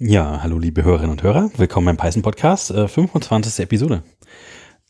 [0.00, 3.64] Ja, hallo liebe Hörerinnen und Hörer, willkommen beim Python Podcast, äh, 25.
[3.64, 4.04] Episode.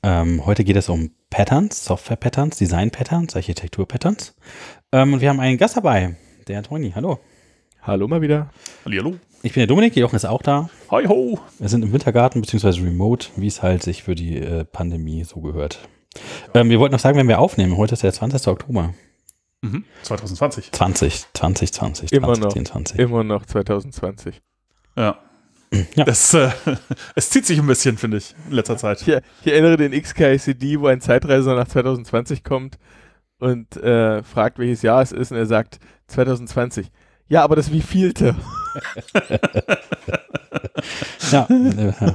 [0.03, 4.35] Ähm, heute geht es um Patterns, Software-Patterns, Design-Patterns, Architektur-Patterns.
[4.93, 6.17] Ähm, und wir haben einen Gast dabei,
[6.47, 6.93] der Toni.
[6.95, 7.21] Hallo.
[7.81, 8.51] Hallo mal wieder.
[8.85, 9.15] Hallo.
[9.43, 10.69] Ich bin der Dominik, Jochen ist auch da.
[10.91, 11.39] Hi ho.
[11.59, 15.41] Wir sind im Wintergarten beziehungsweise remote, wie es halt sich für die äh, Pandemie so
[15.41, 15.89] gehört.
[16.53, 18.47] Ähm, wir wollten noch sagen, wenn wir aufnehmen, heute ist der 20.
[18.47, 18.93] Oktober.
[19.63, 19.85] Mhm.
[20.03, 20.71] 2020.
[20.71, 22.53] 20, 2020, Immer noch.
[22.53, 22.99] 2020.
[22.99, 24.43] Immer noch 2020.
[24.99, 25.19] Ja.
[25.95, 26.05] Ja.
[26.05, 26.51] Das, äh,
[27.15, 29.03] es zieht sich ein bisschen, finde ich, in letzter Zeit.
[29.03, 32.79] Ich, ich erinnere den XKCD, wo ein Zeitreiser nach 2020 kommt
[33.39, 36.91] und äh, fragt, welches Jahr es ist und er sagt 2020.
[37.29, 38.35] Ja, aber das wievielte?
[41.31, 41.95] Ja, ja.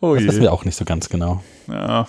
[0.00, 0.42] Oh das wissen je.
[0.42, 1.42] wir auch nicht so ganz genau.
[1.66, 2.06] Ja.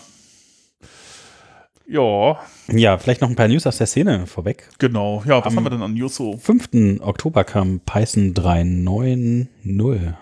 [1.91, 4.69] Ja, Ja, vielleicht noch ein paar News aus der Szene vorweg.
[4.77, 5.23] genau.
[5.25, 6.37] Ja, was Am- haben wir denn an News so?
[6.37, 6.99] 5.
[7.01, 10.13] Oktober kam Python 3.9.0.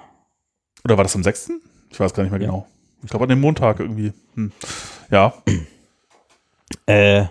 [0.85, 1.51] Oder war das am 6.?
[1.91, 2.47] Ich weiß gar nicht mehr Ja.
[2.47, 2.67] genau.
[3.03, 4.13] Ich glaube an dem Montag irgendwie.
[4.35, 4.51] Hm.
[5.11, 5.33] Ja,
[6.85, 7.25] Äh,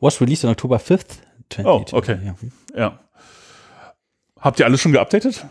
[0.00, 1.18] was released on October 5th?
[1.50, 1.64] 2020.
[1.94, 2.18] Oh, okay.
[2.24, 2.34] Ja.
[2.76, 3.00] ja.
[4.40, 5.44] Habt ihr alles schon geupdatet?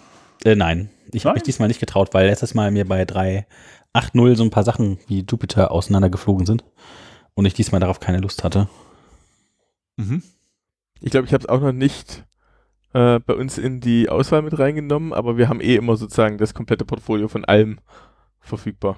[0.45, 4.44] Äh, nein, ich habe mich diesmal nicht getraut, weil letztes Mal mir bei 3.8.0 so
[4.44, 6.64] ein paar Sachen wie Jupiter auseinandergeflogen sind
[7.36, 8.67] und ich diesmal darauf keine Lust hatte.
[9.98, 10.23] Mhm.
[11.02, 12.23] Ich glaube, ich habe es auch noch nicht
[12.94, 16.53] äh, bei uns in die Auswahl mit reingenommen, aber wir haben eh immer sozusagen das
[16.53, 17.80] komplette Portfolio von allem
[18.40, 18.98] verfügbar.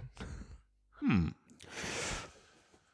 [1.00, 1.34] Hm.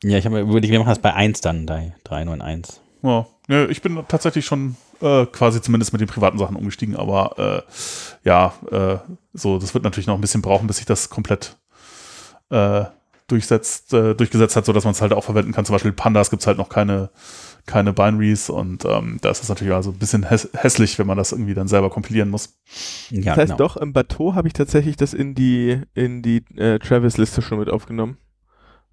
[0.04, 2.80] Ja, ich habe mir überlegt, wir machen das bei 1 dann, bei 3.9.1.
[3.04, 3.28] Ja.
[3.48, 8.28] ja, ich bin tatsächlich schon äh, quasi zumindest mit den privaten Sachen umgestiegen, aber äh,
[8.28, 8.98] ja, äh,
[9.34, 11.58] so, das wird natürlich noch ein bisschen brauchen, bis sich das komplett
[12.50, 12.86] äh,
[13.32, 15.66] durchsetzt, äh, durchgesetzt hat, sodass man es halt auch verwenden kann.
[15.66, 17.10] Zum Beispiel Pandas gibt es halt noch keine,
[17.66, 21.18] keine Binaries und ähm, da ist es natürlich also ein bisschen häss hässlich, wenn man
[21.18, 22.60] das irgendwie dann selber kompilieren muss.
[23.10, 23.58] Ja, das heißt genau.
[23.58, 27.70] doch, im Bateau habe ich tatsächlich das in die, in die äh, Travis-Liste schon mit
[27.70, 28.18] aufgenommen.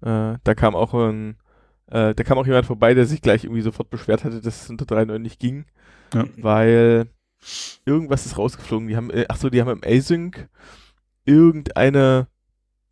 [0.01, 1.37] Äh, da kam auch ein,
[1.87, 4.69] äh, da kam auch jemand vorbei, der sich gleich irgendwie sofort beschwert hatte, dass es
[4.69, 5.65] unter 3.9 nicht ging.
[6.13, 6.25] Ja.
[6.37, 7.07] Weil
[7.85, 8.87] irgendwas ist rausgeflogen.
[8.87, 10.47] Die haben, äh, ach so, die haben im Async
[11.25, 12.27] irgendeine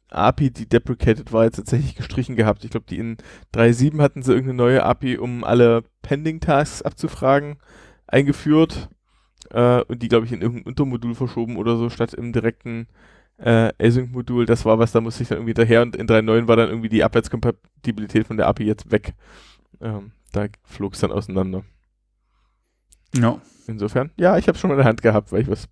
[0.09, 2.63] API, die deprecated war, jetzt tatsächlich gestrichen gehabt.
[2.63, 3.17] Ich glaube, die in
[3.53, 7.57] 3.7 hatten sie irgendeine neue API, um alle Pending-Tasks abzufragen,
[8.07, 8.89] eingeführt
[9.51, 12.87] äh, und die, glaube ich, in irgendein Untermodul verschoben oder so, statt im direkten
[13.37, 14.45] äh, Async-Modul.
[14.45, 16.89] Das war was, da musste ich dann irgendwie daher und in 3.9 war dann irgendwie
[16.89, 19.13] die Abwärtskompatibilität von der API jetzt weg.
[19.81, 21.63] Ähm, da flog es dann auseinander.
[23.15, 23.41] Ja.
[23.67, 25.67] Insofern, ja, ich habe schon mal in der Hand gehabt, weil ich was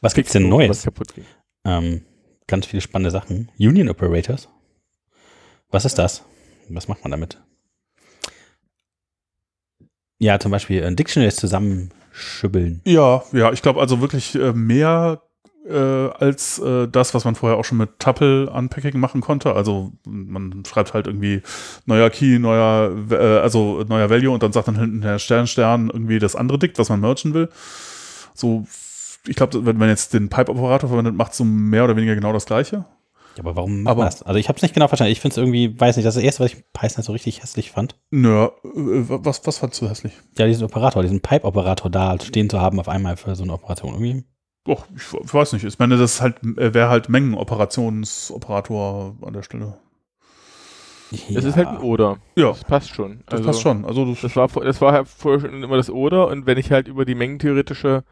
[0.00, 0.82] Was gibt's denn was Neues?
[0.84, 1.24] kaputt ging.
[1.64, 2.02] Ähm,
[2.48, 3.50] ganz viele spannende Sachen.
[3.58, 4.48] Union Operators.
[5.70, 6.24] Was ist das?
[6.68, 7.40] Was macht man damit?
[10.18, 12.80] Ja, zum Beispiel äh, Dictionaries zusammenschübbeln.
[12.84, 15.22] Ja, ja, ich glaube also wirklich äh, mehr
[15.68, 19.54] äh, als äh, das, was man vorher auch schon mit Tuple Unpacking machen konnte.
[19.54, 21.42] Also man schreibt halt irgendwie
[21.86, 25.90] neuer Key, neuer, äh, also neuer Value und dann sagt dann hinten der Stern, Stern
[25.90, 27.48] irgendwie das andere Dict, was man merchen will.
[28.34, 28.66] So,
[29.26, 32.46] ich glaube, wenn man jetzt den Pipe-Operator verwendet, macht so mehr oder weniger genau das
[32.46, 32.84] Gleiche.
[33.36, 34.22] Ja, aber warum macht Aber- man das?
[34.22, 35.12] Also ich habe es nicht genau verstanden.
[35.12, 37.42] Ich finde es irgendwie, weiß nicht, das ist das erste, was ich Python so richtig
[37.42, 37.96] hässlich fand.
[38.10, 40.12] Nö, äh, was, was fandst du hässlich?
[40.38, 43.92] Ja, diesen Operator, diesen Pipe-Operator da stehen zu haben auf einmal für so eine Operation
[43.92, 44.24] irgendwie.
[44.66, 45.64] Och, ich, ich weiß nicht.
[45.64, 49.74] Ich meine, das halt, äh, wäre halt Mengenoperationsoperator an der Stelle.
[51.30, 52.18] Das ist halt ein Oder.
[52.36, 53.22] Ja, Das passt schon.
[53.26, 53.84] das passt schon.
[53.86, 56.70] Also das, Das war, das war halt vorher schon immer das Oder und wenn ich
[56.70, 58.04] halt über die mengentheoretische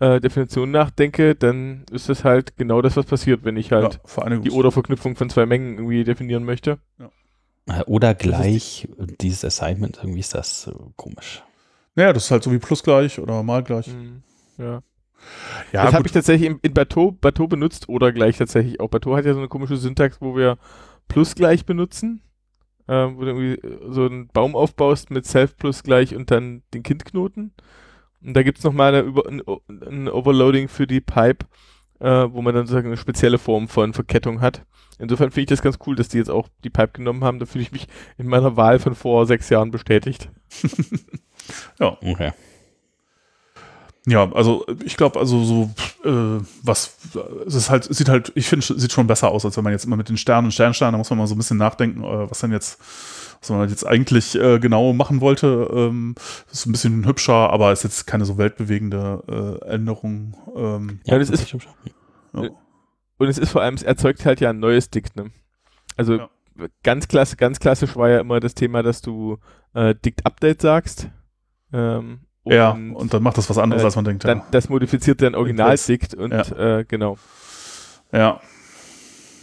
[0.00, 4.36] äh, Definition nachdenke, dann ist das halt genau das, was passiert, wenn ich halt ja,
[4.38, 6.78] die Oder-Verknüpfung von zwei Mengen irgendwie definieren möchte.
[7.66, 8.88] Äh, Oder gleich
[9.20, 11.42] dieses Assignment, irgendwie ist das äh, komisch.
[11.94, 13.88] Naja, das ist halt so wie plus gleich oder mal gleich.
[13.88, 14.22] Mhm.
[14.58, 14.82] Ja.
[15.72, 18.88] Ja, das habe ich tatsächlich in, in Bateau, Bateau benutzt oder gleich tatsächlich auch.
[18.88, 20.56] Bateau hat ja so eine komische Syntax, wo wir
[21.08, 22.22] plus gleich benutzen,
[22.86, 26.62] äh, wo du irgendwie äh, so einen Baum aufbaust mit self plus gleich und dann
[26.72, 27.52] den Kindknoten.
[28.24, 31.46] Und da gibt es nochmal ein, ein Overloading für die Pipe,
[32.00, 34.62] äh, wo man dann sozusagen eine spezielle Form von Verkettung hat.
[34.98, 37.38] Insofern finde ich das ganz cool, dass die jetzt auch die Pipe genommen haben.
[37.38, 37.86] Da fühle ich mich
[38.18, 40.28] in meiner Wahl von vor sechs Jahren bestätigt.
[42.02, 42.32] Okay.
[44.06, 45.70] Ja, also ich glaube, also so
[46.04, 46.96] äh, was
[47.46, 49.84] es ist halt, sieht halt, ich finde, sieht schon besser aus, als wenn man jetzt
[49.84, 52.30] immer mit den Sternen, Stern, Stern, da muss man mal so ein bisschen nachdenken, äh,
[52.30, 52.78] was denn jetzt,
[53.40, 55.68] was man jetzt eigentlich äh, genau machen wollte.
[55.72, 56.14] Ähm,
[56.50, 60.36] ist ein bisschen hübscher, aber ist jetzt keine so weltbewegende äh, Änderung.
[60.54, 61.68] Ähm, Ja, das ist- hübsch.
[62.34, 62.48] ja.
[63.18, 65.30] Und es ist vor allem, es erzeugt halt ja ein neues Dict, ne?
[65.96, 66.28] Also Ja.
[66.82, 69.38] ganz klasse, ganz klassisch war ja immer das Thema, dass du
[69.74, 71.08] äh, Dict Update sagst.
[71.72, 74.24] Ähm, ja, und dann macht das was anderes, äh, als man denkt.
[74.24, 74.46] Dann, ja.
[74.50, 76.78] Das modifiziert dann Originaldikt und Ja.
[76.78, 77.18] äh, genau.
[78.12, 78.40] Ja.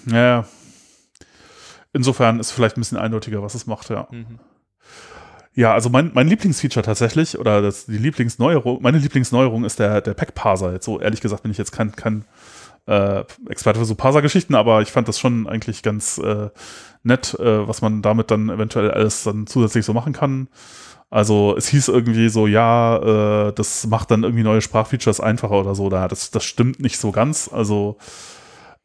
[0.08, 0.46] Ja, ja.
[1.98, 4.08] Insofern ist vielleicht ein bisschen eindeutiger, was es macht, ja.
[4.12, 4.38] Mhm.
[5.56, 10.14] Ja, also mein, mein Lieblingsfeature tatsächlich, oder das, die Lieblingsneuerung, meine Lieblingsneuerung ist der, der
[10.14, 10.74] Pack-Parser.
[10.74, 12.26] Jetzt so ehrlich gesagt bin ich jetzt kein, kein
[12.86, 16.50] äh, Experte für so Parser-Geschichten, aber ich fand das schon eigentlich ganz äh,
[17.02, 20.50] nett, äh, was man damit dann eventuell alles dann zusätzlich so machen kann.
[21.10, 25.74] Also es hieß irgendwie so, ja, äh, das macht dann irgendwie neue Sprachfeatures einfacher oder
[25.74, 25.90] so.
[25.90, 27.50] Da, das, das stimmt nicht so ganz.
[27.52, 27.98] Also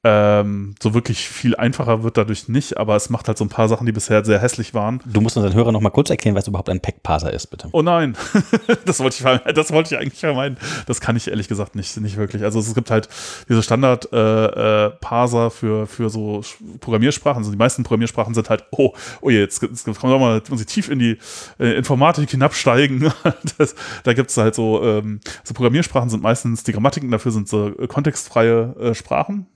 [0.04, 3.68] ähm, so wirklich viel einfacher wird dadurch nicht, aber es macht halt so ein paar
[3.68, 5.00] Sachen, die bisher sehr hässlich waren.
[5.06, 7.68] Du musst unseren Hörern noch mal kurz erklären, was überhaupt ein Pack-Parser ist, bitte.
[7.72, 8.16] Oh nein,
[8.84, 10.58] das wollte ich, das wollte ich eigentlich vermeiden.
[10.86, 12.42] Das kann ich ehrlich gesagt nicht, nicht wirklich.
[12.42, 13.08] Also es gibt halt
[13.48, 16.42] diese Standard-Parser äh, Parser für, für so
[16.80, 17.38] Programmiersprachen.
[17.38, 20.50] Also die meisten Programmiersprachen sind halt, oh, oh je, jetzt, jetzt kommen wir mal, jetzt
[20.50, 21.18] muss ich tief in die
[21.58, 23.12] äh, Informatik hinabsteigen.
[23.58, 23.74] das,
[24.04, 27.68] da gibt es halt so, ähm, so Programmiersprachen sind meistens, die Grammatiken dafür sind so
[27.68, 29.46] äh, kontextfreie äh, Sprachen.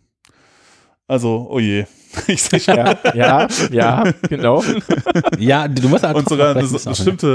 [1.09, 1.85] Also, oh je.
[2.29, 2.77] Ich sehe schon.
[2.77, 4.63] Ja, ja, ja, genau.
[5.39, 7.27] Ja, du musst halt und sogar eine bestimmte,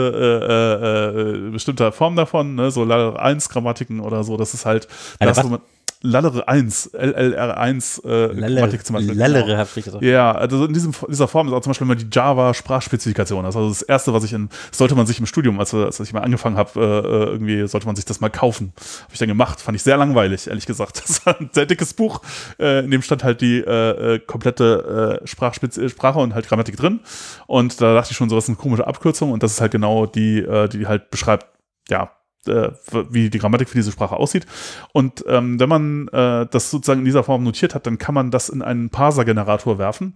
[0.50, 4.66] äh, äh, äh, bestimmte Form davon, ne, so Lallery 1 Grammatiken oder so, das ist
[4.66, 4.88] halt
[5.20, 5.46] Eine das, was?
[5.46, 5.62] wo man
[6.04, 9.16] Lallery 1, LLR1 äh, Grammatik zum Beispiel.
[9.16, 9.58] Lallere, genau.
[9.58, 10.04] hab ich gesagt.
[10.04, 13.44] Ja, also in diesem, dieser Form ist auch zum Beispiel immer die Java-Sprachspezifikation.
[13.44, 16.00] Das ist also das erste, was ich in, sollte man sich im Studium, als, als
[16.00, 18.74] ich mal angefangen habe, äh, äh, irgendwie sollte man sich das mal kaufen.
[18.76, 21.04] Habe ich dann gemacht, fand ich sehr langweilig, ehrlich gesagt.
[21.12, 22.22] Das war ein sehr dickes Buch,
[22.58, 26.78] äh, in dem stand halt die äh, äh, komplette äh, Sprachspez Sprache und halt Grammatik
[26.78, 27.02] drin.
[27.48, 29.72] Und da dachte ich schon, so das ist eine komische Abkürzung und das ist halt
[29.72, 31.48] genau die, äh, die halt beschreibt,
[31.90, 32.12] ja,
[32.48, 32.70] äh,
[33.10, 34.46] wie die Grammatik für diese Sprache aussieht.
[34.94, 38.32] Und ähm, wenn man äh, das sozusagen in dieser Form notiert hat, dann kann man
[38.32, 40.16] das in einen Parser-Generator werfen.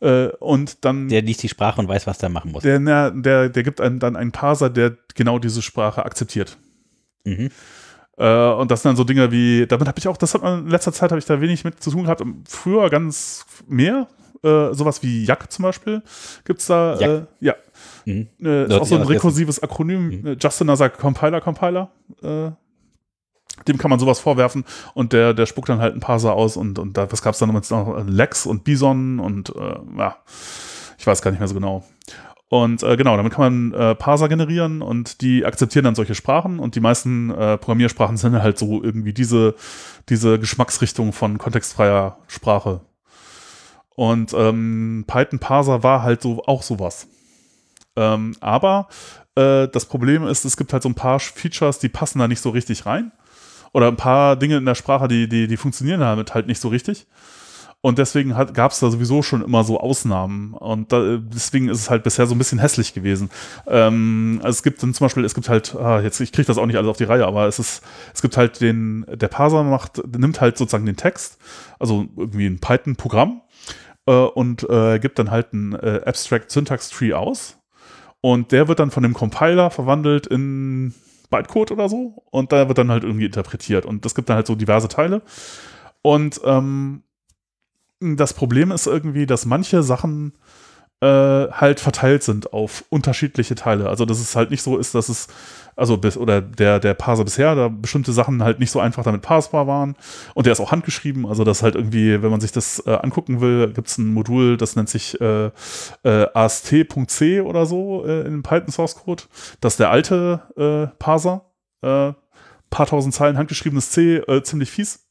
[0.00, 2.62] Äh, und dann Der liest die Sprache und weiß, was der machen muss.
[2.62, 6.58] der, der, der gibt einem dann einen Parser, der genau diese Sprache akzeptiert.
[7.24, 7.50] Mhm.
[8.16, 10.66] Äh, und das sind dann so Dinge wie, damit habe ich auch, das hat man
[10.66, 12.22] in letzter Zeit habe ich da wenig mit zu tun gehabt.
[12.46, 14.08] Früher ganz mehr.
[14.42, 16.02] Äh, sowas wie Jack zum Beispiel
[16.44, 16.98] gibt es da.
[17.00, 17.28] Jack.
[17.40, 17.54] Ja.
[18.04, 18.28] Mhm.
[18.42, 20.08] Äh, ist auch so ein rekursives Akronym.
[20.08, 20.26] Mhm.
[20.26, 21.90] Äh, Justin sagt Compiler, Compiler.
[22.22, 22.50] Äh,
[23.68, 24.64] dem kann man sowas vorwerfen
[24.94, 27.38] und der, der spuckt dann halt ein Parser aus und, und da, was gab es
[27.38, 27.70] dann noch?
[27.70, 30.16] noch Lex und Bison und äh, ja,
[30.98, 31.84] ich weiß gar nicht mehr so genau.
[32.48, 36.58] Und äh, genau, damit kann man äh, Parser generieren und die akzeptieren dann solche Sprachen
[36.58, 39.54] und die meisten äh, Programmiersprachen sind halt so irgendwie diese,
[40.08, 42.80] diese Geschmacksrichtung von kontextfreier Sprache.
[43.96, 47.08] Und ähm, Python Parser war halt so auch sowas.
[47.96, 48.88] Ähm, aber
[49.36, 52.40] äh, das Problem ist, es gibt halt so ein paar Features, die passen da nicht
[52.40, 53.12] so richtig rein.
[53.72, 56.68] Oder ein paar Dinge in der Sprache, die, die, die funktionieren damit halt nicht so
[56.68, 57.06] richtig.
[57.80, 60.54] Und deswegen gab es da sowieso schon immer so Ausnahmen.
[60.54, 63.28] Und da, deswegen ist es halt bisher so ein bisschen hässlich gewesen.
[63.66, 66.56] Ähm, also es gibt dann zum Beispiel, es gibt halt, ah, jetzt, ich kriege das
[66.56, 67.82] auch nicht alles auf die Reihe, aber es ist,
[68.14, 71.36] es gibt halt den, der Parser macht, nimmt halt sozusagen den Text,
[71.78, 73.42] also irgendwie ein Python-Programm,
[74.06, 77.58] äh, und äh, gibt dann halt ein äh, Abstract Syntax Tree aus.
[78.24, 80.94] Und der wird dann von dem Compiler verwandelt in
[81.28, 82.24] Bytecode oder so.
[82.30, 83.84] Und da wird dann halt irgendwie interpretiert.
[83.84, 85.20] Und das gibt dann halt so diverse Teile.
[86.00, 87.02] Und ähm,
[88.00, 90.32] das Problem ist irgendwie, dass manche Sachen
[91.00, 93.88] äh, halt verteilt sind auf unterschiedliche Teile.
[93.88, 95.26] Also dass es halt nicht so ist, dass es,
[95.76, 99.22] also bis, oder der, der Parser bisher, da bestimmte Sachen halt nicht so einfach damit
[99.22, 99.96] parsbar waren.
[100.34, 103.40] Und der ist auch handgeschrieben, also das halt irgendwie, wenn man sich das äh, angucken
[103.40, 105.50] will, gibt es ein Modul, das nennt sich äh,
[106.04, 109.24] äh, ast.c oder so äh, in Python Source Code.
[109.60, 111.44] Das ist der alte äh, Parser.
[111.82, 112.12] Äh,
[112.70, 115.06] paar tausend Zeilen handgeschriebenes C, ziemlich fies.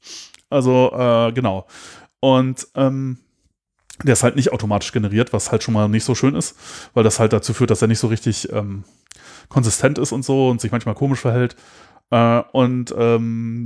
[0.49, 0.91] Also,
[1.33, 1.65] genau.
[2.19, 3.22] Und ähm,
[4.03, 6.55] der ist halt nicht automatisch generiert, was halt schon mal nicht so schön ist,
[6.93, 8.83] weil das halt dazu führt, dass er nicht so richtig ähm,
[9.49, 11.55] konsistent ist und so und sich manchmal komisch verhält.
[12.09, 13.65] Äh, und ähm,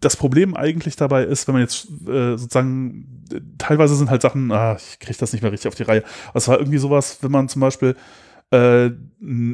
[0.00, 3.24] das Problem eigentlich dabei ist, wenn man jetzt äh, sozusagen,
[3.58, 6.04] teilweise sind halt Sachen, ah, ich kriege das nicht mehr richtig auf die Reihe.
[6.34, 7.96] Es war irgendwie sowas, wenn man zum Beispiel
[8.50, 8.90] äh,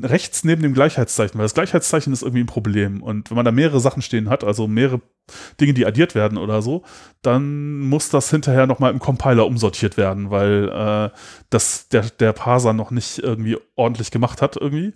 [0.02, 3.02] rechts neben dem Gleichheitszeichen, weil das Gleichheitszeichen ist irgendwie ein Problem.
[3.02, 5.00] Und wenn man da mehrere Sachen stehen hat, also mehrere
[5.60, 6.82] Dinge, die addiert werden oder so,
[7.22, 11.16] dann muss das hinterher nochmal im Compiler umsortiert werden, weil äh,
[11.48, 14.92] das der, der Parser noch nicht irgendwie ordentlich gemacht hat irgendwie.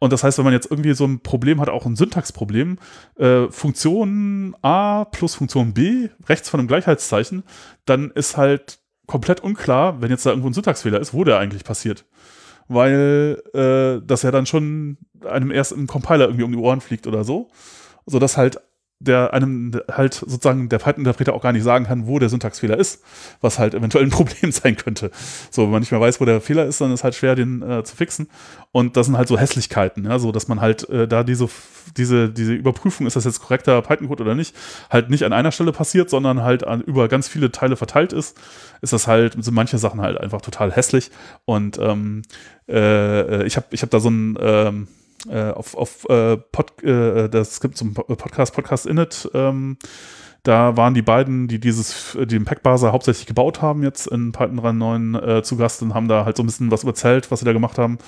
[0.00, 2.78] Und das heißt, wenn man jetzt irgendwie so ein Problem hat, auch ein Syntaxproblem,
[3.16, 7.44] äh, Funktion A plus Funktion B rechts von einem Gleichheitszeichen,
[7.86, 11.64] dann ist halt komplett unklar, wenn jetzt da irgendwo ein Syntaxfehler ist, wo der eigentlich
[11.64, 12.04] passiert.
[12.72, 14.96] Weil äh, das ja dann schon
[15.26, 17.48] einem erst im Compiler irgendwie um die Ohren fliegt oder so.
[18.06, 18.60] Sodass halt
[19.00, 23.02] der einem halt sozusagen der Python-Interpreter auch gar nicht sagen kann, wo der Syntaxfehler ist,
[23.40, 25.10] was halt eventuell ein Problem sein könnte.
[25.50, 27.62] So, wenn man nicht mehr weiß, wo der Fehler ist, dann ist halt schwer, den
[27.62, 28.28] äh, zu fixen.
[28.72, 31.48] Und das sind halt so Hässlichkeiten, ja, so dass man halt äh, da diese,
[31.96, 34.54] diese, diese Überprüfung, ist das jetzt korrekter Python-Code oder nicht,
[34.90, 38.36] halt nicht an einer Stelle passiert, sondern halt an, über ganz viele Teile verteilt ist,
[38.82, 41.10] ist das halt, sind manche Sachen halt einfach total hässlich.
[41.46, 42.20] Und ähm,
[42.68, 44.88] äh, ich habe ich hab da so ein ähm,
[45.28, 49.76] äh, auf, auf äh, Pod, äh, das gibt zum Podcast, Podcast Init, ähm,
[50.42, 54.60] da waren die beiden, die dieses, die den Packbaser hauptsächlich gebaut haben, jetzt in Python
[54.60, 57.44] 3.9 äh, zu Gast und haben da halt so ein bisschen was erzählt, was sie
[57.44, 57.98] da gemacht haben.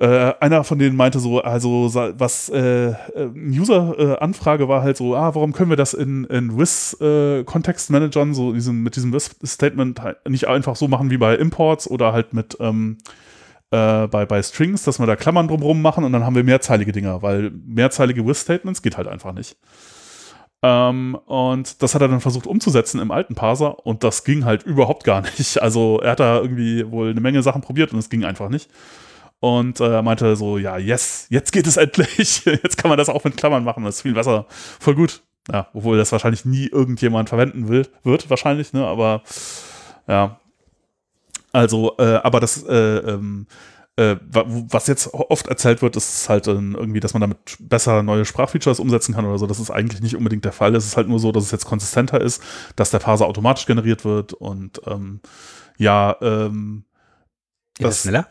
[0.00, 2.94] Äh, einer von denen meinte so, also was äh,
[3.34, 8.52] User-Anfrage äh, war halt so, ah, warum können wir das in, in WIS-Kontextmanagern, äh, so
[8.52, 12.56] diesem, mit diesem WIS-Statement halt nicht einfach so machen wie bei Imports oder halt mit
[12.60, 12.98] ähm,
[13.70, 16.92] äh, bei, bei Strings, dass wir da Klammern drumherum machen und dann haben wir mehrzeilige
[16.92, 19.56] Dinger, weil mehrzeilige With-Statements geht halt einfach nicht.
[20.62, 24.64] Ähm, und das hat er dann versucht umzusetzen im alten Parser und das ging halt
[24.64, 25.62] überhaupt gar nicht.
[25.62, 28.70] Also er hat da irgendwie wohl eine Menge Sachen probiert und es ging einfach nicht.
[29.40, 32.44] Und äh, er meinte so, ja, yes, jetzt geht es endlich.
[32.44, 33.84] Jetzt kann man das auch mit Klammern machen.
[33.84, 34.46] Das ist viel besser.
[34.48, 35.22] Voll gut.
[35.50, 38.86] Ja, obwohl das wahrscheinlich nie irgendjemand verwenden will, wird, wahrscheinlich, ne?
[38.86, 39.22] Aber
[40.06, 40.40] ja,
[41.52, 43.46] also, äh, aber das, äh, ähm,
[43.96, 48.78] äh, was jetzt oft erzählt wird, ist halt irgendwie, dass man damit besser neue Sprachfeatures
[48.78, 49.46] umsetzen kann oder so.
[49.48, 50.74] Das ist eigentlich nicht unbedingt der Fall.
[50.76, 52.40] Es ist halt nur so, dass es jetzt konsistenter ist,
[52.76, 55.20] dass der Parser automatisch generiert wird und ähm,
[55.78, 56.84] ja, ähm,
[57.78, 58.28] das, schneller?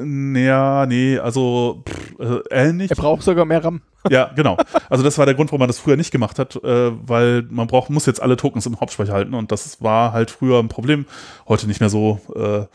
[0.00, 2.90] Ja, nee, also pff, äh, ähnlich.
[2.90, 3.82] Er braucht sogar mehr RAM.
[4.10, 4.56] Ja, genau.
[4.88, 7.66] Also das war der Grund, warum man das früher nicht gemacht hat, äh, weil man
[7.66, 11.04] braucht, muss jetzt alle Tokens im Hauptspeicher halten und das war halt früher ein Problem,
[11.48, 12.20] heute nicht mehr so.
[12.34, 12.66] Äh,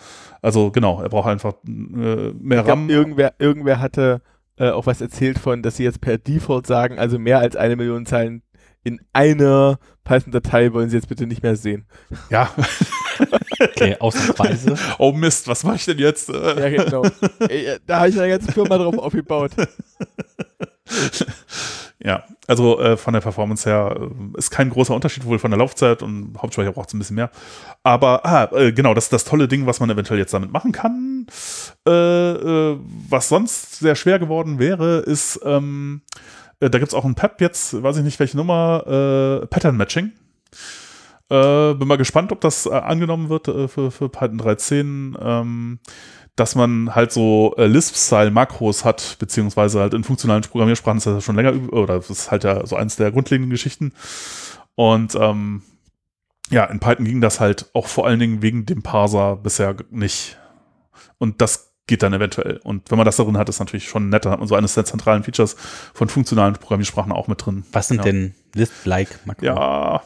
[0.41, 2.87] also genau, er braucht einfach äh, mehr ich RAM.
[2.87, 4.21] Glaub, irgendwer, irgendwer hatte
[4.57, 7.77] äh, auch was erzählt von, dass sie jetzt per Default sagen, also mehr als eine
[7.77, 8.43] Million Zeilen
[8.83, 11.85] in einer Python-Datei wollen sie jetzt bitte nicht mehr sehen.
[12.29, 12.51] Ja.
[13.59, 14.75] okay, ausnahmsweise.
[14.99, 16.29] Oh Mist, was mache ich denn jetzt?
[16.29, 17.03] ja, genau.
[17.87, 19.51] Da habe ich eine ganze Firma drauf aufgebaut.
[22.03, 25.57] ja, also äh, von der Performance her äh, ist kein großer Unterschied, wohl von der
[25.57, 27.31] Laufzeit und Hauptspeicher braucht es ein bisschen mehr.
[27.83, 30.73] Aber ah, äh, genau, das ist das tolle Ding, was man eventuell jetzt damit machen
[30.73, 31.27] kann.
[31.87, 32.77] Äh, äh,
[33.09, 36.19] was sonst sehr schwer geworden wäre, ist, ähm, äh,
[36.69, 40.11] da gibt es auch ein PEP jetzt, weiß ich nicht welche Nummer, Pattern Matching.
[41.29, 45.15] bin mal gespannt, ob das angenommen wird für, für Python 3.10.
[45.21, 45.79] Ähm,
[46.35, 51.35] dass man halt so äh, Lisp-Style-Makros hat, beziehungsweise halt in funktionalen Programmiersprachen ist das schon
[51.35, 53.93] länger, oder das ist halt ja so eins der grundlegenden Geschichten.
[54.75, 55.61] Und ähm,
[56.49, 60.37] ja, in Python ging das halt auch vor allen Dingen wegen dem Parser bisher nicht.
[61.19, 62.59] Und das geht dann eventuell.
[62.63, 64.31] Und wenn man das darin hat, ist natürlich schon netter.
[64.31, 65.55] Hat man so eines der zentralen Features
[65.93, 67.65] von funktionalen Programmiersprachen auch mit drin.
[67.71, 68.03] Was sind ja.
[68.03, 69.45] denn Lisp-like Makros?
[69.45, 70.01] Ja,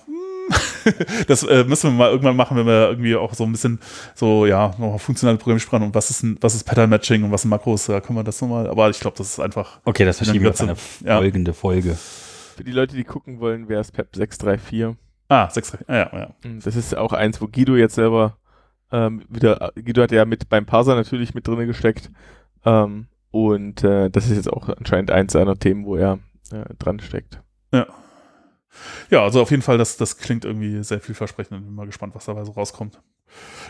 [1.28, 3.80] das äh, müssen wir mal irgendwann machen, wenn wir irgendwie auch so ein bisschen
[4.16, 7.42] so, ja, noch funktionale Programmiersprachen und was ist ein, was ist Pattern Matching und was
[7.42, 9.80] sind Makros, da können wir das nochmal, aber ich glaube, das ist einfach.
[9.86, 11.18] Okay, das verschieben wir auf eine ja.
[11.18, 11.98] folgende Folge.
[12.56, 14.98] Für die Leute, die gucken wollen, wäre es PEP 634.
[15.30, 16.36] Ah, 634, ah, ja, ja.
[16.44, 18.38] Hm, das ist auch eins, wo Guido jetzt selber
[18.91, 22.12] ähm, wieder, Guido hat ja mit beim Parser natürlich mit drin gesteckt.
[22.65, 26.20] Ähm, und äh, das ist jetzt auch anscheinend eins seiner Themen, wo er
[26.51, 27.41] äh, dran steckt.
[27.72, 27.88] Ja.
[29.10, 31.65] Ja, also auf jeden Fall, das, das klingt irgendwie sehr vielversprechend.
[31.65, 33.01] Bin mal gespannt, was dabei so rauskommt.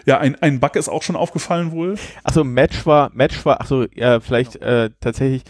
[0.05, 1.95] Ja, ein, ein Bug ist auch schon aufgefallen wohl.
[2.23, 5.43] Achso, Match war, Match war, achso, ja, vielleicht äh, tatsächlich,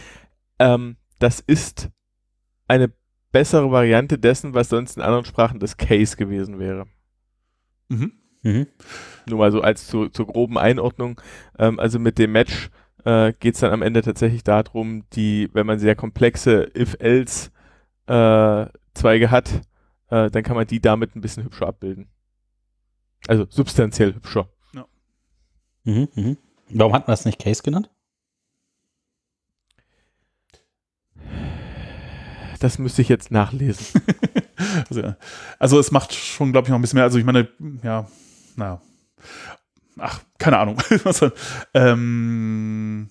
[0.59, 1.89] ähm, das ist
[2.67, 2.91] eine
[3.31, 6.85] bessere Variante dessen, was sonst in anderen Sprachen das Case gewesen wäre.
[7.89, 8.13] Mhm.
[8.43, 8.67] Mhm.
[9.27, 11.19] Nur mal so als zu, zur groben Einordnung.
[11.57, 12.69] Ähm, also mit dem Match
[13.05, 17.51] äh, geht es dann am Ende tatsächlich darum, die, wenn man sehr komplexe If-Else
[18.07, 19.61] äh, Zweige hat,
[20.09, 22.09] äh, dann kann man die damit ein bisschen hübscher abbilden.
[23.27, 24.49] Also substanziell hübscher.
[24.73, 24.85] Ja.
[25.83, 26.37] Mhm, mhm.
[26.69, 27.89] Warum hat man das nicht Case genannt?
[32.59, 34.01] Das müsste ich jetzt nachlesen.
[34.89, 35.13] also,
[35.59, 37.03] also, es macht schon, glaube ich, noch ein bisschen mehr.
[37.03, 37.47] Also ich meine,
[37.83, 38.07] ja,
[38.57, 38.81] naja.
[39.97, 40.77] Ach, keine Ahnung.
[41.73, 43.09] ähm,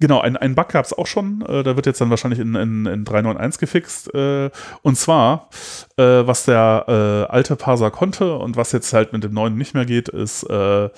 [0.00, 1.42] Genau, ein, ein Bug gab es auch schon.
[1.42, 4.12] Äh, da wird jetzt dann wahrscheinlich in, in, in 3.9.1 gefixt.
[4.14, 4.50] Äh,
[4.80, 5.50] und zwar,
[5.98, 9.74] äh, was der äh, alte Parser konnte und was jetzt halt mit dem neuen nicht
[9.74, 10.88] mehr geht, ist, äh,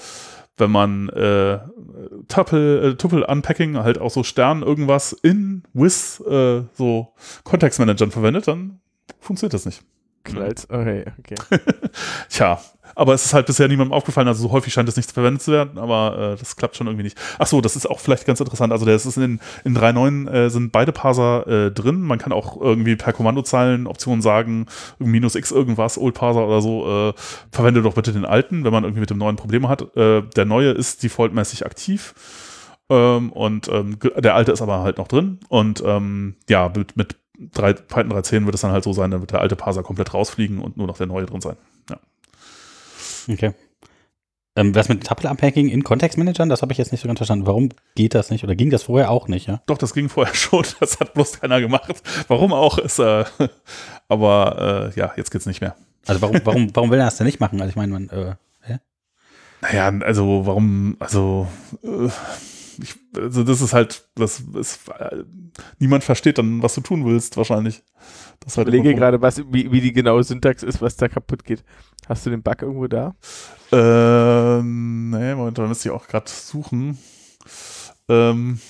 [0.57, 1.59] wenn man äh,
[2.29, 6.23] Tuple, Tuple Unpacking, halt auch so Stern irgendwas in with
[6.75, 8.79] so Kontextmanagern verwendet, dann
[9.19, 9.83] funktioniert das nicht.
[10.25, 11.35] Knallt, okay, okay.
[12.29, 12.61] Tja,
[12.95, 15.53] aber es ist halt bisher niemandem aufgefallen, also so häufig scheint es nicht verwendet zu
[15.53, 17.19] werden, aber äh, das klappt schon irgendwie nicht.
[17.39, 18.73] Ach so, das ist auch vielleicht ganz interessant.
[18.73, 22.03] Also das ist in, in 3.9 äh, sind beide Parser äh, drin.
[22.03, 24.67] Man kann auch irgendwie per Kommandozeilen Optionen sagen,
[24.99, 27.13] minus x irgendwas, Old Parser oder so, äh,
[27.51, 29.97] verwende doch bitte den alten, wenn man irgendwie mit dem neuen Probleme hat.
[29.97, 32.15] Äh, der neue ist defaultmäßig aktiv.
[32.91, 35.41] Ähm, und ähm, der alte ist aber halt noch drin.
[35.49, 37.17] Und ähm, ja, mit, mit
[37.53, 40.15] 3, Python 3.10 wird es dann halt so sein, dann wird der alte Parser komplett
[40.15, 41.57] rausfliegen und nur noch der neue drin sein.
[41.91, 41.99] Ja.
[43.29, 43.55] Okay.
[44.55, 47.47] Ähm, was mit Tuple-Unpacking in Kontextmanagern, das habe ich jetzt nicht so ganz verstanden.
[47.47, 48.45] Warum geht das nicht?
[48.45, 49.63] Oder ging das vorher auch nicht, ja?
[49.67, 50.65] Doch, das ging vorher schon.
[50.79, 52.03] Das hat bloß keiner gemacht.
[52.29, 52.77] Warum auch?
[52.79, 53.25] Ist, äh,
[54.09, 55.75] aber äh, ja, jetzt geht's nicht mehr.
[56.07, 57.61] Also warum, warum, warum will er das denn nicht machen?
[57.61, 58.79] Also ich meine, man, äh, hä?
[59.63, 61.47] Naja, also warum, also
[61.83, 62.09] äh,
[62.79, 65.25] ich, also das ist halt, das ist, äh,
[65.79, 67.83] niemand versteht dann, was du tun willst, wahrscheinlich.
[68.41, 71.65] Das ich überlege gerade, was, wie, wie die genaue Syntax ist, was da kaputt geht.
[72.09, 73.15] Hast du den Bug irgendwo da?
[73.71, 76.99] Ähm, nee, Moment, da müsste ich auch gerade suchen.
[78.09, 78.61] Ähm,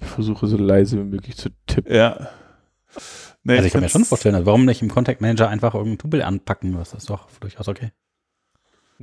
[0.00, 1.94] ich versuche so leise wie möglich zu tippen.
[1.94, 2.30] Ja.
[3.42, 5.98] Nee, also ich kann mir schon vorstellen, also warum nicht im Contact Manager einfach irgendein
[5.98, 6.74] Tubel anpacken?
[6.74, 7.92] Das ist doch durchaus okay.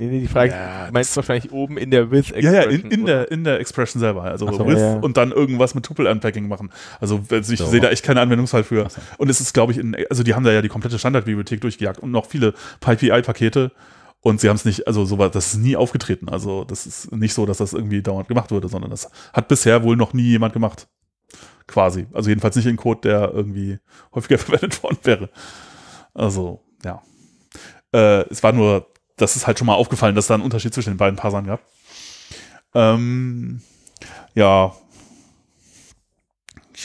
[0.00, 2.54] Nee, nee, die Frage ja, meinst wahrscheinlich oben in der with Expression.
[2.54, 4.22] Ja, ja, in, in der, in der Expression selber.
[4.22, 4.94] Also so, with ja.
[4.94, 6.70] und dann irgendwas mit Tuple-Unpacking machen.
[7.00, 7.66] Also, also ich so.
[7.66, 8.88] sehe da echt keinen Anwendungsfall für.
[8.88, 9.00] So.
[9.16, 11.98] Und es ist, glaube ich, in, also die haben da ja die komplette Standardbibliothek durchgejagt
[11.98, 13.72] und noch viele PyPI-Pakete.
[14.20, 16.28] Und sie haben es nicht, also sowas, das ist nie aufgetreten.
[16.28, 19.82] Also das ist nicht so, dass das irgendwie dauernd gemacht wurde, sondern das hat bisher
[19.82, 20.86] wohl noch nie jemand gemacht.
[21.66, 22.06] Quasi.
[22.12, 23.78] Also jedenfalls nicht in Code, der irgendwie
[24.14, 25.28] häufiger verwendet worden wäre.
[26.14, 27.02] Also, ja.
[27.92, 28.86] Äh, es war nur
[29.18, 31.60] das ist halt schon mal aufgefallen, dass da ein Unterschied zwischen den beiden Parsern gab.
[32.74, 33.60] Ähm,
[34.34, 34.72] ja.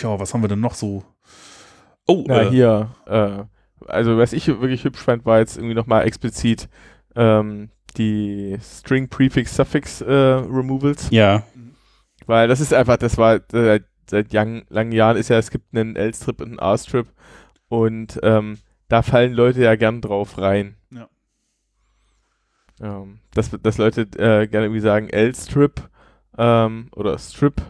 [0.02, 1.04] Ja, was haben wir denn noch so?
[2.08, 3.44] Oh, Na, äh, hier, äh,
[3.88, 6.68] also was ich wirklich hübsch fand, war jetzt irgendwie nochmal explizit
[7.16, 11.10] ähm, die String Prefix Suffix äh, Removals.
[11.12, 11.44] Ja.
[12.26, 15.76] Weil das ist einfach, das war äh, seit lang, langen Jahren ist ja, es gibt
[15.76, 17.08] einen L-Strip und einen R-Strip
[17.68, 20.76] und ähm, da fallen Leute ja gern drauf rein.
[20.92, 21.08] Ja.
[22.84, 25.90] Ähm, dass, dass Leute äh, gerne irgendwie sagen L-Strip
[26.38, 27.62] ähm, oder Strip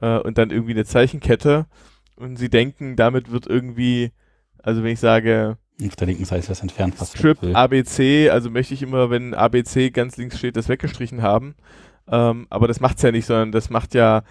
[0.00, 1.66] äh, und dann irgendwie eine Zeichenkette
[2.14, 4.12] und sie denken, damit wird irgendwie,
[4.62, 6.94] also wenn ich sage auf der linken Seite ist das entfernt.
[7.04, 11.56] Strip ABC, also möchte ich immer, wenn ABC ganz links steht, das weggestrichen haben.
[12.06, 14.22] Ähm, aber das macht es ja nicht, sondern das macht ja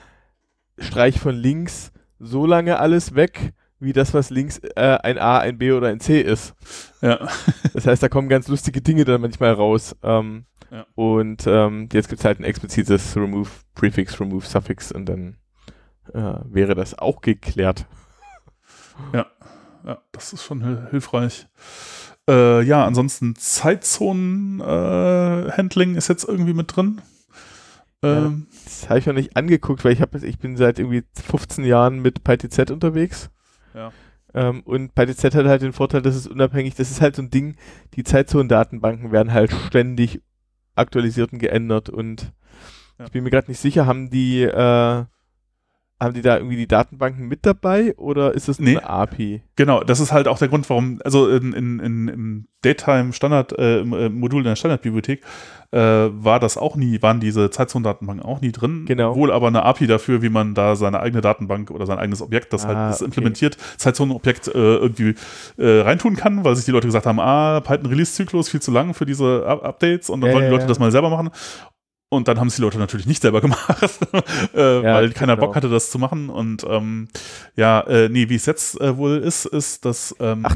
[0.78, 5.58] Streich von links so lange alles weg, wie das, was links äh, ein A, ein
[5.58, 6.54] B oder ein C ist.
[7.02, 7.28] Ja.
[7.74, 9.96] das heißt, da kommen ganz lustige Dinge dann manchmal raus.
[10.04, 10.86] Ähm, ja.
[10.96, 15.38] Und ähm, jetzt gibt es halt ein explizites Remove Prefix, Remove Suffix und dann
[16.13, 17.86] äh, wäre das auch geklärt.
[19.13, 19.28] Ja,
[19.86, 21.48] ja das ist schon hilfreich.
[22.30, 27.02] Äh, ja, ansonsten Zeitzonen-Handling äh, ist jetzt irgendwie mit drin.
[28.02, 31.63] Ähm, das habe ich noch nicht angeguckt, weil ich, hab, ich bin seit irgendwie 15
[31.65, 33.30] Jahren mit PyTZ unterwegs.
[33.74, 33.92] Ja.
[34.34, 37.30] Ähm, und PyTZ hat halt den Vorteil, dass es unabhängig, das ist halt so ein
[37.30, 37.56] Ding,
[37.94, 40.22] die Zeitzonen-Datenbanken werden halt ständig
[40.76, 42.34] aktualisiert und geändert und
[42.98, 43.06] ja.
[43.06, 45.06] ich bin mir gerade nicht sicher, haben die äh,
[46.04, 48.78] haben die da irgendwie die Datenbanken mit dabei oder ist das nee.
[48.78, 49.42] eine API?
[49.56, 53.58] Genau, das ist halt auch der Grund, warum, also in, in, in, im Daytime Standard,
[53.58, 55.22] äh, im, äh, Modul in der Standardbibliothek
[55.72, 58.86] äh, war das auch nie, waren diese Zeitzone-Datenbanken auch nie drin.
[58.86, 59.16] Genau.
[59.16, 62.54] Wohl aber eine API dafür, wie man da seine eigene Datenbank oder sein eigenes Objekt,
[62.54, 63.06] das halt ah, halt das okay.
[63.06, 65.16] implementiert, Zeitzone-Objekt äh, irgendwie
[65.58, 69.06] äh, reintun kann, weil sich die Leute gesagt haben, ah, Python-Release-Zyklus viel zu lang für
[69.06, 70.68] diese Updates und dann ja, wollen die Leute ja.
[70.68, 71.32] das mal selber machen.
[72.13, 73.99] Und dann haben es die Leute natürlich nicht selber gemacht,
[74.56, 75.36] äh, ja, weil keiner.
[75.36, 76.30] Bock hatte, das zu machen.
[76.30, 77.08] Und ähm,
[77.56, 80.15] ja, äh, nee, wie es jetzt äh, wohl ist, ist, dass.
[80.19, 80.56] Ähm, Ach,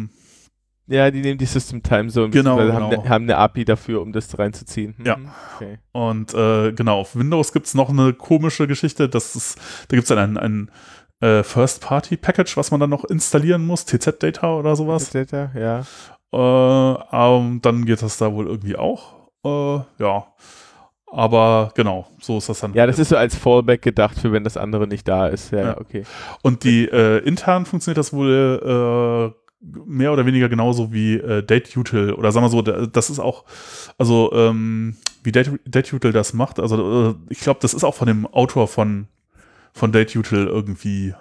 [0.85, 2.73] ja, die nehmen die System Time Zone, genau, genau.
[2.73, 4.93] Haben, ne, haben, eine API dafür, um das reinzuziehen.
[4.97, 5.05] Mhm.
[5.05, 5.17] Ja.
[5.55, 5.79] Okay.
[5.91, 9.09] Und äh, genau, auf Windows gibt es noch eine komische Geschichte.
[9.09, 9.57] Das ist,
[9.89, 10.71] da gibt es dann ein, ein
[11.27, 15.09] äh, First-Party-Package, was man dann noch installieren muss, TZ-Data oder sowas.
[15.09, 15.83] TZ-Data, ja.
[16.31, 19.31] Äh, ähm, dann geht das da wohl irgendwie auch.
[19.43, 20.27] Äh, ja.
[21.09, 22.73] Aber genau, so ist das dann.
[22.73, 25.51] Ja, das ist so als Fallback gedacht, für wenn das andere nicht da ist.
[25.51, 25.77] Ja, ja.
[25.79, 26.03] okay.
[26.41, 29.47] Und die äh, intern funktioniert das wohl äh,
[29.85, 33.45] mehr oder weniger genauso wie äh, DateUtil oder sagen wir so, das ist auch,
[33.97, 36.59] also ähm, wie Date, DateUtil das macht.
[36.59, 39.07] Also äh, ich glaube, das ist auch von dem Autor von
[39.73, 41.13] von DateUtil irgendwie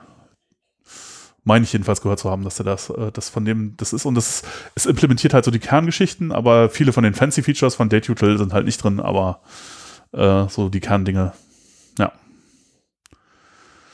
[1.44, 4.04] meine ich jedenfalls gehört zu haben, dass er das, äh, das von dem das ist
[4.04, 4.42] und das
[4.74, 8.52] es implementiert halt so die Kerngeschichten, aber viele von den fancy Features von DateUtil sind
[8.52, 9.40] halt nicht drin, aber
[10.12, 11.32] äh, so die Kerndinge.
[11.98, 12.12] Ja.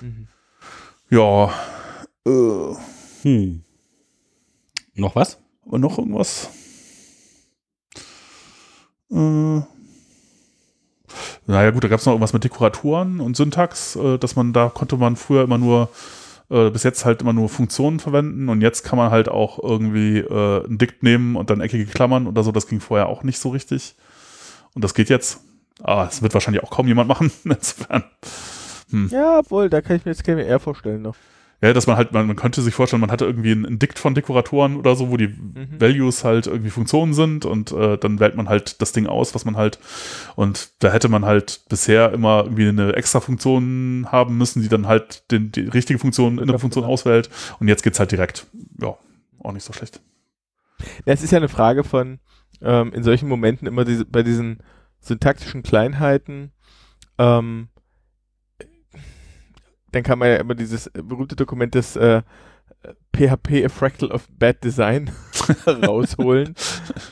[0.00, 0.28] Mhm.
[1.10, 1.52] Ja.
[2.26, 2.74] Äh.
[3.22, 3.62] Hm.
[4.94, 5.38] Noch was?
[5.64, 6.50] Und noch irgendwas?
[9.10, 9.62] Äh,
[11.46, 14.68] naja gut, da gab es noch irgendwas mit Dekoratoren und Syntax, äh, dass man, da
[14.68, 15.90] konnte man früher immer nur,
[16.50, 20.18] äh, bis jetzt halt immer nur Funktionen verwenden und jetzt kann man halt auch irgendwie
[20.18, 23.38] äh, ein Dikt nehmen und dann eckige Klammern oder so, das ging vorher auch nicht
[23.38, 23.94] so richtig.
[24.74, 25.40] Und das geht jetzt.
[25.80, 28.04] Aber das wird wahrscheinlich auch kaum jemand machen, insofern.
[29.10, 31.16] Ja, obwohl, da kann ich mir jetzt gerne eher vorstellen noch.
[31.62, 34.14] Ja, dass man halt, man, man könnte sich vorstellen, man hatte irgendwie ein, Dikt von
[34.16, 35.80] Dekoratoren oder so, wo die Mhm.
[35.80, 39.44] Values halt irgendwie Funktionen sind und äh, dann wählt man halt das Ding aus, was
[39.44, 39.78] man halt
[40.34, 44.88] und da hätte man halt bisher immer irgendwie eine extra Funktion haben müssen, die dann
[44.88, 47.30] halt den, die richtige Funktion in der Funktion auswählt
[47.60, 48.46] und jetzt geht's halt direkt.
[48.80, 48.96] Ja,
[49.38, 50.00] auch nicht so schlecht.
[51.04, 52.18] Es ist ja eine Frage von,
[52.60, 54.58] ähm, in solchen Momenten immer diese, bei diesen
[55.02, 56.52] syntaktischen Kleinheiten,
[57.18, 57.68] ähm,
[59.92, 62.22] dann kann man ja immer dieses berühmte Dokument des äh,
[63.14, 65.10] PHP A Fractal of Bad Design
[65.66, 66.54] rausholen,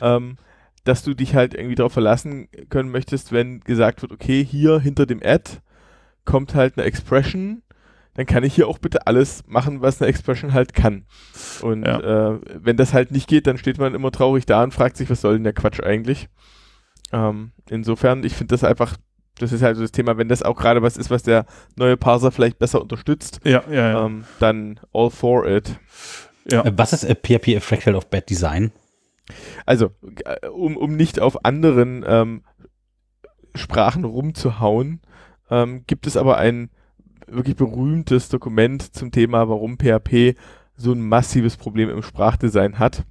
[0.01, 0.37] ähm,
[0.83, 5.05] dass du dich halt irgendwie darauf verlassen können möchtest, wenn gesagt wird, okay, hier hinter
[5.05, 5.59] dem Add
[6.25, 7.61] kommt halt eine Expression,
[8.15, 11.05] dann kann ich hier auch bitte alles machen, was eine Expression halt kann.
[11.61, 12.33] Und Ja.
[12.33, 15.09] äh, wenn das halt nicht geht, dann steht man immer traurig da und fragt sich,
[15.09, 16.27] was soll denn der Quatsch eigentlich?
[17.11, 18.97] Ähm, insofern, ich finde das einfach,
[19.37, 21.45] das ist halt so das Thema, wenn das auch gerade was ist, was der
[21.75, 24.05] neue Parser vielleicht besser unterstützt, Ja, ja, ja.
[24.05, 25.79] ähm, dann all for it.
[26.49, 26.63] ja.
[26.65, 28.71] Äh, Was ist PHP a Fractal of Bad Design?
[29.65, 29.91] Also,
[30.25, 32.43] äh, um, um nicht auf anderen ähm,
[33.55, 35.01] Sprachen rumzuhauen,
[35.49, 36.69] ähm, gibt es aber ein
[37.27, 40.35] wirklich berühmtes Dokument zum Thema, warum PHP
[40.75, 43.03] so ein massives Problem im Sprachdesign hat.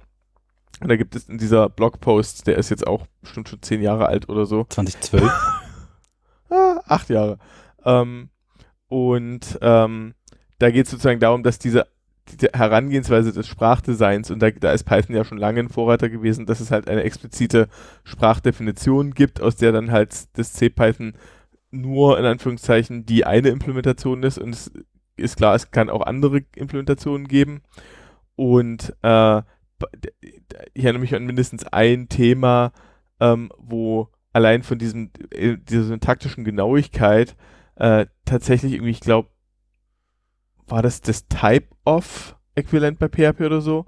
[0.81, 4.07] Und da gibt es in dieser Blogpost, der ist jetzt auch bestimmt schon zehn Jahre
[4.07, 5.23] alt oder so, 2012?
[6.49, 7.37] ah, acht Jahre.
[7.85, 8.29] Ähm,
[8.87, 10.15] und ähm,
[10.57, 11.85] da geht es sozusagen darum, dass diese,
[12.29, 16.47] diese Herangehensweise des Sprachdesigns, und da, da ist Python ja schon lange ein Vorreiter gewesen,
[16.47, 17.69] dass es halt eine explizite
[18.03, 21.13] Sprachdefinition gibt, aus der dann halt das C-Python
[21.69, 24.39] nur in Anführungszeichen die eine Implementation ist.
[24.39, 24.71] Und es
[25.15, 27.61] ist klar, es kann auch andere Implementationen geben.
[28.35, 29.41] Und äh,
[30.73, 32.71] ich erinnere mich an mindestens ein Thema,
[33.19, 37.35] ähm, wo allein von diesem, äh, dieser syntaktischen Genauigkeit
[37.75, 39.29] äh, tatsächlich irgendwie, ich glaube,
[40.67, 43.85] war das das Type-of-Äquivalent bei PHP oder so,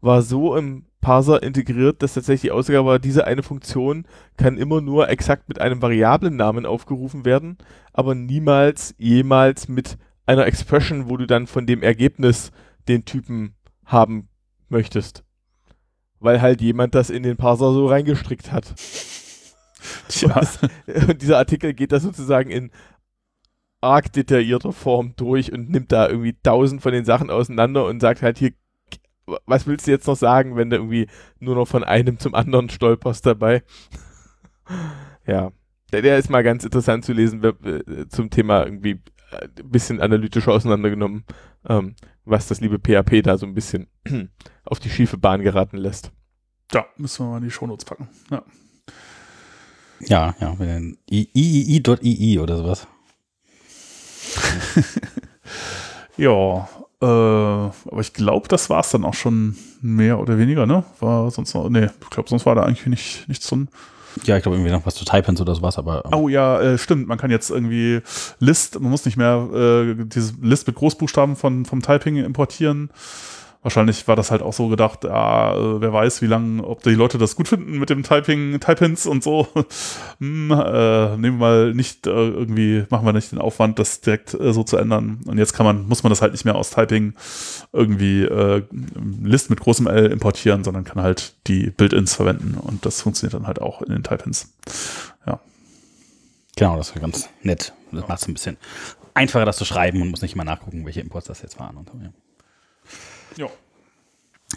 [0.00, 4.80] war so im Parser integriert, dass tatsächlich die Aussage war, diese eine Funktion kann immer
[4.80, 7.56] nur exakt mit einem Variablennamen aufgerufen werden,
[7.92, 12.52] aber niemals jemals mit einer Expression, wo du dann von dem Ergebnis
[12.86, 14.28] den Typen haben
[14.68, 15.24] möchtest.
[16.20, 18.74] Weil halt jemand das in den Parser so reingestrickt hat.
[20.08, 20.40] Tja.
[21.08, 22.70] Und dieser Artikel geht da sozusagen in
[23.80, 28.22] arg detaillierter Form durch und nimmt da irgendwie tausend von den Sachen auseinander und sagt
[28.22, 28.52] halt hier,
[29.46, 31.06] was willst du jetzt noch sagen, wenn du irgendwie
[31.38, 33.62] nur noch von einem zum anderen stolperst dabei?
[35.26, 35.52] ja,
[35.92, 40.00] der, der ist mal ganz interessant zu lesen äh, zum Thema irgendwie äh, ein bisschen
[40.00, 41.24] analytischer auseinandergenommen,
[41.68, 43.86] ähm, was das liebe PHP da so ein bisschen
[44.64, 46.10] auf die schiefe Bahn geraten lässt.
[46.72, 48.08] ja, müssen wir mal in die Shownotes packen.
[48.30, 48.42] Ja.
[50.00, 52.86] Ja, ja, wenn iii.ii oder sowas.
[56.16, 56.68] Ja,
[57.00, 60.84] äh, aber ich glaube, das war es dann auch schon mehr oder weniger, ne?
[60.98, 63.68] War sonst noch, nee, ich glaube, sonst war da eigentlich nicht, nichts drin.
[64.24, 66.76] Ja, ich glaube irgendwie noch was zu Typens oder sowas, aber ähm, Oh ja, äh,
[66.78, 68.00] stimmt, man kann jetzt irgendwie
[68.38, 72.90] List, man muss nicht mehr äh, diese List mit Großbuchstaben von, vom Typing importieren.
[73.62, 76.94] Wahrscheinlich war das halt auch so gedacht, ja, äh, wer weiß, wie lange, ob die
[76.94, 79.48] Leute das gut finden mit dem Typing, Typins und so.
[80.18, 84.32] hm, äh, nehmen wir mal nicht äh, irgendwie, machen wir nicht den Aufwand, das direkt
[84.32, 85.20] äh, so zu ändern.
[85.26, 87.12] Und jetzt kann man, muss man das halt nicht mehr aus Typing
[87.72, 88.62] irgendwie äh,
[89.22, 93.46] List mit großem L importieren, sondern kann halt die Build-ins verwenden und das funktioniert dann
[93.46, 94.54] halt auch in den Typins.
[96.56, 97.74] genau, das war ganz nett.
[97.92, 98.56] Das macht es ein bisschen
[99.14, 101.76] einfacher, das zu schreiben und muss nicht immer nachgucken, welche Imports das jetzt waren.
[101.76, 102.10] Und so, ja.
[103.36, 103.46] Ja.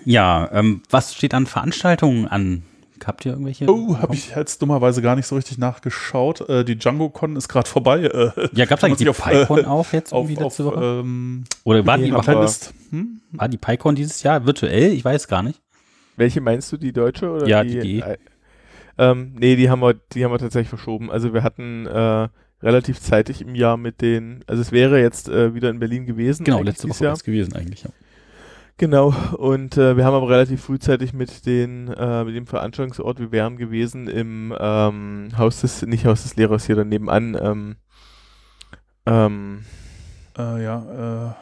[0.06, 2.64] Ja, ähm, was steht an Veranstaltungen an?
[3.06, 3.70] Habt ihr irgendwelche?
[3.70, 6.48] Oh, habe ich jetzt dummerweise gar nicht so richtig nachgeschaut.
[6.48, 8.04] Äh, die DjangoCon ist gerade vorbei.
[8.04, 10.66] Äh, Ja, gab es eigentlich die auf, PyCon äh, auch jetzt auf, irgendwie auf letzte
[10.66, 11.02] Woche?
[11.04, 12.74] ähm, Oder war die, überhaupt-.
[12.92, 13.20] Hm?
[13.32, 14.94] war die PyCon dieses Jahr virtuell?
[14.94, 15.60] Ich weiß gar nicht.
[16.16, 17.72] Welche meinst du, die deutsche oder Ja, die?
[17.72, 18.00] die- die.
[18.00, 18.18] Äh,
[18.98, 21.12] ähm, nee, die haben wir, die haben wir tatsächlich verschoben.
[21.12, 22.30] Also wir hatten äh,
[22.62, 26.46] relativ zeitig im Jahr mit den, also es wäre jetzt äh, wieder in Berlin gewesen.
[26.46, 27.14] Genau, letzte Woche Jahr.
[27.14, 27.84] ist gewesen eigentlich.
[27.84, 27.90] Ja.
[28.78, 33.32] Genau, und äh, wir haben aber relativ frühzeitig mit den, äh, mit dem Veranstaltungsort, wir
[33.32, 37.76] wären gewesen im ähm, Haus des, nicht Haus des Lehrers hier dann nebenan, ähm,
[39.06, 39.62] ähm,
[40.38, 41.36] Äh, ja,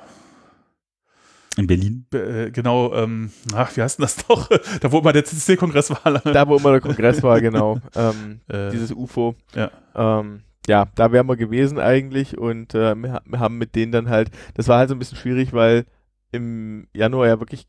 [1.55, 2.05] äh, In Berlin.
[2.09, 4.49] Be- äh, genau, ähm, ach, wie heißt denn das noch?
[4.81, 6.19] da wo immer der CCC-Kongress war.
[6.19, 7.79] Da, wo immer der Kongress war, genau.
[7.95, 9.35] Ähm, Äh, dieses UFO.
[9.55, 9.71] ja.
[9.95, 14.29] Ähm, ja, da wären wir gewesen eigentlich und äh, wir haben mit denen dann halt,
[14.53, 15.85] das war halt so ein bisschen schwierig, weil
[16.31, 17.67] im Januar ja wirklich,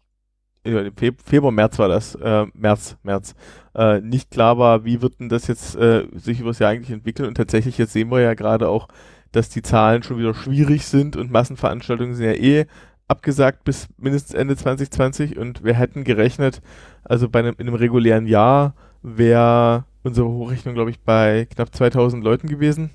[0.65, 0.91] äh,
[1.25, 3.35] Februar, März war das, äh, März, März,
[3.75, 7.29] äh, nicht klar war, wie wird denn das jetzt äh, sich übers Jahr eigentlich entwickeln
[7.29, 8.89] und tatsächlich jetzt sehen wir ja gerade auch,
[9.33, 12.67] dass die Zahlen schon wieder schwierig sind und Massenveranstaltungen sind ja eh
[13.09, 16.63] abgesagt bis mindestens Ende 2020 und wir hätten gerechnet,
[17.05, 22.23] also bei einem, in einem regulären Jahr wäre unsere Hochrechnung, glaube ich, bei knapp 2000
[22.25, 22.91] Leuten gewesen.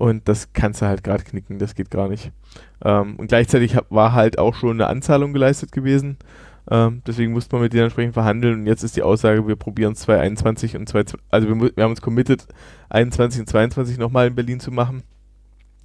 [0.00, 2.32] Und das kannst du halt gerade knicken, das geht gar nicht.
[2.82, 6.16] Ähm, und gleichzeitig hab, war halt auch schon eine Anzahlung geleistet gewesen.
[6.70, 8.60] Ähm, deswegen musste man mit denen entsprechend verhandeln.
[8.60, 11.90] Und jetzt ist die Aussage, wir probieren es 2021 und 2, also wir, wir haben
[11.90, 12.46] uns committed,
[12.88, 15.02] 21 und 22 nochmal in Berlin zu machen.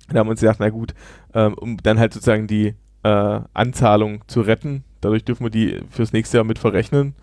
[0.08, 0.94] Da haben wir uns gedacht, na gut,
[1.34, 2.74] ähm, um dann halt sozusagen die
[3.04, 4.86] äh, Anzahlung zu retten.
[5.02, 7.16] Dadurch dürfen wir die fürs nächste Jahr mit verrechnen.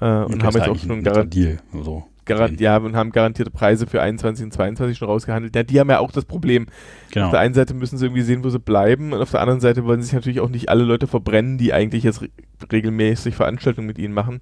[0.00, 1.84] Äh, und haben jetzt auch schon garantiert Deal.
[1.84, 2.06] So.
[2.24, 5.54] Garan ja, und haben garantierte Preise für 21 und 22 schon rausgehandelt.
[5.56, 6.66] Ja, die haben ja auch das Problem.
[6.68, 7.30] Auf Genau.
[7.30, 9.84] der einen Seite müssen sie irgendwie sehen, wo sie bleiben, und auf der anderen Seite
[9.84, 12.28] wollen sich natürlich auch nicht alle Leute verbrennen, die eigentlich jetzt re
[12.70, 14.40] regelmäßig Veranstaltungen mit ihnen machen.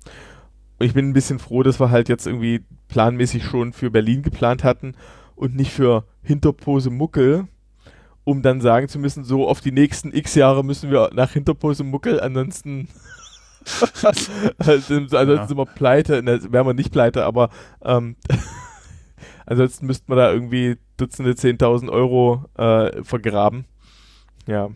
[0.78, 4.22] Und ich bin ein bisschen froh, dass wir halt jetzt irgendwie planmäßig schon für Berlin
[4.22, 4.94] geplant hatten
[5.36, 7.46] und nicht für Hinterpose Muckel,
[8.24, 11.84] um dann sagen zu müssen, so auf die nächsten x Jahre müssen wir nach Hinterpose
[11.84, 12.88] Muckel, ansonsten
[14.58, 15.46] ansonsten Ja.
[15.46, 17.50] sind wir pleite, ne, wären wir nicht pleite, aber
[17.84, 18.16] ähm,
[19.46, 23.66] ansonsten müssten wir da irgendwie Dutzende, 10.000 Euro äh, vergraben.
[24.46, 24.70] Ja.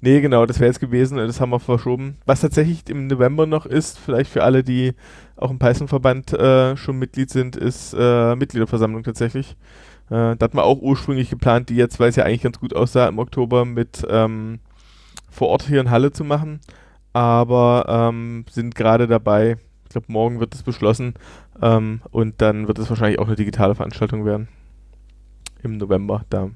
[0.00, 2.18] Nee, genau, das wäre jetzt gewesen, das haben wir verschoben.
[2.24, 4.94] Was tatsächlich im November noch ist, vielleicht für alle, die
[5.36, 9.56] auch im Python-Verband äh, schon Mitglied sind, ist äh, Mitgliederversammlung tatsächlich.
[10.06, 12.74] Äh, da hatten wir auch ursprünglich geplant, die jetzt, weil es ja eigentlich ganz gut
[12.76, 14.60] aussah, im Oktober mit ähm,
[15.30, 16.60] vor Ort hier in Halle zu machen.
[17.12, 21.14] Aber ähm, sind gerade dabei, ich glaube, morgen wird es beschlossen.
[21.60, 24.48] Ähm, und dann wird es wahrscheinlich auch eine digitale Veranstaltung werden.
[25.62, 26.24] Im November.
[26.30, 26.50] Da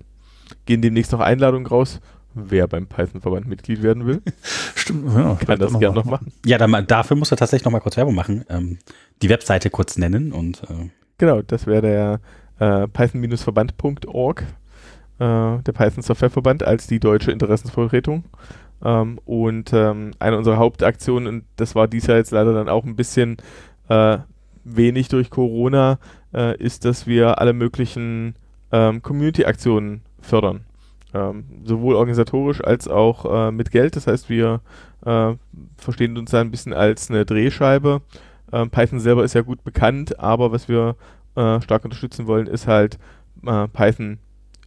[0.65, 2.01] gehen demnächst noch Einladungen raus.
[2.35, 4.21] Wer beim Python-Verband Mitglied werden will,
[4.75, 6.33] Stimmt, ja, kann das gerne noch machen.
[6.45, 8.45] Ja, dann, dafür musst du tatsächlich noch mal kurz Werbung machen.
[8.51, 8.79] Ähm,
[9.23, 12.21] die Webseite kurz nennen und äh, Genau, das wäre der
[12.59, 14.45] äh, python-verband.org, äh,
[15.19, 18.25] der Python Software Verband als die deutsche Interessensvertretung.
[18.85, 22.85] Ähm, und ähm, eine unserer Hauptaktionen, und das war dies Jahr jetzt leider dann auch
[22.85, 23.37] ein bisschen
[23.89, 24.19] äh,
[24.65, 25.99] wenig durch Corona,
[26.35, 28.35] äh, ist, dass wir alle möglichen
[28.73, 30.65] ähm, Community-Aktionen fördern.
[31.15, 33.97] Ähm, sowohl organisatorisch als auch äh, mit Geld.
[33.97, 34.61] Das heißt, wir
[35.05, 35.35] äh,
[35.77, 38.03] verstehen uns da ein bisschen als eine Drehscheibe.
[38.53, 40.97] Ähm, Python selber ist ja gut bekannt, aber was wir
[41.37, 42.99] äh, stark unterstützen wollen, ist halt
[43.47, 44.19] äh, Python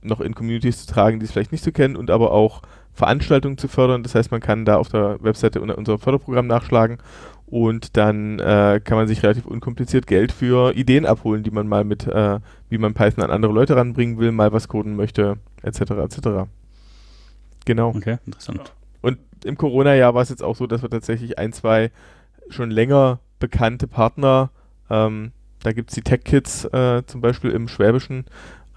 [0.01, 2.61] noch in Communities zu tragen, die es vielleicht nicht so kennen und aber auch
[2.93, 4.03] Veranstaltungen zu fördern.
[4.03, 6.97] Das heißt, man kann da auf der Webseite unter unser Förderprogramm nachschlagen
[7.45, 11.83] und dann äh, kann man sich relativ unkompliziert Geld für Ideen abholen, die man mal
[11.83, 15.81] mit, äh, wie man Python an andere Leute ranbringen will, mal was coden möchte, etc.
[15.91, 16.19] etc.
[17.65, 17.89] Genau.
[17.89, 18.73] okay, interessant.
[19.01, 21.91] Und im Corona-Jahr war es jetzt auch so, dass wir tatsächlich ein, zwei
[22.49, 24.51] schon länger bekannte Partner,
[24.89, 25.31] ähm,
[25.63, 28.25] da gibt es die Tech Kids äh, zum Beispiel im Schwäbischen,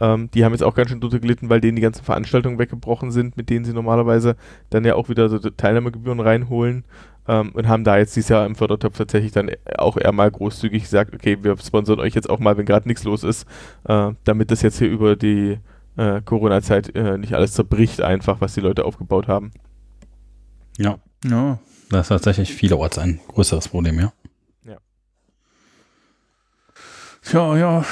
[0.02, 3.12] ähm, die haben jetzt auch ganz schön drunter gelitten, weil denen die ganzen Veranstaltungen weggebrochen
[3.12, 4.34] sind, mit denen sie normalerweise
[4.70, 6.84] dann ja auch wieder so Teilnahmegebühren reinholen
[7.28, 10.82] ähm, und haben da jetzt dieses Jahr im Fördertopf tatsächlich dann auch eher mal großzügig
[10.82, 13.46] gesagt, okay, wir sponsern euch jetzt auch mal, wenn gerade nichts los ist,
[13.84, 15.58] äh, damit das jetzt hier über die
[15.96, 19.52] äh, Corona-Zeit äh, nicht alles zerbricht einfach, was die Leute aufgebaut haben.
[20.78, 21.60] Ja, Ja.
[21.90, 24.12] das ist tatsächlich vielerorts ein größeres Problem, ja.
[27.24, 27.84] Tja, ja.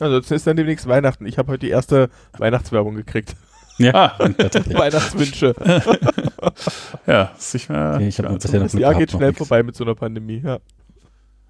[0.00, 1.26] Ansonsten ist dann demnächst Weihnachten.
[1.26, 3.34] Ich habe heute die erste Weihnachtswerbung gekriegt.
[3.78, 4.18] Ja, Ah.
[4.28, 5.54] Weihnachtswünsche.
[7.06, 7.32] Ja,
[7.68, 7.94] mehr.
[7.94, 8.32] Okay, ich hab ja,
[8.62, 10.42] Das Jahr geht schnell vorbei mit so einer Pandemie.
[10.44, 10.58] Ja.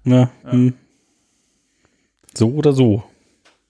[0.03, 0.51] Ja, Ja.
[0.51, 0.73] hm.
[2.33, 3.03] So oder so.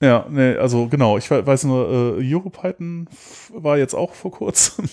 [0.02, 3.10] Ja, nee, also genau, ich we- weiß nur, äh, EuroPython
[3.54, 4.88] war jetzt auch vor kurzem.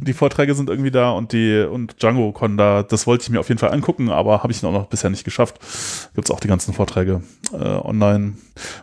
[0.00, 3.40] die Vorträge sind irgendwie da und die und Django Con da, das wollte ich mir
[3.40, 5.58] auf jeden Fall angucken, aber habe ich noch, noch bisher nicht geschafft.
[6.14, 8.34] Gibt es auch die ganzen Vorträge äh, online.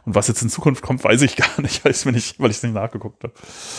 [0.05, 2.37] Und was jetzt in Zukunft kommt, weiß ich gar nicht, weil ich es mir nicht,
[2.41, 3.33] weil ich es nicht nachgeguckt habe.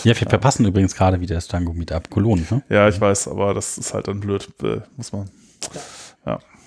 [0.05, 2.47] Ja, wir verpassen übrigens gerade wieder das Django Meetup Cologne.
[2.51, 2.63] Ne?
[2.71, 5.29] Ja, ich weiß, aber das ist halt dann blöd, äh, muss man.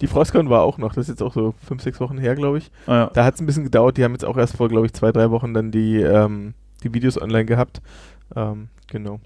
[0.01, 2.59] Die Frostcon war auch noch, das ist jetzt auch so fünf, sechs Wochen her, glaube
[2.59, 2.71] ich.
[2.85, 3.11] Ah, ja.
[3.13, 3.97] Da hat es ein bisschen gedauert.
[3.97, 6.93] Die haben jetzt auch erst vor, glaube ich, zwei, drei Wochen dann die, ähm, die
[6.93, 7.81] Videos online gehabt.
[8.35, 9.19] Ähm, genau.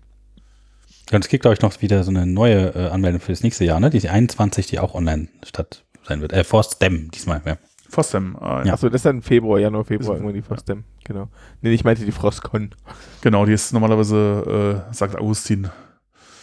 [1.10, 3.44] Ja, und es gibt, glaube ich, noch wieder so eine neue äh, Anmeldung für das
[3.44, 3.90] nächste Jahr, ne?
[3.90, 6.32] Die 21, die auch online statt sein wird.
[6.32, 7.58] Äh, for STEM diesmal, ja.
[7.90, 8.68] Fostem, ah, ja.
[8.68, 8.74] Ja.
[8.74, 10.86] Achso, das ist dann Februar, Januar, Februar, irgendwann die Frostem.
[11.04, 11.28] Genau.
[11.62, 12.72] Nee, ich meinte die Frostcon.
[13.20, 15.70] Genau, die ist normalerweise, äh, sagt Augustin.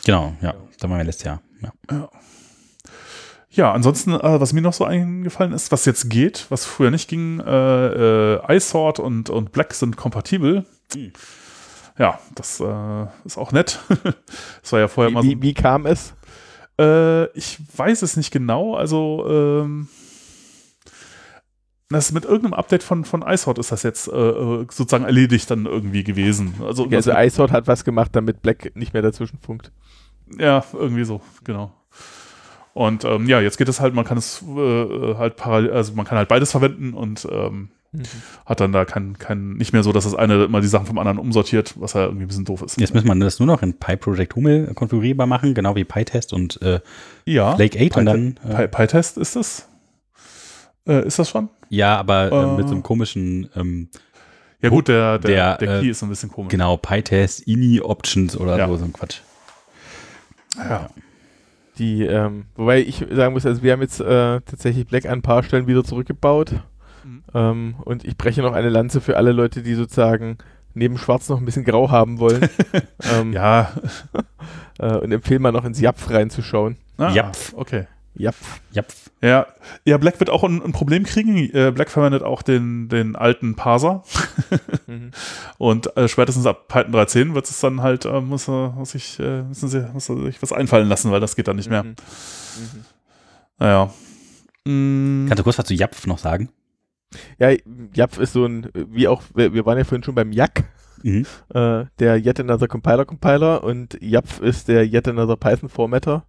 [0.05, 0.55] Genau, ja.
[0.79, 1.41] Da waren wir letztes Jahr.
[1.63, 1.73] Ja.
[1.91, 2.11] Ja,
[3.67, 7.41] ansonsten, äh, was mir noch so eingefallen ist, was jetzt geht, was früher nicht ging,
[7.41, 10.65] äh, äh, iSword und, und Black sind kompatibel.
[10.95, 11.13] Mhm.
[11.99, 13.81] Ja, das äh, ist auch nett.
[14.63, 15.37] das war ja vorher mal Wie, so.
[15.37, 16.15] wie, wie kam es?
[16.81, 19.89] Äh, ich weiß es nicht genau, also ähm,
[21.91, 25.67] das mit irgendeinem Update von, von iSword ist das jetzt äh, äh, sozusagen erledigt dann
[25.67, 26.55] irgendwie gewesen.
[26.63, 29.73] Also, Okay, also iSword hat was gemacht, damit Black nicht mehr dazwischen funkt.
[30.39, 31.73] Ja, irgendwie so, genau.
[32.79, 36.07] Und ähm, ja, jetzt geht es halt, man kann es äh, halt parallel, also man
[36.07, 37.71] kann halt beides verwenden und ähm,
[38.47, 40.97] hat dann da kein, kein, nicht mehr so, dass das eine immer die Sachen vom
[40.99, 42.79] anderen umsortiert, was ja irgendwie ein bisschen doof ist.
[42.81, 46.63] Jetzt müssen wir das nur noch in PyProject Hummel konfigurierbar machen, genau wie PyTest und
[46.63, 46.79] äh,
[47.25, 48.37] ja, Flake 8 und dann.
[48.49, 49.67] Äh, PyTest ist das?
[50.87, 51.49] Äh, ist das schon?
[51.71, 52.57] ja, aber äh, Äh.
[52.59, 53.89] mit so einem komischen, ähm,
[54.63, 56.51] Ja gut, der, der, Der, der, Key äh, ist ein bisschen komisch.
[56.53, 58.69] genau, PyTest, INI Options oder Ja.
[58.69, 59.19] so, so ein Quatsch.
[60.57, 60.89] Ja.
[61.79, 65.23] Die, ähm, wobei ich sagen muss, also wir haben jetzt äh, tatsächlich Black an ein
[65.23, 66.53] paar Stellen wieder zurückgebaut.
[67.05, 67.23] Mhm.
[67.35, 70.39] Ähm, und ich breche noch eine Lanze für alle Leute, die sozusagen
[70.75, 72.49] neben Schwarz noch ein bisschen Grau haben wollen.
[73.13, 73.73] ähm, ja.
[74.79, 76.77] äh, und empfehle mal noch ins Japf reinzuschauen.
[76.97, 77.55] Ah, Japf.
[77.57, 77.87] Okay.
[78.15, 78.61] Japf.
[78.73, 79.11] Japf.
[79.23, 79.47] Ja,
[79.85, 81.37] ja, Black wird auch ein, ein Problem kriegen.
[81.37, 84.03] Äh, Black verwendet auch den, den alten Parser.
[84.87, 85.11] Mhm.
[85.59, 89.19] Und äh, spätestens ab Python 3.10 wird es dann halt, äh, muss, er, muss, ich,
[89.21, 91.85] äh, müssen sie, muss er sich was einfallen lassen, weil das geht dann nicht mehr.
[91.85, 91.91] Mhm.
[91.91, 92.85] Mhm.
[93.59, 93.93] Naja.
[94.65, 96.49] Mm, Kannst du kurz was zu Japf noch sagen?
[97.39, 97.51] Ja,
[97.95, 100.65] Japf ist so ein, wie auch, wir, wir waren ja vorhin schon beim Yak,
[101.05, 101.27] Mhm.
[101.55, 106.27] äh, der Yet Another Compiler Compiler und Japf ist der Yet Another Python Formatter.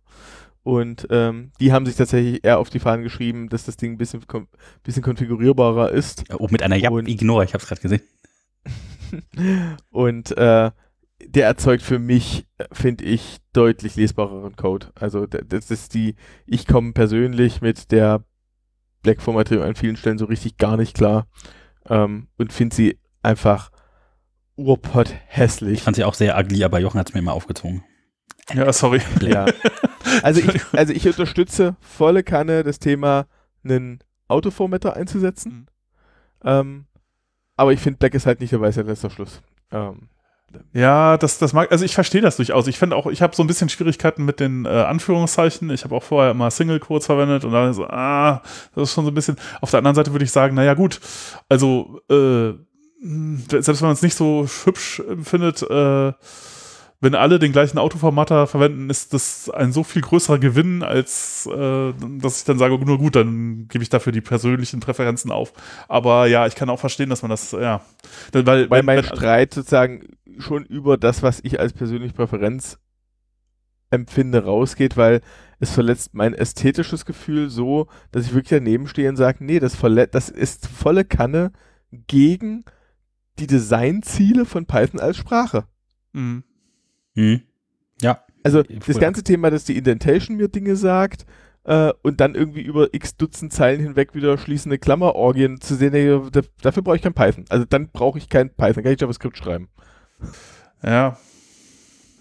[0.63, 3.97] Und ähm, die haben sich tatsächlich eher auf die Fahnen geschrieben, dass das Ding ein
[3.97, 4.21] bisschen,
[4.83, 6.25] bisschen konfigurierbarer ist.
[6.37, 8.01] Oh, mit einer Japf Und- Ignore, ich hab's gerade gesehen.
[9.89, 10.71] Und äh,
[11.25, 14.87] der erzeugt für mich, finde ich, deutlich lesbareren Code.
[14.95, 18.23] Also das ist die, ich komme persönlich mit der
[19.01, 21.27] Black-Formatierung an vielen Stellen so richtig gar nicht klar
[21.89, 23.71] ähm, und finde sie einfach
[24.55, 25.81] urpott Ich hässlich.
[25.81, 27.83] fand sie auch sehr ugly, aber Jochen hat's mir immer aufgezogen.
[28.53, 29.01] Ja, sorry.
[29.21, 29.45] Ja.
[30.23, 33.27] Also ich, also ich unterstütze volle Kanne das Thema,
[33.63, 35.67] einen Autoformatter einzusetzen.
[36.41, 36.49] Mhm.
[36.49, 36.85] Ähm,
[37.55, 39.41] aber ich finde, Black ist halt nicht der weiße letzter Schluss.
[39.71, 40.09] Ähm,
[40.73, 42.67] Ja, das, das mag, also ich verstehe das durchaus.
[42.67, 45.69] Ich finde auch, ich habe so ein bisschen Schwierigkeiten mit den äh, Anführungszeichen.
[45.69, 48.41] Ich habe auch vorher immer Single-Quotes verwendet und dann so, ah,
[48.73, 49.35] das ist schon so ein bisschen.
[49.61, 50.99] Auf der anderen Seite würde ich sagen, naja, gut,
[51.49, 52.53] also, äh,
[53.01, 56.13] selbst wenn man es nicht so hübsch empfindet, äh,
[57.01, 61.93] wenn alle den gleichen Autoformatter verwenden, ist das ein so viel größerer Gewinn, als äh,
[62.19, 65.53] dass ich dann sage, nur gut, dann gebe ich dafür die persönlichen Präferenzen auf.
[65.87, 67.81] Aber ja, ich kann auch verstehen, dass man das, ja.
[68.33, 70.07] Weil, Weil wenn- mein wenn- Streit sozusagen
[70.39, 72.77] schon über das, was ich als persönliche Präferenz
[73.91, 75.21] empfinde, rausgeht, weil
[75.59, 79.75] es verletzt mein ästhetisches Gefühl so, dass ich wirklich daneben stehe und sage, nee, das,
[79.77, 81.51] verle- das ist volle Kanne
[82.07, 82.65] gegen
[83.39, 85.63] die Designziele von Python als Sprache.
[86.13, 86.43] Mhm.
[87.15, 87.41] Mhm.
[88.01, 88.23] Ja.
[88.43, 91.25] Also das ganze Thema, dass die Indentation mir Dinge sagt
[91.65, 96.83] äh, und dann irgendwie über x Dutzend Zeilen hinweg wieder schließende Klammerorgien zu sehen, dafür
[96.83, 97.45] brauche ich kein Python.
[97.49, 99.69] Also dann brauche ich kein Python, kann ich JavaScript schreiben.
[100.81, 101.17] Ja.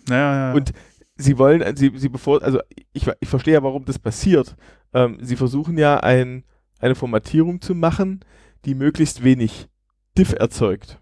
[0.08, 0.52] Naja, ja.
[0.54, 0.72] Und
[1.16, 2.60] sie wollen, sie, sie bevor, also
[2.92, 4.56] ich, ich verstehe ja, warum das passiert.
[4.92, 6.44] Ähm, sie versuchen ja ein,
[6.80, 8.24] eine Formatierung zu machen,
[8.64, 9.68] die möglichst wenig
[10.16, 11.00] Diff erzeugt.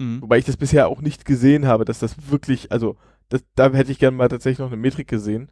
[0.00, 0.22] Mhm.
[0.22, 2.96] Wobei ich das bisher auch nicht gesehen habe, dass das wirklich, also
[3.28, 5.50] das, da hätte ich gerne mal tatsächlich noch eine Metrik gesehen.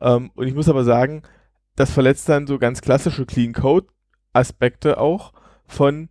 [0.00, 1.22] Ähm, und ich muss aber sagen,
[1.76, 3.86] das verletzt dann so ganz klassische Clean Code
[4.32, 5.32] Aspekte auch
[5.66, 6.08] von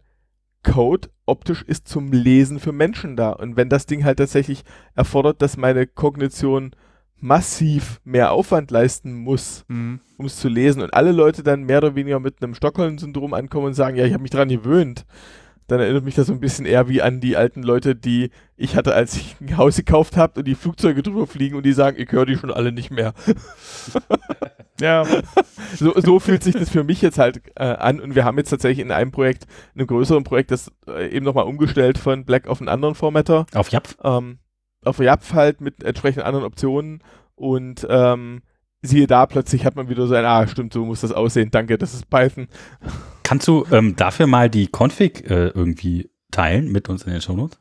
[0.63, 3.31] Code optisch ist zum Lesen für Menschen da.
[3.31, 4.63] Und wenn das Ding halt tatsächlich
[4.95, 6.71] erfordert, dass meine Kognition
[7.17, 9.99] massiv mehr Aufwand leisten muss, Mhm.
[10.17, 13.67] um es zu lesen und alle Leute dann mehr oder weniger mit einem Stockholm-Syndrom ankommen
[13.67, 15.05] und sagen, ja, ich habe mich dran gewöhnt,
[15.69, 18.75] dann erinnert mich das so ein bisschen eher wie an die alten Leute, die ich
[18.75, 21.95] hatte, als ich ein Haus gekauft habe und die Flugzeuge drüber fliegen und die sagen,
[21.99, 23.13] ich höre die schon alle nicht mehr.
[24.81, 25.05] Ja,
[25.75, 28.49] So, so fühlt sich das für mich jetzt halt äh, an und wir haben jetzt
[28.49, 29.43] tatsächlich in einem Projekt,
[29.75, 33.45] in einem größeren Projekt, das äh, eben nochmal umgestellt von Black auf einen anderen Formatter,
[33.53, 33.97] Auf Japf.
[34.03, 34.39] ähm,
[34.85, 37.03] auf Japf halt mit entsprechenden anderen Optionen
[37.35, 38.41] und ähm,
[38.81, 41.77] siehe da, plötzlich hat man wieder so ein, ah, stimmt, so muss das aussehen, danke,
[41.77, 42.47] das ist Python.
[43.23, 47.59] Kannst du ähm, dafür mal die Config äh, irgendwie teilen mit uns in den Shownotes?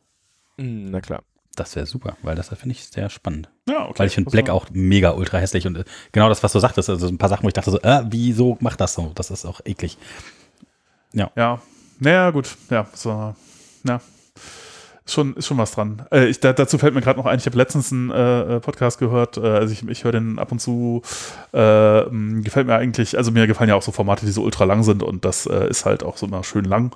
[0.58, 1.22] Hm, na klar.
[1.56, 3.50] Das wäre super, weil das finde ich sehr spannend.
[3.68, 3.98] ja, okay.
[3.98, 6.88] Weil ich finde Black auch mega ultra hässlich und äh, genau das, was du sagtest,
[6.88, 9.10] also ein paar Sachen, wo ich dachte so, äh, wieso macht das so?
[9.16, 9.98] Das ist auch eklig.
[11.12, 11.32] Ja,
[11.98, 12.56] naja, gut.
[12.70, 13.34] Ja, so,
[13.84, 14.00] ja.
[15.12, 16.02] Schon, ist schon was dran.
[16.10, 18.60] Äh, ich, da, dazu fällt mir gerade noch ein, ich habe letztens einen äh, äh
[18.60, 21.02] Podcast gehört, äh, also ich, ich höre den ab und zu,
[21.52, 22.04] äh,
[22.42, 25.02] gefällt mir eigentlich, also mir gefallen ja auch so Formate, die so ultra lang sind
[25.02, 26.94] und das äh, ist halt auch so immer schön lang.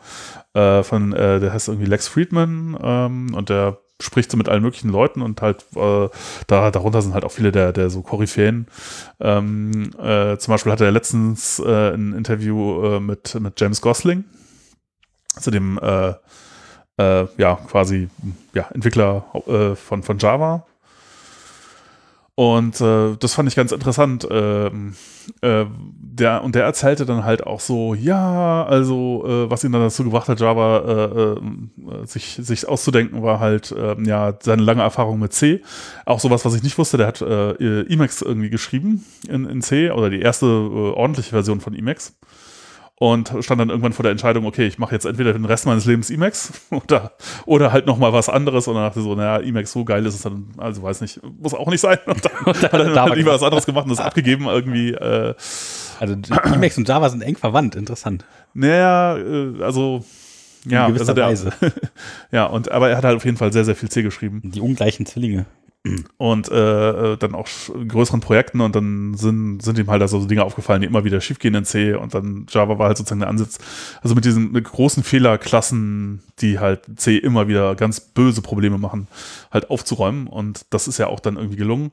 [0.54, 5.22] von, der heißt irgendwie Lex Friedman ähm, und der spricht so mit allen möglichen Leuten
[5.22, 8.66] und halt da, darunter sind halt auch viele der, der so Koryphäen.
[9.20, 14.24] Ähm, zum Beispiel hatte er letztens ein Interview mit, mit James Gosling,
[15.40, 15.80] zu dem
[16.98, 18.08] äh, ja, quasi
[18.54, 20.66] ja, Entwickler äh, von, von Java.
[22.34, 24.26] Und äh, das fand ich ganz interessant.
[24.30, 24.94] Ähm,
[25.42, 25.66] äh,
[26.14, 30.02] der, und der erzählte dann halt auch so, ja, also äh, was ihn dann dazu
[30.02, 35.18] gebracht hat, Java äh, äh, sich, sich auszudenken, war halt ähm, ja seine lange Erfahrung
[35.18, 35.62] mit C.
[36.06, 39.90] Auch sowas, was ich nicht wusste, der hat äh, Emacs irgendwie geschrieben in, in C
[39.90, 42.14] oder die erste ordentliche Version von Emacs
[43.02, 45.86] und stand dann irgendwann vor der Entscheidung, okay, ich mache jetzt entweder den Rest meines
[45.86, 47.14] Lebens Emacs oder,
[47.46, 50.14] oder halt nochmal was anderes und dann dachte ich so, naja, Emacs so geil ist
[50.14, 51.98] es dann, also weiß nicht, muss auch nicht sein.
[52.06, 54.92] Und dann und hat er dann halt lieber was anderes gemacht und das abgegeben irgendwie.
[54.92, 55.34] Äh,
[55.98, 58.24] also Emacs und Java sind eng verwandt, interessant.
[58.54, 60.04] Naja, äh, also
[60.64, 61.34] ja, also der,
[62.30, 64.42] ja, und aber er hat halt auf jeden Fall sehr, sehr viel C geschrieben.
[64.44, 65.46] Die ungleichen Zwillinge
[66.16, 67.48] und äh, dann auch
[67.88, 71.20] größeren Projekten und dann sind, sind ihm halt also so Dinge aufgefallen, die immer wieder
[71.20, 73.58] schiefgehen in C und dann Java war halt sozusagen der Ansatz,
[74.00, 79.08] also mit diesen mit großen Fehlerklassen, die halt C immer wieder ganz böse Probleme machen,
[79.50, 81.90] halt aufzuräumen und das ist ja auch dann irgendwie gelungen.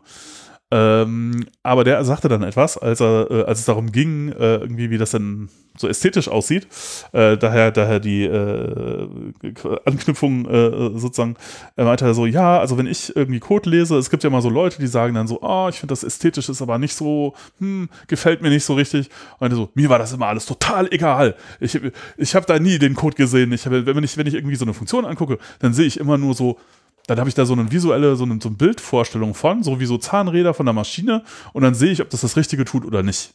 [0.72, 4.91] Ähm, aber der sagte dann etwas, als, er, äh, als es darum ging, äh, irgendwie,
[4.91, 5.49] wie das denn
[5.80, 6.67] so ästhetisch aussieht.
[7.11, 9.07] Äh, daher, daher die äh,
[9.86, 11.36] Anknüpfung äh, sozusagen.
[11.76, 14.49] Er meinte so, ja, also wenn ich irgendwie Code lese, es gibt ja mal so
[14.49, 17.89] Leute, die sagen dann so, oh, ich finde das ästhetisch ist aber nicht so, hm,
[18.07, 19.09] gefällt mir nicht so richtig.
[19.39, 21.36] Und er so, mir war das immer alles total egal.
[21.59, 21.80] Ich,
[22.17, 23.53] ich habe da nie den Code gesehen.
[23.53, 26.17] Ich hab, wenn, ich, wenn ich irgendwie so eine Funktion angucke, dann sehe ich immer
[26.17, 26.59] nur so,
[27.10, 29.86] dann habe ich da so eine visuelle, so eine, so eine Bildvorstellung von, so wie
[29.86, 33.01] so Zahnräder von der Maschine und dann sehe ich, ob das das Richtige tut oder
[33.01, 33.34] nicht.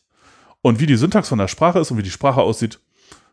[0.62, 2.80] Und wie die Syntax von der Sprache ist und wie die Sprache aussieht,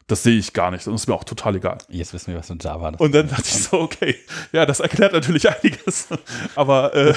[0.07, 0.87] das sehe ich gar nicht.
[0.87, 1.77] Und ist mir auch total egal.
[1.87, 2.99] Jetzt wissen wir, was mit Java ist.
[2.99, 4.15] Und dann dachte ich so, okay,
[4.51, 6.09] ja, das erklärt natürlich einiges.
[6.55, 7.13] aber äh,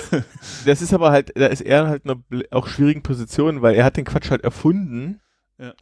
[0.66, 3.84] das ist aber halt, da ist er halt in einer auch schwierigen Position, weil er
[3.84, 5.20] hat den Quatsch halt erfunden.
[5.58, 5.72] Ja.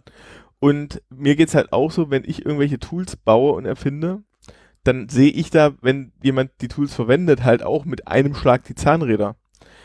[0.60, 4.22] Und mir geht es halt auch so, wenn ich irgendwelche Tools baue und erfinde,
[4.84, 8.74] dann sehe ich da, wenn jemand die Tools verwendet, halt auch mit einem Schlag die
[8.74, 9.36] Zahnräder.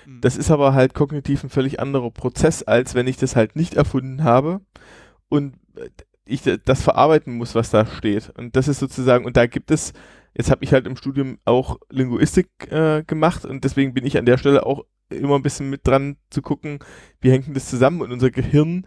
[0.06, 0.22] Mhm.
[0.22, 3.76] Das ist aber halt kognitiv ein völlig anderer Prozess, als wenn ich das halt nicht
[3.76, 4.62] erfunden habe
[5.30, 5.90] und äh,
[6.26, 8.32] ich das verarbeiten muss, was da steht.
[8.38, 9.94] Und das ist sozusagen, und da gibt es,
[10.36, 14.26] jetzt habe ich halt im Studium auch Linguistik äh, gemacht und deswegen bin ich an
[14.26, 16.80] der Stelle auch immer ein bisschen mit dran zu gucken,
[17.22, 18.86] wie hängt denn das zusammen und unser Gehirn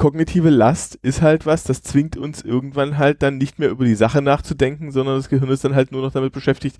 [0.00, 3.94] kognitive Last ist halt was, das zwingt uns irgendwann halt dann nicht mehr über die
[3.94, 6.78] Sache nachzudenken, sondern das Gehirn ist dann halt nur noch damit beschäftigt,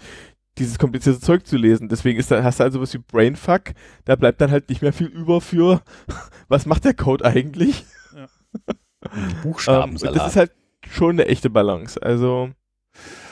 [0.57, 1.91] dieses komplizierte Zeug zu lesen.
[1.91, 3.75] Deswegen ist da, hast du also was wie Brainfuck,
[4.07, 5.83] da bleibt dann halt nicht mehr viel über für,
[6.49, 7.85] was macht der Code eigentlich?
[8.17, 8.27] Ja.
[9.43, 10.15] Buchstabensalat.
[10.15, 10.53] Ähm, das ist halt
[10.89, 12.03] schon eine echte Balance.
[12.03, 12.51] Also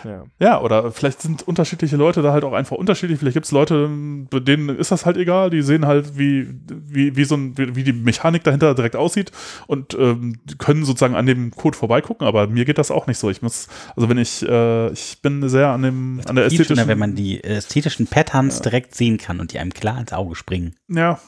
[0.05, 0.25] ja.
[0.39, 3.19] ja, oder vielleicht sind unterschiedliche Leute da halt auch einfach unterschiedlich.
[3.19, 3.89] Vielleicht gibt es Leute,
[4.31, 5.51] bei denen ist das halt egal.
[5.51, 9.33] Die sehen halt, wie, wie, wie, so ein, wie, wie die Mechanik dahinter direkt aussieht
[9.67, 12.27] und ähm, können sozusagen an dem Code vorbeigucken.
[12.27, 13.31] Aber mir geht das auch nicht so.
[13.31, 16.77] Ich muss, also wenn ich, äh, ich bin sehr an dem, an der ästhetischen.
[16.77, 18.63] Schöner, wenn man die ästhetischen Patterns ja.
[18.63, 20.75] direkt sehen kann und die einem klar ins Auge springen.
[20.89, 21.19] Ja.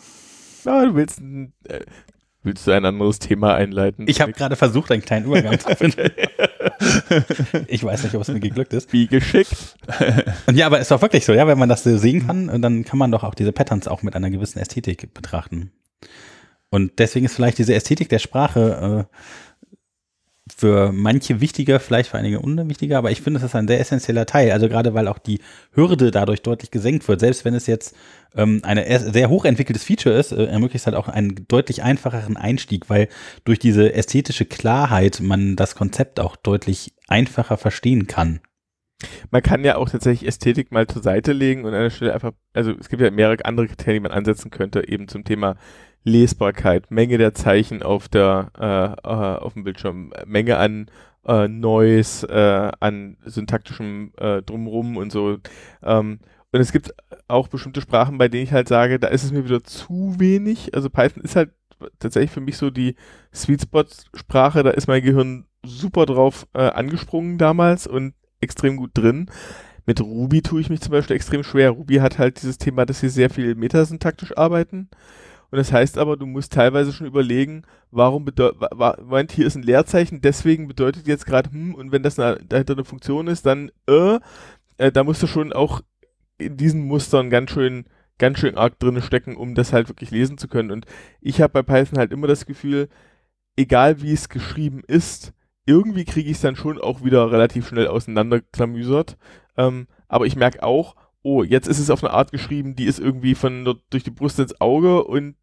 [0.65, 1.81] Ja, du willst, äh,
[2.43, 4.07] Willst du ein anderes Thema einleiten?
[4.09, 6.11] Ich habe gerade versucht, einen kleinen Übergang zu finden.
[7.67, 8.93] ich weiß nicht, ob es mir geglückt ist.
[8.95, 9.77] Wie geschickt.
[10.47, 12.63] Und ja, aber es ist doch wirklich so, ja, wenn man das so sehen kann,
[12.63, 15.71] dann kann man doch auch diese Patterns auch mit einer gewissen Ästhetik betrachten.
[16.71, 19.17] Und deswegen ist vielleicht diese Ästhetik der Sprache äh,
[20.61, 24.27] für manche wichtiger, vielleicht für einige unwichtiger, aber ich finde, es ist ein sehr essentieller
[24.27, 24.53] Teil.
[24.53, 25.41] Also gerade weil auch die
[25.73, 27.21] Hürde dadurch deutlich gesenkt wird.
[27.21, 27.97] Selbst wenn es jetzt
[28.37, 28.79] ähm, ein
[29.13, 33.09] sehr hochentwickeltes Feature ist, äh, ermöglicht es halt auch einen deutlich einfacheren Einstieg, weil
[33.45, 38.41] durch diese ästhetische Klarheit man das Konzept auch deutlich einfacher verstehen kann.
[39.31, 42.33] Man kann ja auch tatsächlich Ästhetik mal zur Seite legen und an der Stelle einfach,
[42.53, 45.57] also es gibt ja mehrere andere Kriterien, die man ansetzen könnte, eben zum Thema
[46.05, 50.91] Lesbarkeit, Menge der Zeichen auf der äh, äh, auf dem Bildschirm, Menge an
[51.27, 55.39] äh, Noise, äh, an syntaktischem äh, Drumrum und so.
[55.83, 56.21] Ähm,
[56.53, 56.95] und es gibt
[57.29, 60.75] auch bestimmte Sprachen, bei denen ich halt sage, da ist es mir wieder zu wenig.
[60.75, 61.51] Also Python ist halt
[61.99, 62.97] tatsächlich für mich so die
[63.35, 63.85] Sweet Spot
[64.15, 69.31] Sprache, da ist mein Gehirn super drauf äh, angesprungen damals und extrem gut drin.
[69.87, 71.71] Mit Ruby tue ich mich zum Beispiel extrem schwer.
[71.71, 74.89] Ruby hat halt dieses Thema, dass sie sehr viel metasyntaktisch arbeiten.
[75.51, 79.63] Und das heißt aber, du musst teilweise schon überlegen, warum bedeutet, Moment, hier ist ein
[79.63, 84.21] Leerzeichen, deswegen bedeutet jetzt gerade, hm, und wenn das dahinter eine Funktion ist, dann, äh,
[84.79, 85.81] äh, da musst du schon auch
[86.39, 87.85] in diesen Mustern ganz schön,
[88.19, 90.71] ganz schön arg drin stecken, um das halt wirklich lesen zu können.
[90.71, 90.87] Und
[91.21, 92.89] ich habe bei Python halt immer das Gefühl,
[93.57, 95.33] egal wie es geschrieben ist,
[95.67, 99.17] irgendwie kriege ich es dann schon auch wieder relativ schnell auseinanderklamüsert.
[99.57, 102.99] Ähm, aber ich merke auch, oh, jetzt ist es auf eine Art geschrieben, die ist
[102.99, 105.37] irgendwie von dort durch die Brust ins Auge und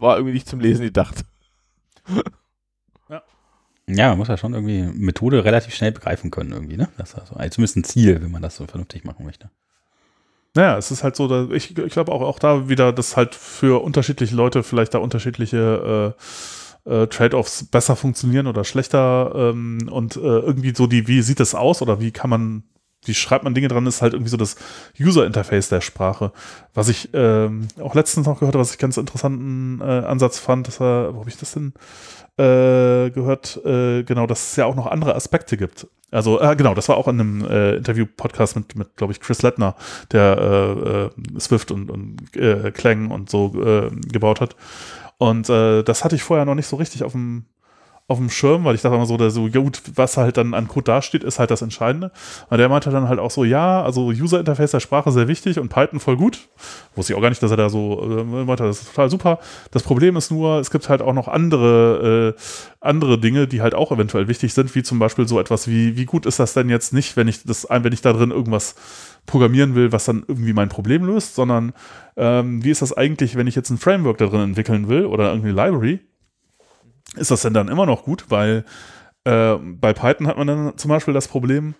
[0.00, 1.24] war irgendwie nicht zum Lesen gedacht.
[3.86, 6.88] Ja, man muss ja schon irgendwie Methode relativ schnell begreifen können irgendwie, ne?
[6.96, 9.50] Das ist also zumindest ein Ziel, wenn man das so vernünftig machen möchte.
[10.54, 13.34] Naja, es ist halt so, dass ich, ich glaube auch, auch da wieder, dass halt
[13.34, 16.14] für unterschiedliche Leute vielleicht da unterschiedliche
[16.86, 21.40] äh, äh, Trade-offs besser funktionieren oder schlechter ähm, und äh, irgendwie so die, wie sieht
[21.40, 22.64] es aus oder wie kann man,
[23.04, 24.56] wie schreibt man Dinge dran, ist halt irgendwie so das
[25.00, 26.32] User-Interface der Sprache.
[26.74, 30.68] Was ich ähm, auch letztens noch gehört habe, was ich ganz interessanten äh, Ansatz fand,
[30.68, 31.72] dass er, wo habe ich das denn?
[32.40, 35.86] äh, gehört, äh, genau, dass es ja auch noch andere Aspekte gibt.
[36.10, 39.42] Also, äh, genau, das war auch in einem äh, Interview-Podcast mit, mit glaube ich, Chris
[39.42, 39.76] Lettner,
[40.10, 44.56] der äh, äh, Swift und, und äh, Clang und so äh, gebaut hat.
[45.18, 47.44] Und äh, das hatte ich vorher noch nicht so richtig auf dem
[48.10, 50.82] auf dem Schirm, weil ich dachte immer so, so, gut, was halt dann an Code
[50.82, 52.10] dasteht, ist halt das Entscheidende.
[52.48, 55.60] Und der meinte dann halt auch so, ja, also User Interface der Sprache sehr wichtig
[55.60, 56.48] und Python voll gut.
[56.96, 59.38] Wusste ich auch gar nicht, dass er da so äh, meinte, das ist total super.
[59.70, 62.40] Das Problem ist nur, es gibt halt auch noch andere, äh,
[62.80, 66.04] andere Dinge, die halt auch eventuell wichtig sind, wie zum Beispiel so etwas wie, wie
[66.04, 68.74] gut ist das denn jetzt nicht, wenn ich das, wenn ich da drin irgendwas
[69.26, 71.74] programmieren will, was dann irgendwie mein Problem löst, sondern
[72.16, 75.30] ähm, wie ist das eigentlich, wenn ich jetzt ein Framework da drin entwickeln will oder
[75.30, 76.00] irgendwie Library?
[77.16, 78.26] Ist das denn dann immer noch gut?
[78.28, 78.64] Weil
[79.24, 81.74] äh, bei Python hat man dann zum Beispiel das Problem,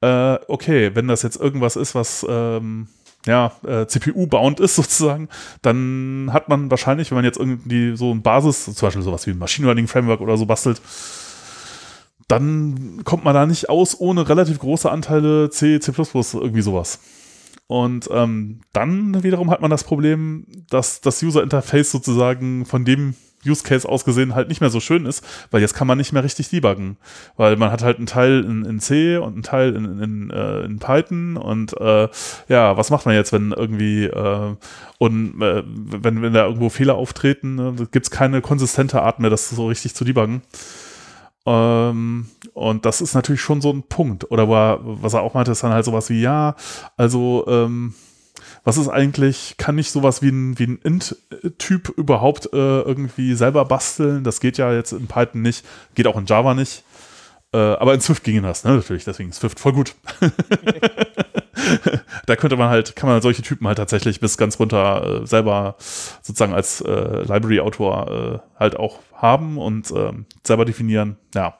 [0.00, 2.88] äh, okay, wenn das jetzt irgendwas ist, was ähm,
[3.26, 5.28] ja, äh, CPU-bound ist sozusagen,
[5.62, 9.30] dann hat man wahrscheinlich, wenn man jetzt irgendwie so ein Basis, zum Beispiel sowas wie
[9.30, 10.80] ein Machine Learning Framework oder so bastelt,
[12.28, 17.00] dann kommt man da nicht aus ohne relativ große Anteile C, C++, irgendwie sowas.
[17.66, 23.14] Und ähm, dann wiederum hat man das Problem, dass das User Interface sozusagen von dem
[23.46, 26.24] Use Case ausgesehen halt nicht mehr so schön ist, weil jetzt kann man nicht mehr
[26.24, 26.96] richtig debuggen,
[27.36, 30.60] weil man hat halt einen Teil in, in C und einen Teil in, in, äh,
[30.60, 32.08] in Python und äh,
[32.48, 34.56] ja, was macht man jetzt, wenn irgendwie äh,
[34.98, 39.30] und äh, wenn, wenn da irgendwo Fehler auftreten, ne, gibt es keine konsistente Art mehr,
[39.30, 40.42] das so richtig zu debuggen.
[41.44, 44.30] Ähm, und das ist natürlich schon so ein Punkt.
[44.30, 46.54] Oder war, was er auch meinte, ist dann halt sowas wie, ja,
[46.96, 47.94] also ähm,
[48.64, 53.64] was ist eigentlich, kann ich sowas wie ein, wie ein Int-Typ überhaupt äh, irgendwie selber
[53.64, 54.22] basteln?
[54.24, 56.84] Das geht ja jetzt in Python nicht, geht auch in Java nicht.
[57.52, 58.76] Äh, aber in Swift ging das, ne?
[58.76, 59.94] Natürlich, deswegen Swift voll gut.
[62.26, 65.76] da könnte man halt, kann man solche Typen halt tatsächlich bis ganz runter äh, selber
[66.22, 71.16] sozusagen als äh, Library-Autor äh, halt auch haben und ähm, selber definieren.
[71.34, 71.58] Ja.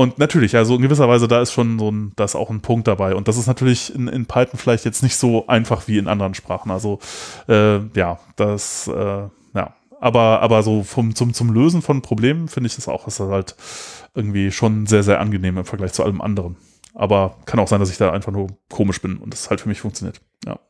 [0.00, 2.62] Und natürlich, also in gewisser Weise, da ist schon so ein, da ist auch ein
[2.62, 3.14] Punkt dabei.
[3.14, 6.32] Und das ist natürlich in, in Python vielleicht jetzt nicht so einfach wie in anderen
[6.32, 6.70] Sprachen.
[6.70, 7.00] Also
[7.50, 9.74] äh, ja, das, äh, ja.
[10.00, 13.28] Aber, aber so vom, zum, zum Lösen von Problemen finde ich das auch, ist das
[13.28, 13.56] halt
[14.14, 16.56] irgendwie schon sehr, sehr angenehm im Vergleich zu allem anderen.
[16.94, 19.68] Aber kann auch sein, dass ich da einfach nur komisch bin und das halt für
[19.68, 20.22] mich funktioniert.
[20.46, 20.60] Ja.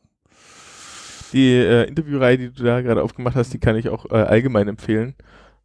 [1.31, 4.67] Die äh, Interviewreihe, die du da gerade aufgemacht hast, die kann ich auch äh, allgemein
[4.67, 5.15] empfehlen.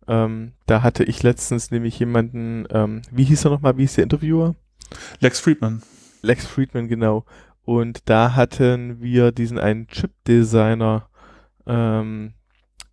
[0.09, 4.05] Ähm, da hatte ich letztens nämlich jemanden, ähm, wie hieß er nochmal, wie hieß der
[4.05, 4.55] Interviewer?
[5.21, 5.83] Lex Friedman.
[6.23, 7.25] Lex Friedman, genau.
[7.65, 11.09] Und da hatten wir diesen einen Chip-Designer,
[11.67, 12.35] ähm,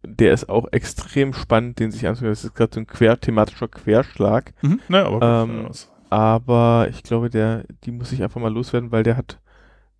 [0.05, 2.31] der ist auch extrem spannend, den sich anzusehen.
[2.31, 4.53] Das ist gerade so ein quer, thematischer Querschlag.
[4.61, 5.69] Mhm, naja, aber, ähm,
[6.09, 9.39] aber ich glaube, der, die muss ich einfach mal loswerden, weil der hat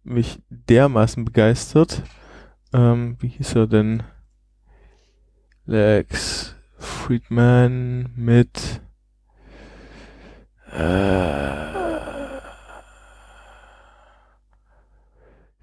[0.03, 2.03] mich dermaßen begeistert.
[2.73, 4.03] Ähm, wie hieß er denn?
[5.65, 8.81] Lex Friedman mit
[10.71, 11.63] äh,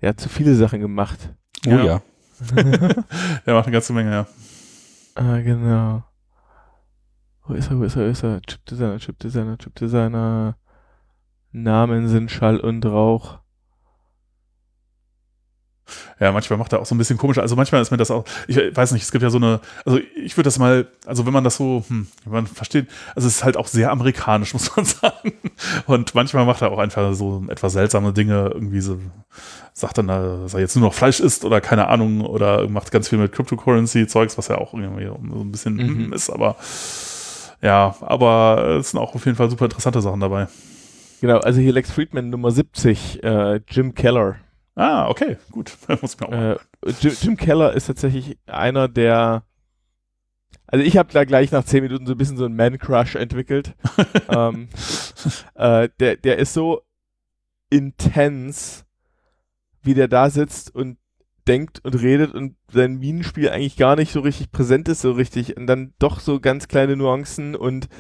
[0.02, 1.34] er hat zu viele Sachen gemacht.
[1.66, 1.84] Oh ja.
[1.84, 2.02] ja.
[3.44, 4.26] er macht eine ganze Menge, ja.
[5.14, 6.04] Ah, genau.
[7.44, 8.40] Wo ist er, wo ist er, wo ist er?
[8.40, 10.56] Chip-Designer, Chip-Designer, Chip-Designer.
[11.52, 13.40] Namen sind Schall und Rauch.
[16.18, 17.38] Ja, manchmal macht er auch so ein bisschen komisch.
[17.38, 19.98] Also manchmal ist mir das auch, ich weiß nicht, es gibt ja so eine, also
[20.16, 23.36] ich würde das mal, also wenn man das so, hm, wenn man versteht, also es
[23.36, 25.32] ist halt auch sehr amerikanisch, muss man sagen.
[25.86, 28.98] Und manchmal macht er auch einfach so etwas seltsame Dinge, irgendwie so,
[29.72, 33.08] sagt dann, dass er jetzt nur noch Fleisch isst oder keine Ahnung, oder macht ganz
[33.08, 36.12] viel mit Cryptocurrency-Zeugs, was ja auch irgendwie so ein bisschen mhm.
[36.12, 36.56] ist, aber
[37.62, 40.48] ja, aber es sind auch auf jeden Fall super interessante Sachen dabei.
[41.20, 44.36] Genau, also hier Lex Friedman Nummer 70, äh, Jim Keller.
[44.80, 45.76] Ah, okay, gut.
[46.00, 46.56] Muss ich äh,
[47.00, 49.44] Jim, Jim, Keller ist tatsächlich einer der.
[50.66, 53.74] Also ich habe da gleich nach zehn Minuten so ein bisschen so einen Man-Crush entwickelt.
[54.30, 54.68] ähm,
[55.54, 56.80] äh, der, der ist so
[57.68, 58.86] intens,
[59.82, 60.96] wie der da sitzt und
[61.46, 65.58] denkt und redet und sein Minenspiel eigentlich gar nicht so richtig präsent ist, so richtig.
[65.58, 67.90] Und dann doch so ganz kleine Nuancen und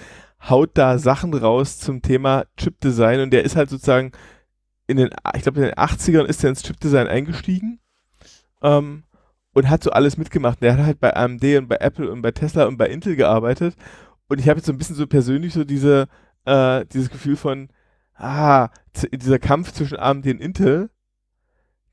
[0.48, 3.20] haut da Sachen raus zum Thema Chipdesign.
[3.20, 4.12] Und der ist halt sozusagen
[4.90, 7.80] in den, ich glaube, in den 80ern ist er ins Chipdesign eingestiegen.
[8.62, 9.04] Ähm,
[9.52, 10.62] und hat so alles mitgemacht.
[10.62, 13.74] Der hat halt bei AMD und bei Apple und bei Tesla und bei Intel gearbeitet.
[14.28, 16.08] Und ich habe jetzt so ein bisschen so persönlich so diese,
[16.44, 17.68] äh, dieses Gefühl von,
[18.14, 18.68] ah,
[19.12, 20.90] dieser Kampf zwischen AMD und Intel,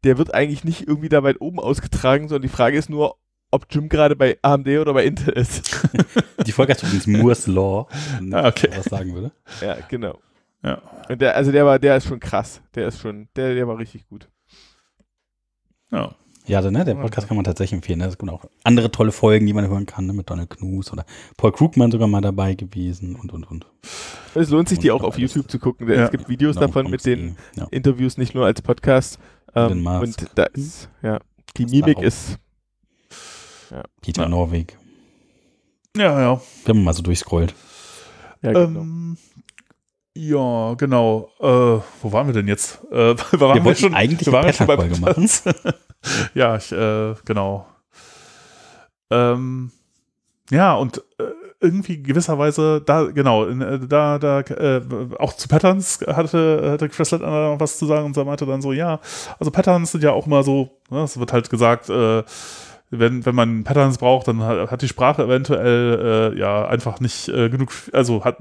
[0.04, 3.18] der wird eigentlich nicht irgendwie da weit oben ausgetragen, sondern die Frage ist nur,
[3.50, 5.88] ob Jim gerade bei AMD oder bei Intel ist.
[6.46, 7.88] die Folge heißt übrigens Moore's Law,
[8.20, 8.70] wenn ah, okay.
[8.76, 9.32] was sagen würde.
[9.62, 10.20] Ja, genau.
[10.64, 10.82] Ja.
[11.10, 12.62] Und der, also der war, der ist schon krass.
[12.76, 14.30] Der ist schon, der, der war richtig gut.
[15.92, 16.16] Ja.
[16.46, 18.00] Ja, ne, der Podcast kann man tatsächlich empfehlen.
[18.00, 18.06] Ne?
[18.06, 20.14] Es gibt auch andere tolle Folgen, die man hören kann, ne?
[20.14, 21.06] mit Donald Knus oder
[21.36, 23.66] Paul Krugman sogar mal dabei gewesen und, und, und.
[24.34, 25.90] Es lohnt sich, und die auch auf YouTube zu gucken.
[25.90, 26.06] Ja.
[26.06, 27.68] Es gibt Videos genau, davon mit den ja.
[27.72, 29.20] Interviews, nicht nur als Podcast.
[29.56, 31.20] Ähm, und da ist, ja,
[31.58, 32.38] die das Mimik ist.
[33.70, 33.84] Ja.
[34.02, 34.30] Peter ja.
[34.30, 34.78] Norweg.
[35.98, 36.42] Ja, ja.
[36.64, 37.54] Wenn man mal so durchscrollt.
[38.42, 38.80] Ja, genau.
[38.80, 39.18] Ähm,
[40.18, 41.30] ja, genau.
[41.40, 41.46] Äh,
[42.02, 42.80] wo waren wir denn jetzt?
[42.92, 45.30] Äh, wir wollten wir schon, eigentlich wir waren schon bei machen.
[46.34, 47.68] ja, ich, äh, genau.
[49.10, 49.72] Ähm,
[50.50, 51.24] ja, und äh,
[51.60, 54.82] irgendwie gewisserweise, da, genau, äh, da, da, äh,
[55.18, 58.74] auch zu Patterns hatte, hatte Chris noch was zu sagen und er meinte dann so,
[58.74, 59.00] ja,
[59.40, 62.24] also Patterns sind ja auch immer so, ne, es wird halt gesagt, äh,
[62.90, 67.28] wenn, wenn man Patterns braucht, dann hat, hat die Sprache eventuell äh, ja einfach nicht
[67.28, 68.38] äh, genug, also hat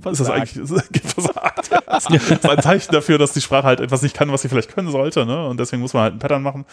[0.00, 0.56] versagt.
[0.56, 1.70] ist das eigentlich versagt.
[1.86, 4.72] das ist ein Zeichen dafür, dass die Sprache halt etwas nicht kann, was sie vielleicht
[4.72, 5.48] können sollte, ne?
[5.48, 6.66] Und deswegen muss man halt ein Pattern machen.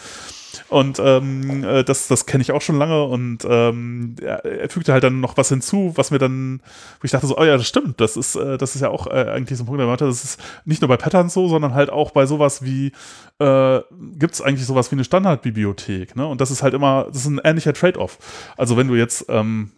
[0.68, 4.92] Und ähm, äh, das, das kenne ich auch schon lange und ähm, er, er, fügte
[4.92, 6.60] halt dann noch was hinzu, was mir dann,
[7.00, 9.06] wo ich dachte so, oh ja, das stimmt, das ist, äh, das ist ja auch
[9.06, 11.74] äh, eigentlich so ein Punkt, der meinte, das ist nicht nur bei Patterns so, sondern
[11.74, 12.92] halt auch bei sowas wie,
[13.38, 13.80] äh,
[14.18, 16.26] gibt es eigentlich sowas wie eine Standardbibliothek, ne?
[16.26, 18.18] Und das ist halt immer, das ist ein ähnlicher Trade-off.
[18.56, 19.72] Also wenn du jetzt ähm,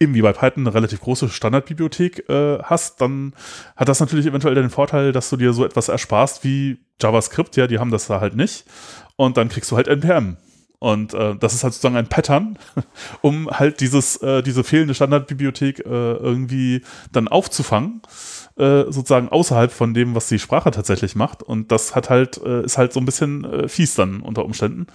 [0.00, 3.34] eben bei Python eine relativ große Standardbibliothek äh, hast, dann
[3.76, 7.66] hat das natürlich eventuell den Vorteil, dass du dir so etwas ersparst wie JavaScript, ja,
[7.66, 8.64] die haben das da halt nicht
[9.16, 10.36] und dann kriegst du halt NPM.
[10.80, 12.56] Und äh, das ist halt sozusagen ein Pattern,
[13.20, 18.00] um halt dieses, äh, diese fehlende Standardbibliothek äh, irgendwie dann aufzufangen,
[18.58, 21.42] äh, sozusagen außerhalb von dem, was die Sprache tatsächlich macht.
[21.42, 24.86] Und das hat halt, äh, ist halt so ein bisschen äh, fies dann unter Umständen.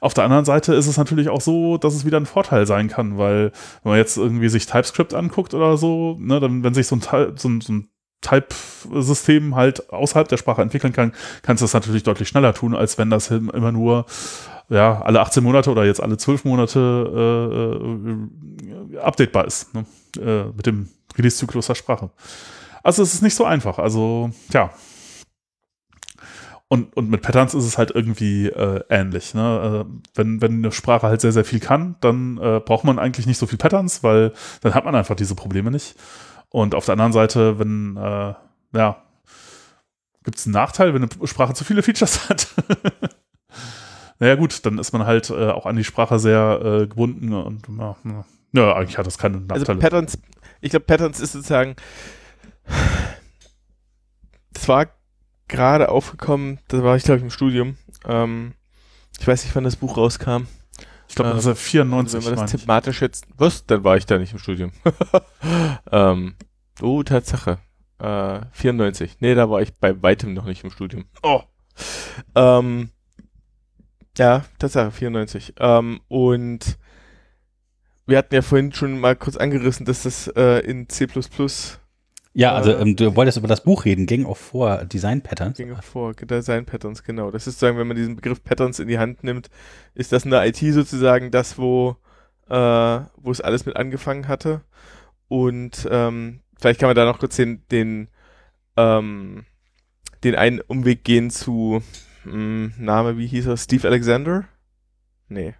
[0.00, 2.88] Auf der anderen Seite ist es natürlich auch so, dass es wieder ein Vorteil sein
[2.88, 3.52] kann, weil
[3.82, 7.36] wenn man jetzt irgendwie sich TypeScript anguckt oder so, ne, dann, wenn sich so ein,
[7.36, 7.88] so ein, so ein
[8.20, 11.12] Type-System halt außerhalb der Sprache entwickeln kann,
[11.42, 14.06] kannst du das natürlich deutlich schneller tun, als wenn das immer nur
[14.68, 17.80] ja, alle 18 Monate oder jetzt alle 12 Monate
[18.94, 19.84] äh, äh, updatebar ist, ne?
[20.18, 22.10] äh, mit dem Release-Zyklus der Sprache.
[22.84, 23.78] Also es ist nicht so einfach.
[23.78, 24.70] Also, ja.
[26.68, 29.34] Und, und mit Patterns ist es halt irgendwie äh, ähnlich.
[29.34, 29.86] Ne?
[29.86, 33.26] Äh, wenn, wenn eine Sprache halt sehr, sehr viel kann, dann äh, braucht man eigentlich
[33.26, 35.96] nicht so viel Patterns, weil dann hat man einfach diese Probleme nicht.
[36.50, 38.34] Und auf der anderen Seite, wenn, äh,
[38.76, 39.02] ja,
[40.24, 42.48] gibt es einen Nachteil, wenn eine Sprache zu viele Features hat.
[44.18, 47.66] naja, gut, dann ist man halt äh, auch an die Sprache sehr äh, gebunden und
[47.78, 47.96] ja,
[48.52, 49.68] ja, eigentlich hat das keine also Nachteile.
[49.68, 50.18] Also Patterns,
[50.60, 51.76] ich glaube, Patterns ist sozusagen,
[54.52, 54.86] das war
[55.48, 57.76] gerade aufgekommen, da war ich glaube ich im Studium.
[58.06, 58.54] Ähm,
[59.20, 60.46] ich weiß nicht, wann das Buch rauskam.
[61.08, 62.16] Ich glaube, das ist 94.
[62.16, 63.66] Also wenn man das thematisch jetzt, was?
[63.66, 64.72] Dann war ich da nicht im Studium.
[65.92, 66.34] ähm,
[66.80, 67.58] oh, Tatsache.
[67.98, 69.18] Äh, 94.
[69.20, 71.04] Nee, da war ich bei weitem noch nicht im Studium.
[71.22, 71.42] Oh.
[72.34, 72.90] Ähm,
[74.18, 75.54] ja, Tatsache, 94.
[75.58, 76.78] Ähm, und
[78.06, 81.06] wir hatten ja vorhin schon mal kurz angerissen, dass das äh, in C
[82.34, 85.56] ja, also äh, ähm, du wolltest über das Buch reden, Gang of Four Design Patterns.
[85.56, 87.30] Gang of Four Design Patterns, genau.
[87.30, 89.50] Das ist sozusagen, wenn man diesen Begriff Patterns in die Hand nimmt,
[89.94, 91.96] ist das in der IT sozusagen das, wo,
[92.48, 92.54] äh,
[93.16, 94.62] wo es alles mit angefangen hatte.
[95.28, 98.08] Und ähm, vielleicht kann man da noch kurz den, den,
[98.76, 99.44] ähm,
[100.24, 101.82] den einen Umweg gehen zu
[102.24, 103.56] mh, hm, Name, wie hieß er?
[103.56, 104.44] Steve Alexander?
[105.28, 105.54] Nee.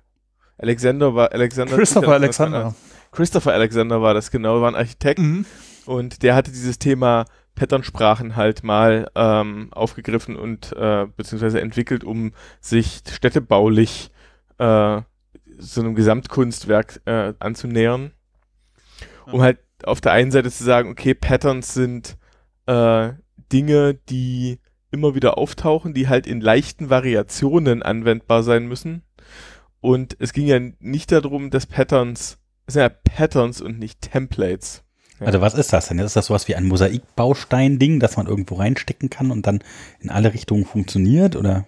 [0.59, 1.77] Alexander war Alexander.
[1.77, 2.75] Christopher Alexander.
[3.13, 5.21] Christopher Alexander war das genau, war ein Architekt.
[5.21, 5.47] Mhm.
[5.87, 12.33] Und der hatte dieses Thema Patternsprachen halt mal ähm, aufgegriffen und äh, beziehungsweise entwickelt, um
[12.61, 14.11] sich städtebaulich
[14.59, 15.03] äh,
[15.59, 18.13] so einem Gesamtkunstwerk äh, anzunähern.
[19.31, 22.19] Um halt auf der einen Seite zu sagen, okay, Patterns sind
[22.67, 23.13] äh,
[23.53, 24.59] Dinge, die
[24.91, 29.03] immer wieder auftauchen, die halt in leichten Variationen anwendbar sein müssen.
[29.81, 34.84] Und es ging ja nicht darum, dass Patterns, es sind ja Patterns und nicht Templates.
[35.21, 35.99] Also was ist das denn?
[35.99, 39.63] Ist das sowas wie ein Mosaikbaustein-Ding, das man irgendwo reinstecken kann und dann
[40.01, 41.37] in alle Richtungen funktioniert?
[41.37, 41.67] Oder?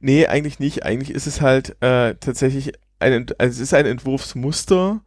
[0.00, 0.84] Nee, eigentlich nicht.
[0.84, 5.02] Eigentlich ist es halt äh, tatsächlich ein, also es ist ein Entwurfsmuster,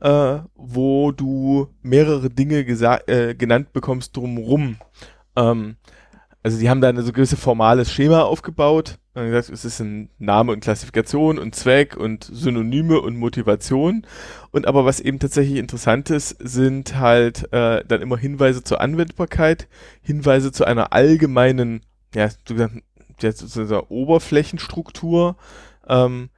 [0.00, 4.76] äh, wo du mehrere Dinge äh, genannt bekommst drumrum.
[5.36, 5.76] Ähm,
[6.42, 8.98] also die haben da ein so gewisses formales Schema aufgebaut.
[9.16, 14.06] Dann gesagt, es ist ein Name und Klassifikation und Zweck und Synonyme und Motivation.
[14.50, 19.68] Und aber was eben tatsächlich interessant ist, sind halt äh, dann immer Hinweise zur Anwendbarkeit,
[20.02, 21.80] Hinweise zu einer allgemeinen,
[22.14, 22.82] ja, sogenannten
[23.22, 25.36] der sozusagen Oberflächenstruktur,
[25.88, 26.28] ähm,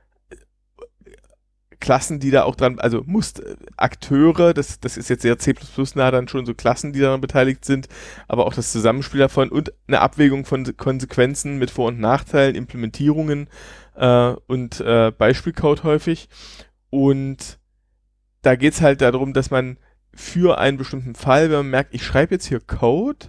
[1.80, 3.42] Klassen, die da auch dran, also Must
[3.76, 5.54] Akteure, das, das ist jetzt sehr C++
[5.94, 7.88] nah dann schon so Klassen, die daran beteiligt sind,
[8.26, 13.48] aber auch das Zusammenspiel davon und eine Abwägung von Konsequenzen mit Vor- und Nachteilen, Implementierungen
[13.94, 16.28] äh, und äh, Beispielcode häufig.
[16.90, 17.58] Und
[18.42, 19.78] da geht's halt darum, dass man
[20.14, 23.26] für einen bestimmten Fall, wenn man merkt, ich schreibe jetzt hier Code,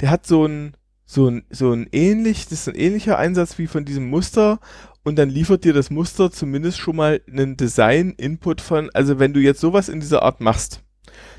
[0.00, 0.76] der hat so ein
[1.10, 4.60] so ein, so ein ähnlich, das ist ein ähnlicher Einsatz wie von diesem Muster
[5.04, 9.40] und dann liefert dir das Muster zumindest schon mal einen Design-Input von, also wenn du
[9.40, 10.82] jetzt sowas in dieser Art machst,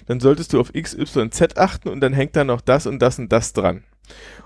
[0.07, 2.99] dann solltest du auf X, Y, Z achten und dann hängt da noch das und
[2.99, 3.83] das und das dran.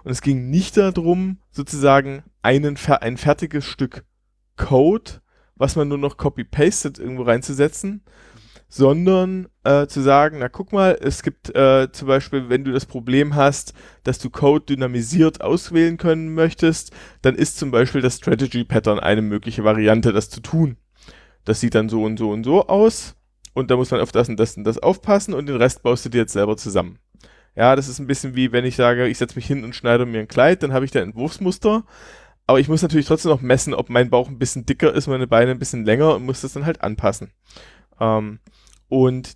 [0.03, 4.03] Und es ging nicht darum, sozusagen einen, ein fertiges Stück
[4.57, 5.21] Code,
[5.55, 8.03] was man nur noch copy-pastet, irgendwo reinzusetzen,
[8.75, 12.87] sondern äh, zu sagen, na guck mal, es gibt äh, zum Beispiel, wenn du das
[12.87, 18.63] Problem hast, dass du Code dynamisiert auswählen können möchtest, dann ist zum Beispiel das Strategy
[18.63, 20.77] Pattern eine mögliche Variante, das zu tun.
[21.45, 23.15] Das sieht dann so und so und so aus
[23.53, 26.05] und da muss man auf das und das und das aufpassen und den Rest baust
[26.05, 26.97] du dir jetzt selber zusammen.
[27.55, 30.07] Ja, das ist ein bisschen wie, wenn ich sage, ich setze mich hin und schneide
[30.07, 31.85] mir ein Kleid, dann habe ich da Entwurfsmuster,
[32.47, 35.27] aber ich muss natürlich trotzdem noch messen, ob mein Bauch ein bisschen dicker ist, meine
[35.27, 37.33] Beine ein bisschen länger und muss das dann halt anpassen.
[37.99, 38.39] Ähm,
[38.93, 39.33] und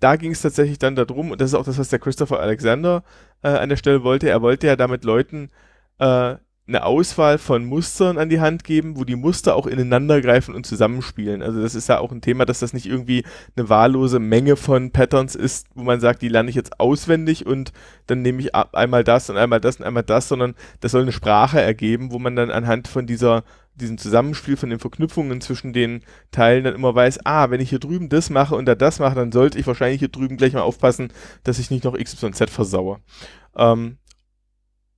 [0.00, 3.04] da ging es tatsächlich dann darum, und das ist auch das, was der Christopher Alexander
[3.42, 5.50] äh, an der Stelle wollte, er wollte ja damit Leuten
[5.98, 6.36] äh,
[6.66, 10.64] eine Auswahl von Mustern an die Hand geben, wo die Muster auch ineinander greifen und
[10.64, 11.42] zusammenspielen.
[11.42, 13.24] Also das ist ja auch ein Thema, dass das nicht irgendwie
[13.56, 17.72] eine wahllose Menge von Patterns ist, wo man sagt, die lerne ich jetzt auswendig und
[18.06, 21.12] dann nehme ich einmal das und einmal das und einmal das, sondern das soll eine
[21.12, 23.44] Sprache ergeben, wo man dann anhand von dieser
[23.78, 27.78] diesem Zusammenspiel von den Verknüpfungen zwischen den Teilen dann immer weiß, ah, wenn ich hier
[27.78, 30.62] drüben das mache und da das mache, dann sollte ich wahrscheinlich hier drüben gleich mal
[30.62, 31.12] aufpassen,
[31.44, 33.00] dass ich nicht noch XYZ versaue.
[33.56, 33.98] Ähm,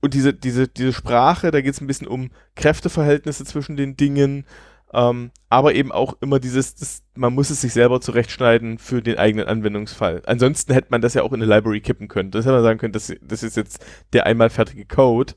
[0.00, 4.46] und diese, diese, diese Sprache, da geht es ein bisschen um Kräfteverhältnisse zwischen den Dingen,
[4.92, 9.18] ähm, aber eben auch immer dieses, das, man muss es sich selber zurechtschneiden für den
[9.18, 10.22] eigenen Anwendungsfall.
[10.26, 12.30] Ansonsten hätte man das ja auch in eine Library kippen können.
[12.30, 15.34] Das hätte man sagen können, das, das ist jetzt der einmal fertige Code.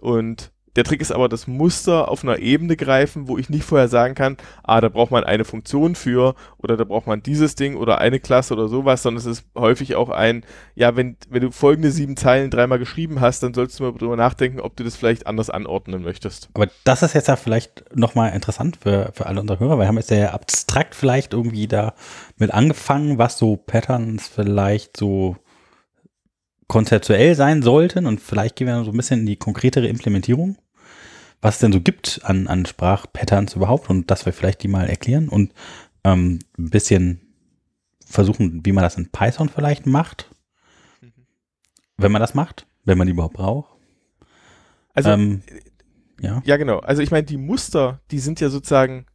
[0.00, 3.88] Und der Trick ist aber, das Muster auf einer Ebene greifen, wo ich nicht vorher
[3.88, 7.76] sagen kann, ah, da braucht man eine Funktion für oder da braucht man dieses Ding
[7.76, 10.44] oder eine Klasse oder sowas, sondern es ist häufig auch ein,
[10.74, 14.16] ja, wenn, wenn du folgende sieben Zeilen dreimal geschrieben hast, dann solltest du mal drüber
[14.16, 16.48] nachdenken, ob du das vielleicht anders anordnen möchtest.
[16.54, 19.88] Aber das ist jetzt ja vielleicht nochmal interessant für, für alle unsere Hörer, weil wir
[19.88, 21.94] haben jetzt ja abstrakt vielleicht irgendwie da
[22.38, 25.36] mit angefangen, was so Patterns vielleicht so
[26.70, 30.56] konzeptuell sein sollten und vielleicht gehen wir so ein bisschen in die konkretere Implementierung,
[31.42, 34.88] was es denn so gibt an, an Sprachpatterns überhaupt und dass wir vielleicht die mal
[34.88, 35.52] erklären und
[36.04, 37.20] ähm, ein bisschen
[38.06, 40.30] versuchen, wie man das in Python vielleicht macht,
[41.96, 43.76] wenn man das macht, wenn man die überhaupt braucht.
[44.94, 45.42] Also, ähm,
[46.20, 46.40] ja.
[46.44, 46.78] ja, genau.
[46.78, 49.06] Also ich meine, die Muster, die sind ja sozusagen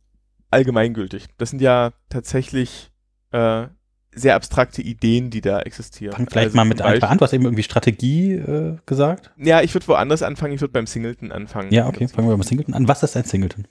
[0.51, 1.27] allgemeingültig.
[1.37, 2.91] Das sind ja tatsächlich
[3.31, 3.67] äh,
[4.15, 6.15] sehr abstrakte Ideen, die da existieren.
[6.15, 7.17] Fang vielleicht Also mal mit einfach an.
[7.17, 9.31] Du hast eben irgendwie Strategie äh, gesagt.
[9.37, 10.53] Ja, ich würde woanders anfangen.
[10.53, 11.71] Ich würde beim Singleton anfangen.
[11.71, 12.07] Ja, okay.
[12.07, 12.87] Fangen wir beim Singleton an.
[12.87, 13.67] Was ist ein Singleton?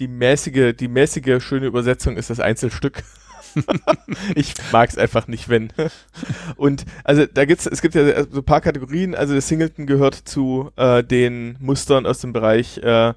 [0.00, 3.04] Die mäßige, die mäßige schöne Übersetzung ist das Einzelstück.
[4.34, 5.72] ich mag es einfach nicht, wenn.
[6.56, 9.14] Und also da gibt's, es gibt ja so ein paar Kategorien.
[9.14, 13.12] Also der Singleton gehört zu äh, den Mustern aus dem Bereich äh,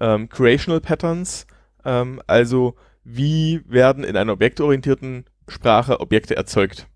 [0.00, 1.46] ähm, Creational Patterns.
[1.84, 2.74] Ähm, also
[3.04, 6.88] wie werden in einer objektorientierten Sprache Objekte erzeugt.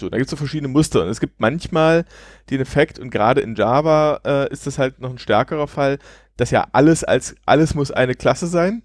[0.00, 1.02] So, da gibt es so verschiedene Muster.
[1.02, 2.06] Und es gibt manchmal
[2.48, 5.98] den Effekt, und gerade in Java äh, ist das halt noch ein stärkerer Fall,
[6.36, 8.82] dass ja alles als alles muss eine Klasse sein.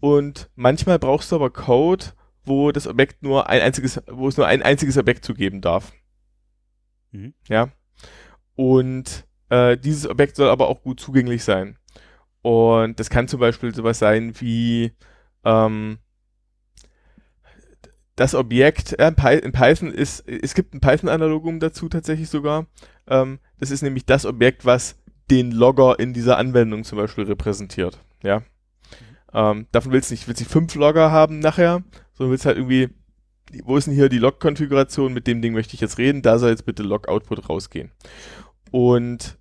[0.00, 2.06] Und manchmal brauchst du aber Code,
[2.44, 5.92] wo das Objekt nur ein einziges, wo es nur ein einziges Objekt zugeben darf.
[7.12, 7.34] Mhm.
[7.48, 7.68] Ja.
[8.54, 11.76] Und äh, dieses Objekt soll aber auch gut zugänglich sein.
[12.40, 14.92] Und das kann zum Beispiel sowas sein wie
[15.44, 15.98] ähm,
[18.20, 22.66] das Objekt, äh, in Python ist, es gibt ein Python-Analogum dazu tatsächlich sogar.
[23.08, 24.96] Ähm, das ist nämlich das Objekt, was
[25.30, 27.98] den Logger in dieser Anwendung zum Beispiel repräsentiert.
[28.22, 28.42] Ja.
[29.32, 32.90] Ähm, davon willst du nicht, willst nicht fünf Logger haben nachher, sondern willst halt irgendwie
[33.64, 36.50] wo ist denn hier die Log-Konfiguration, mit dem Ding möchte ich jetzt reden, da soll
[36.50, 37.90] jetzt bitte Log-Output rausgehen.
[38.70, 39.38] Und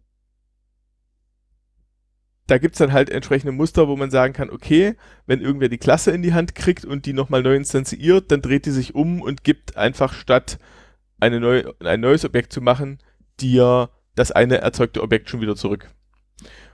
[2.50, 4.96] da gibt es dann halt entsprechende Muster, wo man sagen kann, okay,
[5.28, 8.66] wenn irgendwer die Klasse in die Hand kriegt und die nochmal neu instanziert, dann dreht
[8.66, 10.58] die sich um und gibt einfach statt
[11.20, 13.00] eine neue, ein neues Objekt zu machen,
[13.40, 15.90] dir das eine erzeugte Objekt schon wieder zurück.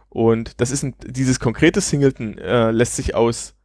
[0.07, 3.55] Und das ist ein, dieses konkrete Singleton äh, lässt sich aus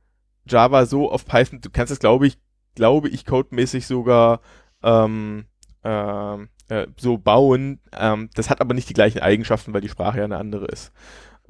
[0.47, 2.39] Java so auf Python, du kannst es glaube ich,
[2.75, 4.41] glaube ich, codemäßig sogar
[4.83, 5.45] ähm,
[5.85, 6.35] äh,
[6.71, 7.81] äh, so bauen.
[7.93, 10.93] Ähm, das hat aber nicht die gleichen Eigenschaften, weil die Sprache ja eine andere ist.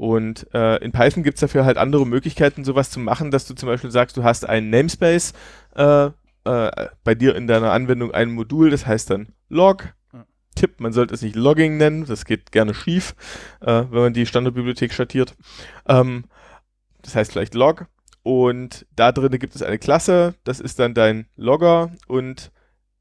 [0.00, 3.52] Und äh, in Python gibt es dafür halt andere Möglichkeiten, sowas zu machen, dass du
[3.52, 5.34] zum Beispiel sagst, du hast einen Namespace
[5.76, 9.92] äh, äh, bei dir in deiner Anwendung ein Modul, das heißt dann Log.
[10.54, 13.14] Tipp, man sollte es nicht Logging nennen, das geht gerne schief,
[13.60, 15.34] äh, wenn man die Standardbibliothek schattiert.
[15.86, 16.24] Ähm,
[17.02, 17.84] das heißt vielleicht Log.
[18.22, 22.52] Und da drin gibt es eine Klasse, das ist dann dein Logger und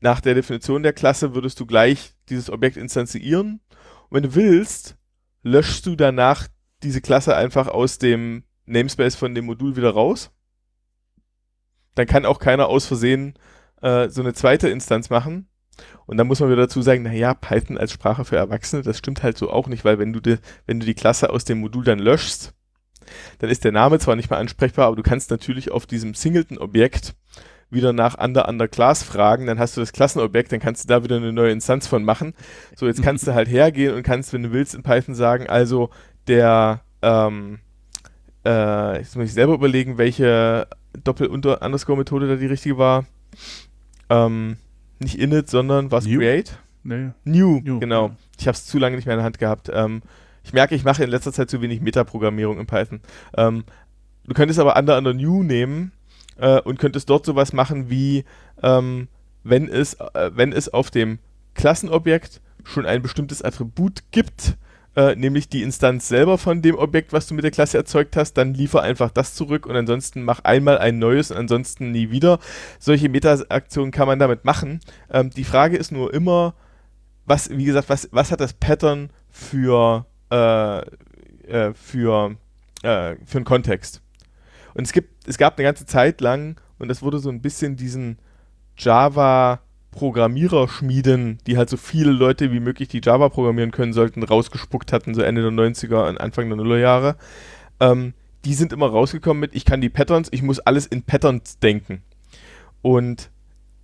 [0.02, 3.62] nach der Definition der Klasse würdest du gleich dieses Objekt instanzieren.
[4.10, 4.97] Und wenn du willst,
[5.43, 6.50] löschst du danach
[6.84, 10.32] diese Klasse einfach aus dem Namespace von dem Modul wieder raus.
[11.95, 13.34] Dann kann auch keiner aus Versehen
[13.82, 15.47] äh, so eine zweite Instanz machen.
[16.05, 19.23] Und dann muss man wieder dazu sagen, naja, Python als Sprache für Erwachsene, das stimmt
[19.23, 21.84] halt so auch nicht, weil wenn du, de, wenn du die Klasse aus dem Modul
[21.84, 22.53] dann löschst,
[23.39, 27.15] dann ist der Name zwar nicht mehr ansprechbar, aber du kannst natürlich auf diesem Singleton-Objekt
[27.69, 31.03] wieder nach under under class fragen, dann hast du das Klassenobjekt, dann kannst du da
[31.03, 32.34] wieder eine neue Instanz von machen.
[32.75, 35.89] So, jetzt kannst du halt hergehen und kannst, wenn du willst, in Python sagen, also
[36.30, 37.59] der, ähm,
[38.45, 40.67] äh, jetzt muss ich selber überlegen, welche
[41.03, 43.05] Doppel-Underscore-Methode da die richtige war.
[44.09, 44.57] Ähm,
[44.99, 46.19] nicht init, sondern was New?
[46.19, 46.57] create?
[46.84, 47.11] Nee.
[47.25, 48.07] New, New, genau.
[48.07, 48.15] ja.
[48.39, 49.69] Ich habe es zu lange nicht mehr in der Hand gehabt.
[49.73, 50.01] Ähm,
[50.43, 53.01] ich merke, ich mache in letzter Zeit zu wenig Metaprogrammierung in Python.
[53.36, 53.63] Ähm,
[54.25, 55.91] du könntest aber under under new nehmen
[56.38, 58.23] äh, und könntest dort sowas machen wie,
[58.63, 59.09] ähm,
[59.43, 61.19] wenn, es, äh, wenn es auf dem
[61.53, 64.57] Klassenobjekt schon ein bestimmtes Attribut gibt,
[65.00, 68.34] äh, nämlich die Instanz selber von dem Objekt, was du mit der Klasse erzeugt hast,
[68.34, 72.38] dann liefer einfach das zurück und ansonsten mach einmal ein neues und ansonsten nie wieder.
[72.80, 74.82] Solche Meta-Aktionen kann man damit machen.
[75.10, 76.54] Ähm, die Frage ist nur immer,
[77.26, 82.36] was, wie gesagt, was, was hat das Pattern für, äh, äh, für,
[82.84, 84.02] äh, für einen Kontext?
[84.74, 87.78] Und es gibt, es gab eine ganze Zeit lang, und das wurde so ein bisschen
[87.78, 88.20] diesen
[88.78, 89.62] Java
[89.92, 95.14] Programmiererschmieden, die halt so viele Leute wie möglich, die Java programmieren können sollten, rausgespuckt hatten,
[95.14, 97.16] so Ende der 90er und Anfang der Nullerjahre.
[97.80, 98.14] Ähm,
[98.46, 102.04] die sind immer rausgekommen mit, ich kann die Patterns, ich muss alles in Patterns denken.
[102.82, 103.32] Und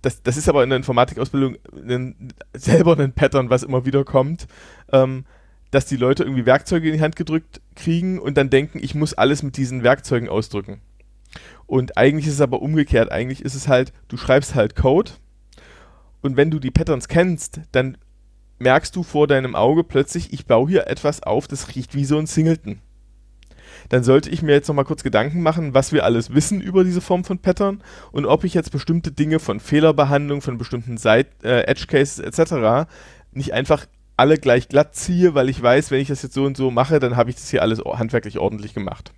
[0.02, 4.46] das, das ist aber in der Informatikausbildung ein, selber ein Pattern, was immer wieder kommt,
[4.92, 5.24] ähm,
[5.72, 9.14] dass die Leute irgendwie Werkzeuge in die Hand gedrückt kriegen und dann denken, ich muss
[9.14, 10.80] alles mit diesen Werkzeugen ausdrücken.
[11.66, 13.10] Und eigentlich ist es aber umgekehrt.
[13.10, 15.10] Eigentlich ist es halt, du schreibst halt Code
[16.26, 17.96] und wenn du die Patterns kennst, dann
[18.58, 22.18] merkst du vor deinem Auge plötzlich, ich baue hier etwas auf, das riecht wie so
[22.18, 22.80] ein Singleton.
[23.88, 27.00] Dann sollte ich mir jetzt nochmal kurz Gedanken machen, was wir alles wissen über diese
[27.00, 31.62] Form von Pattern und ob ich jetzt bestimmte Dinge von Fehlerbehandlung, von bestimmten Side, äh,
[31.62, 32.88] Edge Cases etc.
[33.32, 36.56] nicht einfach alle gleich glatt ziehe, weil ich weiß, wenn ich das jetzt so und
[36.56, 39.12] so mache, dann habe ich das hier alles handwerklich ordentlich gemacht.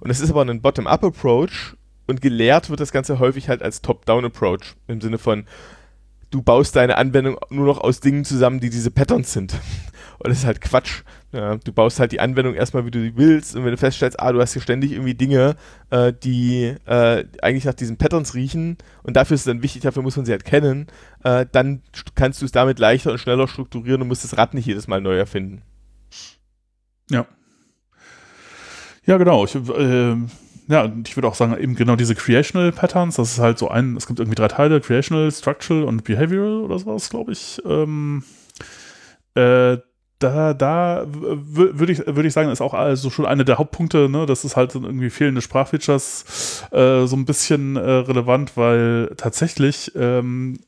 [0.00, 1.76] Und es ist aber ein Bottom-up-Approach
[2.06, 5.46] und gelehrt wird das Ganze häufig halt als Top-down-Approach im Sinne von,
[6.30, 9.54] du baust deine Anwendung nur noch aus Dingen zusammen, die diese Patterns sind.
[10.18, 11.02] Und das ist halt Quatsch.
[11.32, 13.56] Ja, du baust halt die Anwendung erstmal, wie du sie willst.
[13.56, 15.56] Und wenn du feststellst, ah, du hast hier ständig irgendwie Dinge,
[15.90, 20.02] äh, die äh, eigentlich nach diesen Patterns riechen und dafür ist es dann wichtig, dafür
[20.02, 20.88] muss man sie halt kennen,
[21.24, 21.82] äh, dann
[22.16, 25.00] kannst du es damit leichter und schneller strukturieren und musst das Rad nicht jedes Mal
[25.00, 25.62] neu erfinden.
[27.10, 27.26] Ja.
[29.06, 29.44] Ja, genau.
[29.44, 30.16] Ich, äh,
[30.70, 33.68] ja, und ich würde auch sagen, eben genau diese Creational Patterns, das ist halt so
[33.68, 37.60] ein, es gibt irgendwie drei Teile, Creational, Structural und Behavioral oder sowas, glaube ich.
[37.64, 38.22] Ähm,
[39.34, 39.78] äh,
[40.20, 44.26] da, da würde ich, würd ich sagen, ist auch also schon eine der Hauptpunkte, ne?
[44.26, 50.60] Das ist halt irgendwie fehlende Sprachfeatures äh, so ein bisschen äh, relevant, weil tatsächlich ähm,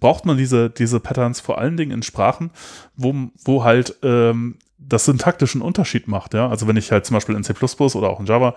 [0.00, 2.50] braucht man diese, diese Patterns vor allen Dingen in Sprachen,
[2.96, 6.48] wo, wo halt ähm, das syntaktischen Unterschied macht, ja.
[6.48, 8.54] Also wenn ich halt zum Beispiel in C oder auch in Java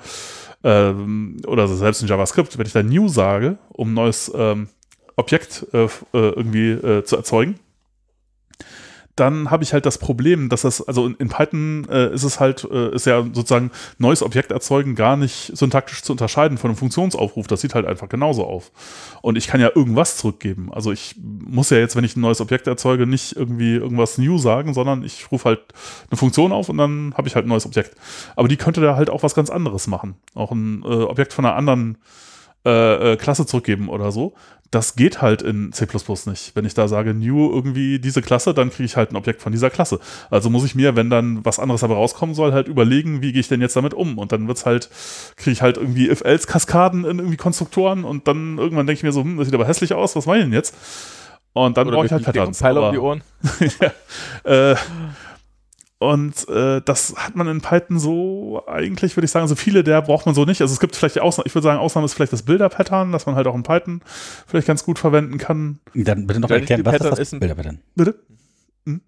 [0.63, 4.69] ähm, oder selbst in JavaScript, wenn ich da new sage, um ein neues ähm,
[5.15, 7.59] Objekt äh, äh irgendwie äh, zu erzeugen,
[9.15, 12.39] dann habe ich halt das Problem, dass das, also in, in Python äh, ist es
[12.39, 16.77] halt, äh, ist ja sozusagen neues Objekt erzeugen gar nicht syntaktisch zu unterscheiden von einem
[16.77, 17.45] Funktionsaufruf.
[17.45, 18.71] Das sieht halt einfach genauso auf.
[19.21, 20.73] Und ich kann ja irgendwas zurückgeben.
[20.73, 24.39] Also ich muss ja jetzt, wenn ich ein neues Objekt erzeuge, nicht irgendwie irgendwas new
[24.39, 25.61] sagen, sondern ich rufe halt
[26.09, 27.95] eine Funktion auf und dann habe ich halt ein neues Objekt.
[28.35, 30.15] Aber die könnte da halt auch was ganz anderes machen.
[30.33, 31.99] Auch ein äh, Objekt von einer anderen
[32.65, 34.33] äh, äh, Klasse zurückgeben oder so
[34.73, 35.85] das geht halt in C++
[36.25, 36.55] nicht.
[36.55, 39.51] Wenn ich da sage new irgendwie diese Klasse, dann kriege ich halt ein Objekt von
[39.51, 39.99] dieser Klasse.
[40.31, 43.41] Also muss ich mir, wenn dann was anderes dabei rauskommen soll, halt überlegen, wie gehe
[43.41, 44.17] ich denn jetzt damit um?
[44.17, 44.89] Und dann wird's halt,
[45.35, 49.21] kriege ich halt irgendwie if-else-Kaskaden in irgendwie Konstruktoren und dann irgendwann denke ich mir so,
[49.21, 50.75] hm, das sieht aber hässlich aus, was mache ich denn jetzt?
[51.53, 52.57] Und dann brauche ich halt Patterns.
[52.57, 53.21] Pfeil um die Ohren.
[54.43, 54.75] ja, äh,
[55.99, 60.01] und äh, das hat man in Python so eigentlich, würde ich sagen, so viele der
[60.01, 60.61] braucht man so nicht.
[60.61, 63.35] Also es gibt vielleicht Ausnahmen, ich würde sagen, Ausnahme ist vielleicht das Bilder-Pattern, das man
[63.35, 64.01] halt auch in Python
[64.45, 65.79] vielleicht ganz gut verwenden kann.
[65.93, 67.79] Dann bitte noch erklären, was ist das Bilder-Pattern?
[67.95, 68.19] Bitte?
[68.85, 69.01] Hm?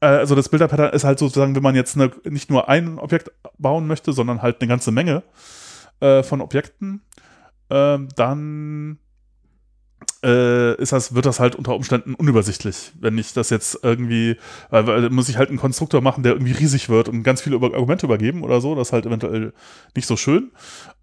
[0.00, 3.30] Äh, also das Bilder-Pattern ist halt sozusagen, wenn man jetzt eine, nicht nur ein Objekt
[3.56, 5.22] bauen möchte, sondern halt eine ganze Menge
[6.00, 7.00] äh, von Objekten,
[7.70, 8.98] ähm, dann
[10.26, 12.92] äh, ist das, wird das halt unter Umständen unübersichtlich.
[13.00, 14.36] Wenn ich das jetzt irgendwie,
[14.70, 17.54] weil, weil muss ich halt einen Konstruktor machen, der irgendwie riesig wird und ganz viele
[17.56, 18.74] über Argumente übergeben oder so.
[18.74, 19.52] Das ist halt eventuell
[19.94, 20.50] nicht so schön.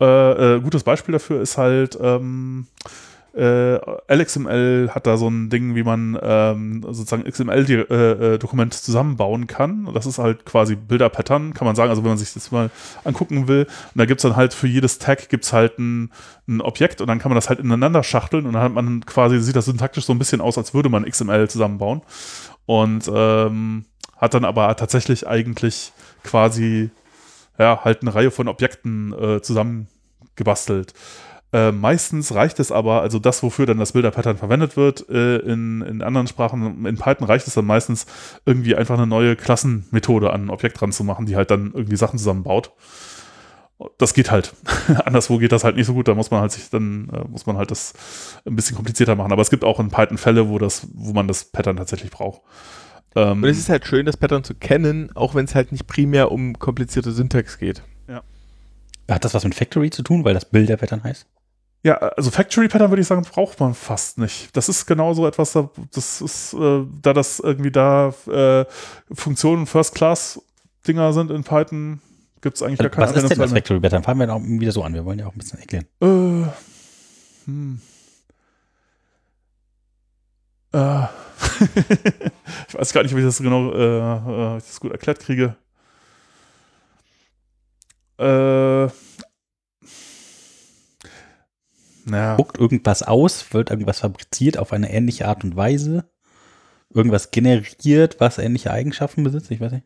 [0.01, 2.67] Äh, äh, gutes Beispiel dafür ist halt, ähm,
[3.35, 3.79] äh,
[4.13, 9.89] LXML hat da so ein Ding, wie man ähm, sozusagen XML-Dokumente äh, äh zusammenbauen kann.
[9.93, 12.69] Das ist halt quasi Bilder-Pattern, kann man sagen, also wenn man sich das mal
[13.03, 13.63] angucken will.
[13.63, 16.11] Und da gibt es dann halt für jedes Tag gibt's halt ein,
[16.47, 19.39] ein, Objekt und dann kann man das halt ineinander schachteln und dann hat man quasi,
[19.39, 22.01] sieht das syntaktisch so ein bisschen aus, als würde man XML zusammenbauen.
[22.65, 23.85] Und ähm,
[24.17, 25.91] hat dann aber tatsächlich eigentlich
[26.23, 26.91] quasi
[27.57, 30.93] ja, halt eine Reihe von Objekten äh, zusammengebastelt.
[31.53, 35.81] Äh, meistens reicht es aber, also das, wofür dann das Bilder-Pattern verwendet wird, äh, in,
[35.83, 38.07] in anderen Sprachen, in Python reicht es dann meistens
[38.43, 41.95] irgendwie einfach eine neue Klassenmethode an ein Objekt dran zu machen, die halt dann irgendwie
[41.95, 42.71] Sachen zusammenbaut.
[43.99, 44.53] Das geht halt.
[45.05, 46.07] Anderswo geht das halt nicht so gut.
[46.07, 47.93] Da muss man halt sich dann, äh, muss man halt das
[48.47, 49.31] ein bisschen komplizierter machen.
[49.31, 52.41] Aber es gibt auch in Python Fälle, wo das, wo man das Pattern tatsächlich braucht.
[53.15, 55.85] Ähm, Und es ist halt schön, das Pattern zu kennen, auch wenn es halt nicht
[55.85, 57.83] primär um komplizierte Syntax geht.
[58.07, 58.23] Ja.
[59.07, 61.27] Hat das was mit Factory zu tun, weil das Bilder-Pattern heißt?
[61.83, 64.55] Ja, also Factory Pattern würde ich sagen, braucht man fast nicht.
[64.55, 65.51] Das ist genauso etwas,
[65.93, 68.65] das ist, äh, da das irgendwie da äh,
[69.13, 71.99] Funktionen First-Class-Dinger sind in Python,
[72.41, 74.01] gibt es eigentlich also, gar keine Was ist denn das Factory Pattern?
[74.01, 74.93] Fangen wir auch wieder so an.
[74.93, 75.85] Wir wollen ja auch ein bisschen erklären.
[76.01, 76.47] Äh,
[77.47, 77.81] hm.
[80.71, 81.03] Äh.
[82.69, 85.57] ich weiß gar nicht, ob ich das genau äh, äh ich das gut erklärt kriege.
[88.17, 88.87] Äh,
[92.13, 92.35] ja.
[92.35, 96.05] Guckt irgendwas aus, wird irgendwas fabriziert auf eine ähnliche Art und Weise,
[96.93, 99.85] irgendwas generiert, was ähnliche Eigenschaften besitzt, ich weiß nicht.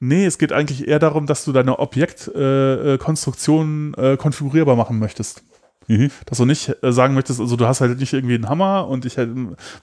[0.00, 5.42] Nee, es geht eigentlich eher darum, dass du deine Objektkonstruktion äh, äh, konfigurierbar machen möchtest.
[5.88, 6.10] Mhm.
[6.26, 9.06] Dass du nicht äh, sagen möchtest, also du hast halt nicht irgendwie einen Hammer und
[9.06, 9.34] ich hätte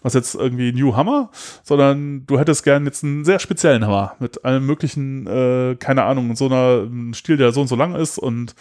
[0.03, 1.31] was jetzt irgendwie New Hammer,
[1.63, 6.35] sondern du hättest gern jetzt einen sehr speziellen Hammer mit allem möglichen, äh, keine Ahnung,
[6.35, 8.53] so einer Stil, der so und so lang ist und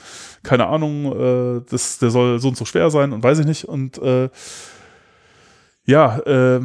[0.43, 3.67] keine Ahnung, äh, das, der soll so und so schwer sein und weiß ich nicht.
[3.67, 4.31] Und äh,
[5.85, 6.61] ja, äh,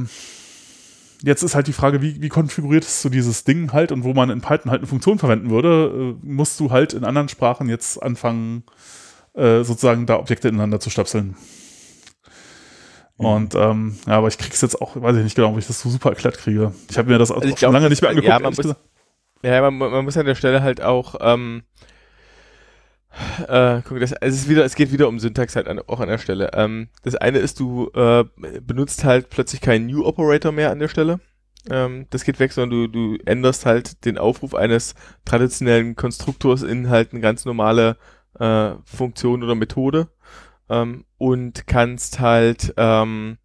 [1.24, 4.30] jetzt ist halt die Frage, wie, wie konfigurierst du dieses Ding halt und wo man
[4.30, 8.02] in Python halt eine Funktion verwenden würde, äh, musst du halt in anderen Sprachen jetzt
[8.02, 8.64] anfangen,
[9.40, 11.36] äh, sozusagen da Objekte ineinander zu stöpseln.
[13.18, 13.26] Mhm.
[13.26, 15.82] Und ähm, ja, aber ich krieg's jetzt auch, weiß ich nicht genau, ob ich das
[15.82, 16.74] so super erklärt kriege.
[16.90, 18.30] Ich habe mir das also auch schon lange nicht mehr angeguckt.
[18.30, 18.76] Ja, man muss,
[19.44, 21.64] ja man, man, muss an der Stelle halt auch ähm,
[23.48, 26.10] äh, guck, das, es, ist wieder, es geht wieder um Syntax halt an, auch an
[26.10, 26.52] der Stelle.
[26.54, 28.24] Ähm, das eine ist, du äh,
[28.62, 31.20] benutzt halt plötzlich keinen New Operator mehr an der Stelle.
[31.70, 36.90] Ähm, das geht weg, sondern du, du änderst halt den Aufruf eines traditionellen Konstruktors in
[36.90, 37.98] halt eine ganz normale
[38.40, 40.10] äh, Funktion oder Methode
[40.70, 43.38] ähm, und kannst halt ähm,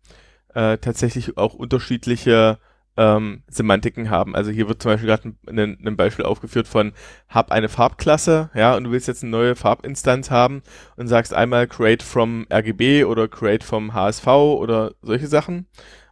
[0.54, 2.58] äh, tatsächlich auch unterschiedliche
[2.96, 4.36] ähm, Semantiken haben.
[4.36, 6.92] Also hier wird zum Beispiel gerade ein, ein, Beispiel aufgeführt von
[7.28, 10.62] hab eine Farbklasse, ja, und du willst jetzt eine neue Farbinstanz haben
[10.96, 15.66] und sagst einmal create from RGB oder create vom HSV oder solche Sachen.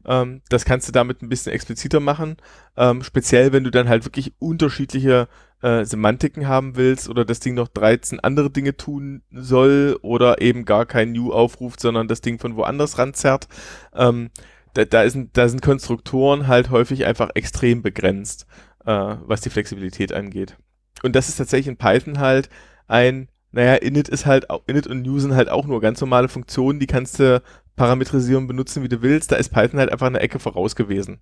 [0.05, 2.37] Ähm, das kannst du damit ein bisschen expliziter machen.
[2.77, 5.29] Ähm, speziell, wenn du dann halt wirklich unterschiedliche
[5.63, 10.65] äh, Semantiken haben willst oder das Ding noch 13 andere Dinge tun soll oder eben
[10.65, 13.49] gar kein New aufruft, sondern das Ding von woanders ranzerrt.
[13.95, 14.31] Ähm,
[14.75, 18.47] da, da, ist, da sind Konstruktoren halt häufig einfach extrem begrenzt,
[18.85, 20.57] äh, was die Flexibilität angeht.
[21.03, 22.49] Und das ist tatsächlich in Python halt
[22.89, 26.81] ein, naja, init ist halt, init und new sind halt auch nur ganz normale Funktionen,
[26.81, 27.43] die kannst du
[27.77, 29.33] parametrisieren, benutzen, wie du willst.
[29.33, 31.19] Da ist Python halt einfach eine Ecke voraus gewesen.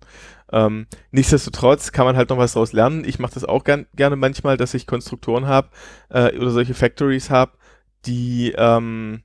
[0.51, 3.03] Ähm, nichtsdestotrotz kann man halt noch was daraus lernen.
[3.05, 5.69] Ich mache das auch gern, gerne manchmal, dass ich Konstruktoren habe
[6.09, 7.53] äh, oder solche Factories habe,
[8.05, 9.23] die ähm,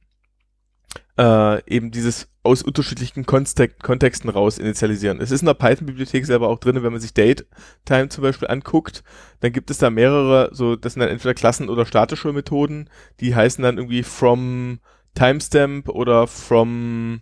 [1.19, 5.21] äh, eben dieses aus unterschiedlichen Kontexten raus initialisieren.
[5.21, 9.05] Es ist in der Python-Bibliothek selber auch drin, wenn man sich Datetime zum Beispiel anguckt,
[9.41, 12.89] dann gibt es da mehrere, so das sind dann entweder Klassen- oder statische Methoden,
[13.21, 14.81] die heißen dann irgendwie from
[15.15, 17.21] Timestamp oder from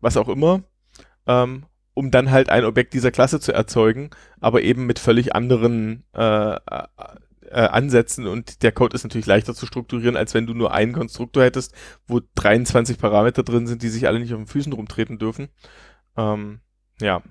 [0.00, 0.62] was auch immer,
[1.26, 6.04] ähm, um dann halt ein Objekt dieser Klasse zu erzeugen, aber eben mit völlig anderen
[6.12, 6.56] äh,
[7.50, 10.92] äh, Ansätzen und der Code ist natürlich leichter zu strukturieren, als wenn du nur einen
[10.92, 11.74] Konstruktor hättest,
[12.06, 15.48] wo 23 Parameter drin sind, die sich alle nicht auf den Füßen rumtreten dürfen.
[16.16, 16.60] Ähm,
[17.00, 17.22] ja.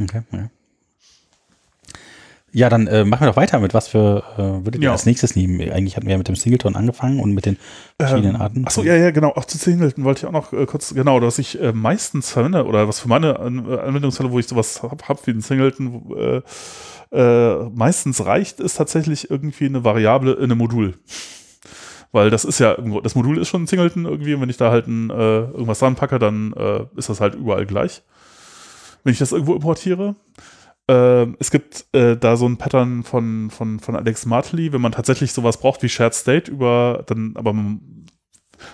[0.00, 0.50] Okay, ja.
[2.52, 4.92] Ja, dann äh, machen wir doch weiter mit was für äh, würdet ihr Ja.
[4.92, 5.60] als nächstes nehmen?
[5.70, 7.56] Eigentlich hatten wir ja mit dem Singleton angefangen und mit den
[7.96, 8.64] verschiedenen Ähm, Arten.
[8.66, 9.30] Achso, ja, ja, genau.
[9.36, 12.64] Auch zu Singleton wollte ich auch noch äh, kurz, genau, was ich äh, meistens verwende
[12.66, 16.42] oder was für meine An Anwendungsfälle, wo ich sowas habe hab wie den Singleton,
[17.12, 20.94] äh, äh, meistens reicht, ist tatsächlich irgendwie eine Variable in einem Modul.
[22.12, 24.56] Weil das ist ja, irgendwo- das Modul ist schon ein Singleton irgendwie und wenn ich
[24.56, 26.52] da halt ein, äh, irgendwas dran packe, dann
[26.96, 28.02] ist das halt überall gleich.
[29.04, 30.16] Wenn ich das irgendwo importiere.
[30.90, 34.90] Ähm, es gibt äh, da so ein Pattern von, von, von Alex Martley, wenn man
[34.90, 38.06] tatsächlich sowas braucht wie Shared State über, dann, aber man,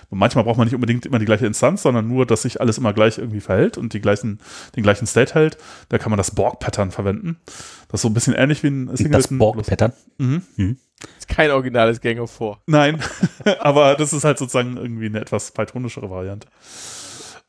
[0.09, 2.93] manchmal braucht man nicht unbedingt immer die gleiche Instanz, sondern nur, dass sich alles immer
[2.93, 4.39] gleich irgendwie verhält und die gleichen,
[4.75, 5.59] den gleichen State hält.
[5.89, 7.37] Da kann man das Borg-Pattern verwenden.
[7.89, 9.37] Das ist so ein bisschen ähnlich wie ein das Singleton.
[9.37, 9.93] Borg-Pattern.
[10.17, 10.77] Mhm.
[11.19, 12.63] Ist kein originales Gang of Four.
[12.65, 12.99] Nein,
[13.59, 16.47] aber das ist halt sozusagen irgendwie eine etwas pythonischere Variante.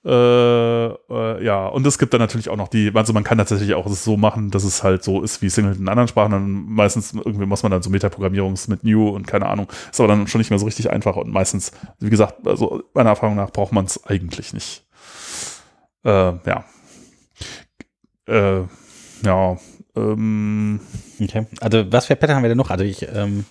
[0.04, 3.74] Äh, äh, ja, und es gibt dann natürlich auch noch die, also man kann tatsächlich
[3.74, 6.32] auch es so machen, dass es halt so ist wie Singleton in anderen Sprachen.
[6.32, 9.68] Dann meistens irgendwie muss man dann so Metaprogrammierungs mit New und keine Ahnung.
[9.90, 13.10] Ist aber dann schon nicht mehr so richtig einfach und meistens, wie gesagt, also meiner
[13.10, 14.86] Erfahrung nach braucht man es eigentlich nicht.
[16.04, 16.64] Äh, ja.
[18.26, 18.62] Äh,
[19.24, 19.56] ja.
[19.96, 20.80] Ähm,
[21.20, 21.46] Okay.
[21.60, 22.70] Also was für Pattern haben wir denn noch?
[22.70, 23.44] Also ich ähm,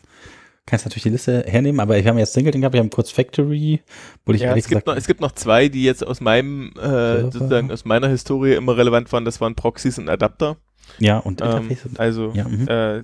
[0.68, 3.10] kann jetzt natürlich die Liste hernehmen, aber wir haben jetzt Singleton gehabt, wir haben kurz
[3.10, 3.82] Factory,
[4.26, 6.74] wo ich Ja, ehrlich es, gibt noch, es gibt noch zwei, die jetzt aus meinem,
[6.78, 9.26] äh, sozusagen aus meiner Historie immer relevant waren.
[9.26, 10.58] Das waren Proxys und Adapter.
[11.00, 11.86] ja, und Ähm, Interface.
[11.86, 12.68] und, also, ja, mhm.
[12.68, 13.04] äh,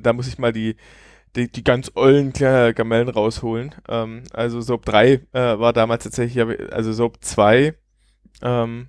[0.00, 0.76] da muss ich mal die,
[1.36, 3.74] die, die ganz ollen Gamellen rausholen.
[3.88, 6.42] Ähm, also SOAP 3 äh, war damals tatsächlich,
[6.72, 7.74] also SOAP 2
[8.42, 8.88] ähm,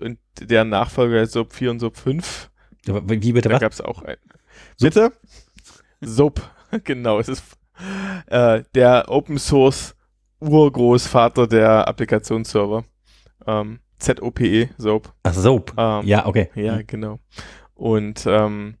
[0.00, 2.50] und deren Nachfolger SOAP 4 und SOAP 5.
[2.86, 3.60] wie bitte Da was?
[3.60, 4.16] gab es auch ein.
[4.80, 5.12] Bitte?
[6.04, 6.40] SOAP,
[6.84, 7.18] genau.
[7.18, 7.56] Es ist
[8.28, 9.94] äh, der Open Source
[10.40, 12.84] Urgroßvater der Applikationsserver.
[13.46, 15.12] Ähm, ZOPE, SOAP.
[15.22, 15.72] Ach, Soap.
[15.76, 16.50] Ähm, Ja, okay.
[16.54, 17.18] ja, genau.
[17.74, 18.76] Und ähm,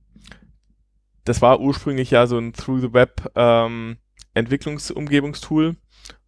[1.24, 3.96] das war ursprünglich ja so ein Through the Web ähm,
[4.34, 5.76] Entwicklungsumgebungstool,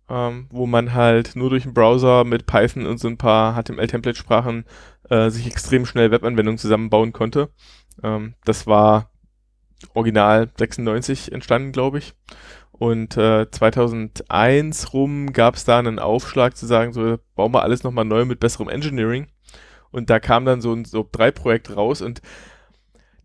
[0.09, 4.65] ähm, wo man halt nur durch einen Browser mit Python und so ein paar HTML-Template-Sprachen
[5.11, 7.51] äh, sich extrem schnell Webanwendungen zusammenbauen konnte.
[8.03, 9.11] Ähm, das war
[9.95, 12.15] original 96 entstanden, glaube ich.
[12.73, 17.83] Und äh, 2001 rum gab es da einen Aufschlag zu sagen, so bauen wir alles
[17.83, 19.27] nochmal neu mit besserem Engineering.
[19.91, 22.21] Und da kam dann so ein SOAP 3 Projekt raus und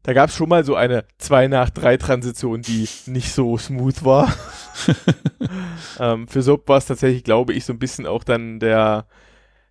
[0.04, 4.04] da gab es schon mal so eine 2 nach 3 Transition, die nicht so smooth
[4.04, 4.34] war.
[6.00, 9.08] ähm, für SOAP war es tatsächlich, glaube ich, so ein bisschen auch dann der,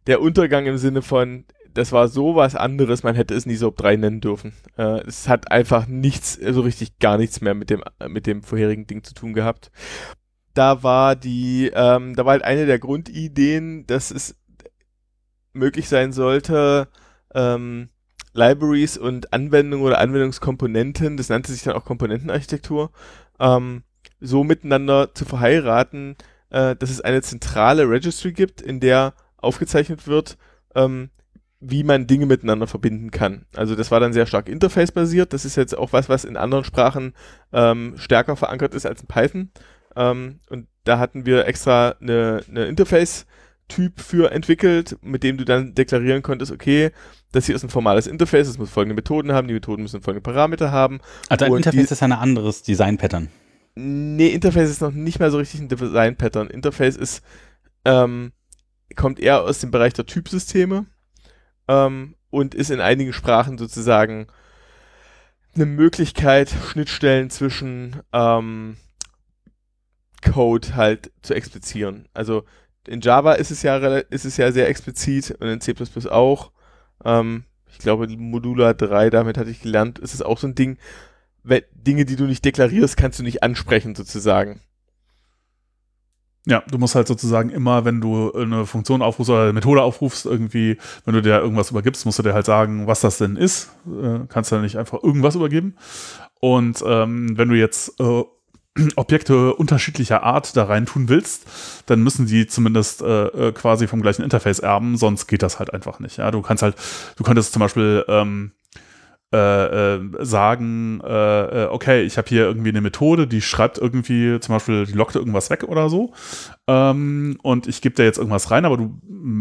[0.07, 3.76] der Untergang im Sinne von, das war so was anderes, man hätte es nie SOAP
[3.76, 4.52] 3 nennen dürfen.
[4.76, 8.86] Äh, es hat einfach nichts, so richtig gar nichts mehr mit dem, mit dem vorherigen
[8.86, 9.70] Ding zu tun gehabt.
[10.54, 14.36] Da war die, ähm, da war halt eine der Grundideen, dass es
[15.52, 16.88] möglich sein sollte,
[17.34, 17.88] ähm,
[18.34, 22.90] Libraries und Anwendungen oder Anwendungskomponenten, das nannte sich dann auch Komponentenarchitektur,
[23.38, 23.82] ähm,
[24.20, 26.16] so miteinander zu verheiraten,
[26.50, 30.38] äh, dass es eine zentrale Registry gibt, in der aufgezeichnet wird,
[30.74, 31.10] ähm,
[31.62, 33.46] wie man Dinge miteinander verbinden kann.
[33.54, 35.32] Also das war dann sehr stark Interface-basiert.
[35.32, 37.14] Das ist jetzt auch was, was in anderen Sprachen
[37.52, 39.50] ähm, stärker verankert ist als in Python.
[39.94, 45.74] Ähm, und da hatten wir extra eine, eine Interface-Typ für entwickelt, mit dem du dann
[45.74, 46.90] deklarieren konntest, okay,
[47.30, 50.22] das hier ist ein formales Interface, es muss folgende Methoden haben, die Methoden müssen folgende
[50.22, 51.00] Parameter haben.
[51.28, 53.28] Also ein Interface ist ein anderes Design-Pattern.
[53.76, 56.48] Nee, Interface ist noch nicht mal so richtig ein Design-Pattern.
[56.48, 57.22] Interface ist,
[57.84, 58.32] ähm,
[58.96, 60.87] kommt eher aus dem Bereich der Typsysteme
[61.72, 64.26] ähm, und ist in einigen Sprachen sozusagen
[65.54, 68.76] eine Möglichkeit, Schnittstellen zwischen ähm,
[70.22, 72.08] Code halt zu explizieren.
[72.14, 72.44] Also
[72.86, 75.74] in Java ist es ja ist es ja sehr explizit und in C++
[76.11, 76.53] auch.
[77.04, 80.78] Ähm, ich glaube, Modula 3, damit hatte ich gelernt, ist es auch so ein Ding.
[81.72, 84.61] Dinge, die du nicht deklarierst, kannst du nicht ansprechen, sozusagen.
[86.44, 90.26] Ja, du musst halt sozusagen immer, wenn du eine Funktion aufrufst oder eine Methode aufrufst,
[90.26, 93.70] irgendwie, wenn du dir irgendwas übergibst, musst du dir halt sagen, was das denn ist.
[93.86, 95.76] Äh, kannst du nicht einfach irgendwas übergeben.
[96.40, 98.24] Und ähm, wenn du jetzt äh,
[98.96, 101.46] Objekte unterschiedlicher Art da rein tun willst,
[101.86, 105.72] dann müssen die zumindest äh, äh, quasi vom gleichen Interface erben, sonst geht das halt
[105.72, 106.16] einfach nicht.
[106.16, 106.74] Ja, du kannst halt,
[107.16, 108.52] du könntest zum Beispiel ähm,
[109.33, 114.38] äh, äh, sagen, äh, äh, okay, ich habe hier irgendwie eine Methode, die schreibt irgendwie,
[114.41, 116.13] zum Beispiel, die lockt irgendwas weg oder so.
[116.68, 118.97] Ähm, und ich gebe da jetzt irgendwas rein, aber du,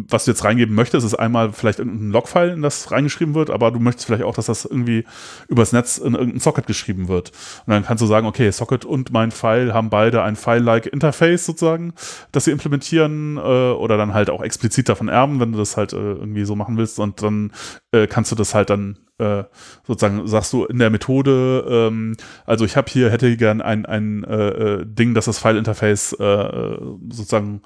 [0.10, 3.70] was du jetzt reingeben möchtest, ist einmal vielleicht irgendein Logfile, in das reingeschrieben wird, aber
[3.72, 5.06] du möchtest vielleicht auch, dass das irgendwie
[5.48, 7.32] übers Netz in irgendein Socket geschrieben wird.
[7.68, 11.46] Und dann kannst du sagen, okay, Socket und mein File haben beide ein File-like Interface
[11.46, 11.94] sozusagen,
[12.32, 15.94] das sie implementieren äh, oder dann halt auch explizit davon erben, wenn du das halt
[15.94, 17.00] äh, irgendwie so machen willst.
[17.00, 17.52] Und dann
[17.92, 19.44] äh, kannst du das halt dann äh,
[19.86, 24.24] sozusagen sagst du in der Methode, ähm, also ich habe hier, hätte gern ein, ein
[24.24, 26.78] äh, äh, Ding, das das File-Interface äh,
[27.12, 27.62] sozusagen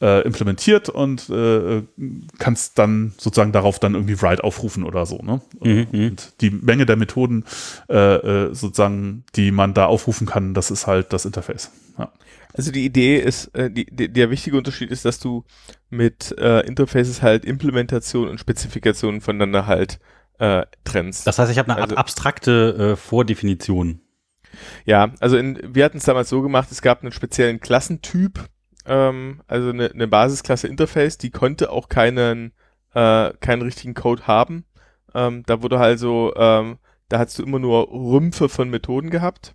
[0.00, 1.82] äh, implementiert und äh,
[2.38, 5.18] kannst dann sozusagen darauf dann irgendwie Write aufrufen oder so.
[5.18, 5.40] Ne?
[5.60, 6.06] Mhm, mhm.
[6.08, 7.44] und die Menge der Methoden
[7.88, 11.70] sozusagen, die man da aufrufen kann, das ist halt das Interface.
[11.98, 12.12] Ja.
[12.54, 15.44] Also die Idee ist, äh, die, die, der wichtige Unterschied ist, dass du
[15.90, 19.98] mit äh, Interfaces halt Implementation und Spezifikation voneinander halt
[20.38, 21.26] äh, trennst.
[21.26, 24.00] Das heißt, ich habe eine Also- abstrakte äh, Vordefinition.
[24.84, 28.38] Ja, also in, wir hatten es damals so gemacht, es gab einen speziellen Klassentyp,
[28.86, 32.52] ähm, also eine, eine Basisklasse Interface, die konnte auch keinen,
[32.94, 34.64] äh, keinen richtigen Code haben.
[35.14, 36.78] Ähm, da wurde also, ähm,
[37.08, 39.54] da hast du immer nur Rümpfe von Methoden gehabt.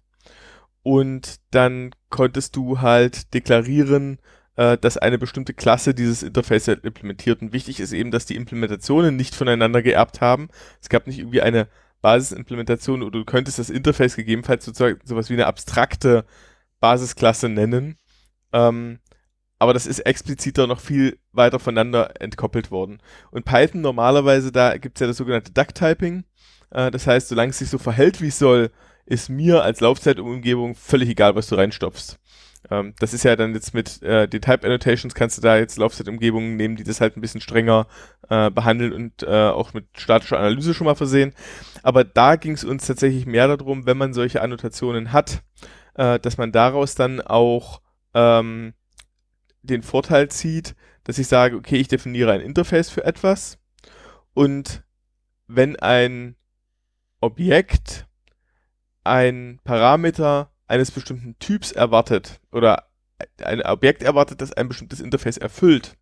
[0.82, 4.20] Und dann konntest du halt deklarieren,
[4.56, 7.42] äh, dass eine bestimmte Klasse dieses Interface halt implementiert.
[7.42, 10.50] Und wichtig ist eben, dass die Implementationen nicht voneinander geerbt haben.
[10.82, 11.68] Es gab nicht irgendwie eine
[12.02, 16.26] Basisimplementation oder du könntest das Interface gegebenenfalls sozusagen sowas wie eine abstrakte
[16.80, 17.98] Basisklasse nennen.
[18.54, 19.00] Ähm,
[19.60, 23.00] aber das ist expliziter noch viel weiter voneinander entkoppelt worden.
[23.30, 26.24] Und Python normalerweise, da gibt es ja das sogenannte Duck-Typing.
[26.72, 28.72] Äh, das heißt, solange es sich so verhält, wie es soll,
[29.06, 32.20] ist mir als Laufzeitumgebung völlig egal, was du reinstopfst.
[32.70, 35.78] Ähm, das ist ja dann jetzt mit äh, den Type Annotations kannst du da jetzt
[35.78, 37.88] Laufzeitumgebungen nehmen, die das halt ein bisschen strenger
[38.30, 41.34] äh, behandeln und äh, auch mit statischer Analyse schon mal versehen.
[41.84, 45.42] Aber da ging es uns tatsächlich mehr darum, wenn man solche Annotationen hat,
[45.96, 47.82] äh, dass man daraus dann auch
[48.14, 48.74] ähm,
[49.62, 53.58] den Vorteil zieht, dass ich sage, okay, ich definiere ein Interface für etwas
[54.34, 54.84] und
[55.48, 56.36] wenn ein
[57.22, 58.08] Objekt
[59.04, 62.90] ein Parameter eines bestimmten Typs erwartet oder
[63.44, 65.98] ein Objekt erwartet, das ein bestimmtes Interface erfüllt,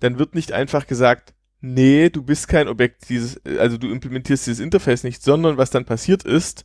[0.00, 4.64] dann wird nicht einfach gesagt, nee, du bist kein Objekt dieses, also du implementierst dieses
[4.64, 6.64] Interface nicht, sondern was dann passiert ist,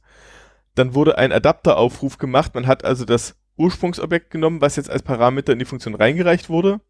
[0.74, 5.54] dann wurde ein Adapteraufruf gemacht, man hat also das Ursprungsobjekt genommen, was jetzt als Parameter
[5.54, 6.82] in die Funktion reingereicht wurde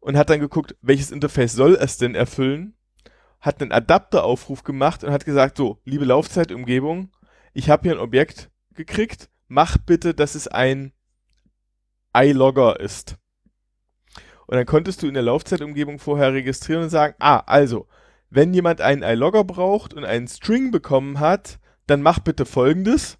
[0.00, 2.74] und hat dann geguckt, welches Interface soll es denn erfüllen,
[3.40, 7.10] hat einen Adapteraufruf gemacht und hat gesagt, so, liebe Laufzeitumgebung,
[7.52, 10.92] ich habe hier ein Objekt gekriegt, mach bitte, dass es ein
[12.14, 13.16] iLogger ist.
[14.46, 17.86] Und dann konntest du in der Laufzeitumgebung vorher registrieren und sagen, ah, also,
[18.30, 23.17] wenn jemand einen iLogger braucht und einen String bekommen hat, dann mach bitte folgendes.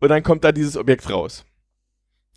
[0.00, 1.44] Und dann kommt da dieses Objekt raus.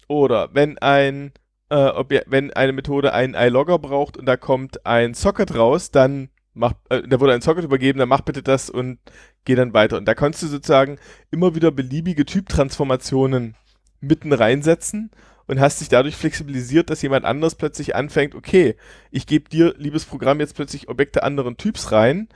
[0.07, 1.31] Oder wenn ein
[1.69, 6.29] äh, Obje wenn eine Methode einen iLogger braucht und da kommt ein Socket raus, dann
[6.53, 8.99] mach, äh, da wurde ein Socket übergeben, dann mach bitte das und
[9.45, 9.97] geh dann weiter.
[9.97, 10.99] Und da konntest du sozusagen
[11.31, 13.55] immer wieder beliebige Typtransformationen
[14.01, 15.11] mitten reinsetzen
[15.47, 18.75] und hast dich dadurch flexibilisiert, dass jemand anders plötzlich anfängt, okay,
[19.11, 22.29] ich gebe dir, liebes Programm, jetzt plötzlich Objekte anderen Typs rein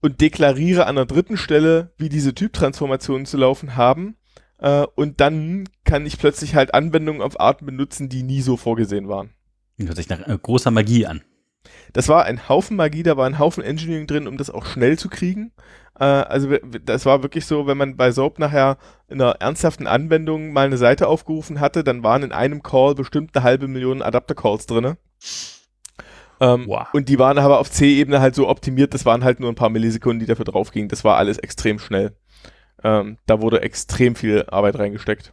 [0.00, 4.16] und deklariere an der dritten Stelle, wie diese Typtransformationen zu laufen haben.
[4.60, 9.08] Äh, und dann kann ich plötzlich halt Anwendungen auf Arten benutzen, die nie so vorgesehen
[9.08, 9.30] waren.
[9.78, 11.22] Hört sich nach äh, großer Magie an.
[11.92, 14.98] Das war ein Haufen Magie, da war ein Haufen Engineering drin, um das auch schnell
[14.98, 15.52] zu kriegen.
[15.98, 18.78] Äh, also das war wirklich so, wenn man bei Soap nachher
[19.08, 23.34] in einer ernsthaften Anwendung mal eine Seite aufgerufen hatte, dann waren in einem Call bestimmt
[23.34, 24.96] eine halbe Million Adapter-Calls drin.
[26.40, 26.88] Ähm, Wow.
[26.92, 29.70] Und die waren aber auf C-Ebene halt so optimiert, das waren halt nur ein paar
[29.70, 30.88] Millisekunden, die dafür draufgingen.
[30.88, 32.14] Das war alles extrem schnell.
[32.82, 35.32] Ähm, da wurde extrem viel Arbeit reingesteckt.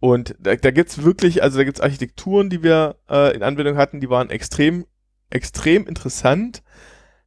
[0.00, 4.00] Und da, da gibt's wirklich, also da gibt's Architekturen, die wir äh, in Anwendung hatten,
[4.00, 4.86] die waren extrem,
[5.30, 6.62] extrem interessant.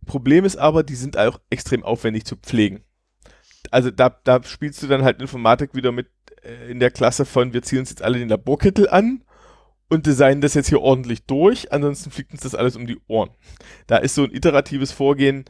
[0.05, 2.83] Problem ist aber, die sind auch extrem aufwendig zu pflegen.
[3.71, 6.07] Also da, da spielst du dann halt Informatik wieder mit
[6.43, 9.23] äh, in der Klasse von, wir ziehen uns jetzt alle den Laborkittel an
[9.89, 13.31] und designen das jetzt hier ordentlich durch, ansonsten fliegt uns das alles um die Ohren.
[13.87, 15.45] Da ist so ein iteratives Vorgehen,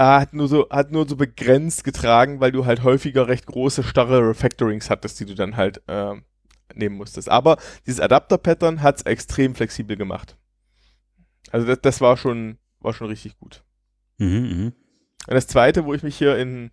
[0.00, 3.82] äh, hat nur so, hat nur so begrenzt getragen, weil du halt häufiger recht große,
[3.82, 6.14] starre Refactorings hattest, die du dann halt äh,
[6.74, 7.28] nehmen musstest.
[7.28, 10.38] Aber dieses Adapter-Pattern hat's extrem flexibel gemacht.
[11.52, 13.62] Also das, das war schon, war schon richtig gut.
[14.16, 14.72] Mhm, mhm.
[15.28, 16.70] Und das zweite, wo ich mich hier in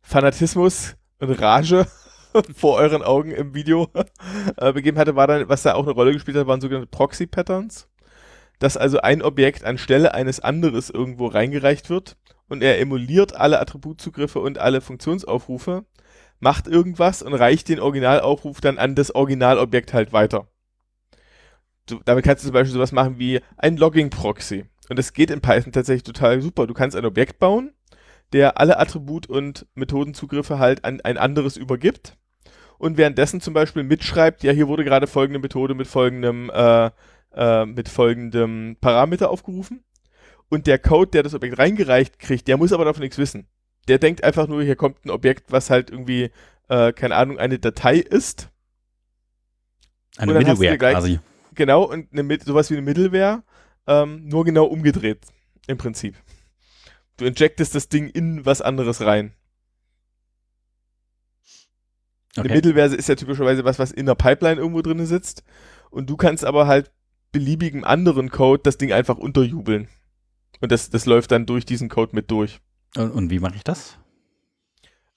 [0.00, 1.86] Fanatismus und Rage
[2.56, 3.90] vor euren Augen im Video
[4.56, 7.86] äh, begeben hatte, war dann, was da auch eine Rolle gespielt hat, waren sogenannte Proxy-Patterns.
[8.60, 12.16] Dass also ein Objekt anstelle eines anderes irgendwo reingereicht wird
[12.50, 15.86] und er emuliert alle Attributzugriffe und alle Funktionsaufrufe,
[16.40, 20.48] macht irgendwas und reicht den Originalaufruf dann an das Originalobjekt halt weiter.
[21.86, 24.66] Du, damit kannst du zum Beispiel sowas machen wie ein Logging-Proxy.
[24.88, 26.66] Und das geht in Python tatsächlich total super.
[26.66, 27.72] Du kannst ein Objekt bauen,
[28.32, 32.16] der alle Attribut- und Methodenzugriffe halt an ein anderes übergibt
[32.80, 36.90] und währenddessen zum Beispiel mitschreibt, ja, hier wurde gerade folgende Methode mit folgendem, äh,
[37.34, 39.84] äh, mit folgendem Parameter aufgerufen.
[40.50, 43.46] Und der Code, der das Objekt reingereicht kriegt, der muss aber davon nichts wissen.
[43.88, 46.30] Der denkt einfach nur, hier kommt ein Objekt, was halt irgendwie,
[46.68, 48.50] äh, keine Ahnung, eine Datei ist.
[50.18, 51.20] Eine Middleware gleich- quasi.
[51.54, 53.42] Genau, und eine, sowas wie eine Middleware,
[53.86, 55.24] ähm, nur genau umgedreht,
[55.66, 56.14] im Prinzip.
[57.16, 59.34] Du injectest das Ding in was anderes rein.
[62.36, 62.54] Eine Okay.
[62.54, 65.42] Middleware ist ja typischerweise was, was in der Pipeline irgendwo drin sitzt.
[65.90, 66.92] Und du kannst aber halt
[67.32, 69.88] beliebigem anderen Code das Ding einfach unterjubeln.
[70.60, 72.60] Und das, das läuft dann durch diesen Code mit durch.
[72.96, 73.98] Und, und wie mache ich das?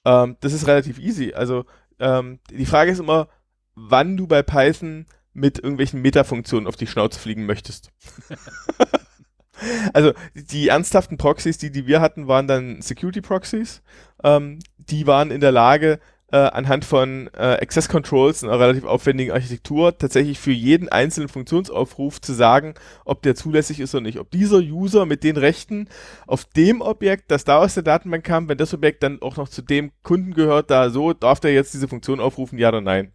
[0.06, 1.34] Ähm, das ist relativ easy.
[1.34, 1.66] Also
[2.00, 3.28] ähm, die Frage ist immer,
[3.76, 7.92] wann du bei Python mit irgendwelchen Metafunktionen auf die Schnauze fliegen möchtest.
[9.94, 13.82] also die ernsthaften Proxys, die, die wir hatten, waren dann Security Proxys.
[14.24, 16.00] Ähm, die waren in der Lage,
[16.34, 22.20] äh, anhand von äh, Access Controls, einer relativ aufwendigen Architektur, tatsächlich für jeden einzelnen Funktionsaufruf
[22.20, 22.74] zu sagen,
[23.06, 24.18] ob der zulässig ist oder nicht.
[24.18, 25.88] Ob dieser User mit den Rechten
[26.26, 29.48] auf dem Objekt, das da aus der Datenbank kam, wenn das Objekt dann auch noch
[29.48, 33.12] zu dem Kunden gehört, da so, darf der jetzt diese Funktion aufrufen, ja oder nein.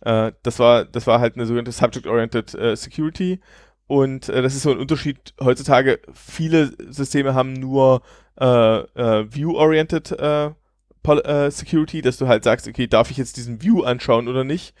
[0.00, 3.40] Äh, das, war, das war halt eine sogenannte Subject-Oriented äh, Security.
[3.86, 5.34] Und äh, das ist so ein Unterschied.
[5.42, 8.00] Heutzutage, viele Systeme haben nur
[8.40, 10.50] äh, äh, View-Oriented äh,
[11.50, 14.74] Security, dass du halt sagst, okay, darf ich jetzt diesen View anschauen oder nicht?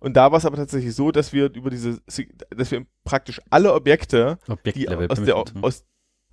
[0.00, 3.40] Und da war es aber tatsächlich so, dass wir über diese, Se- dass wir praktisch
[3.50, 4.38] alle Objekte,
[4.72, 5.84] die aus der, aus,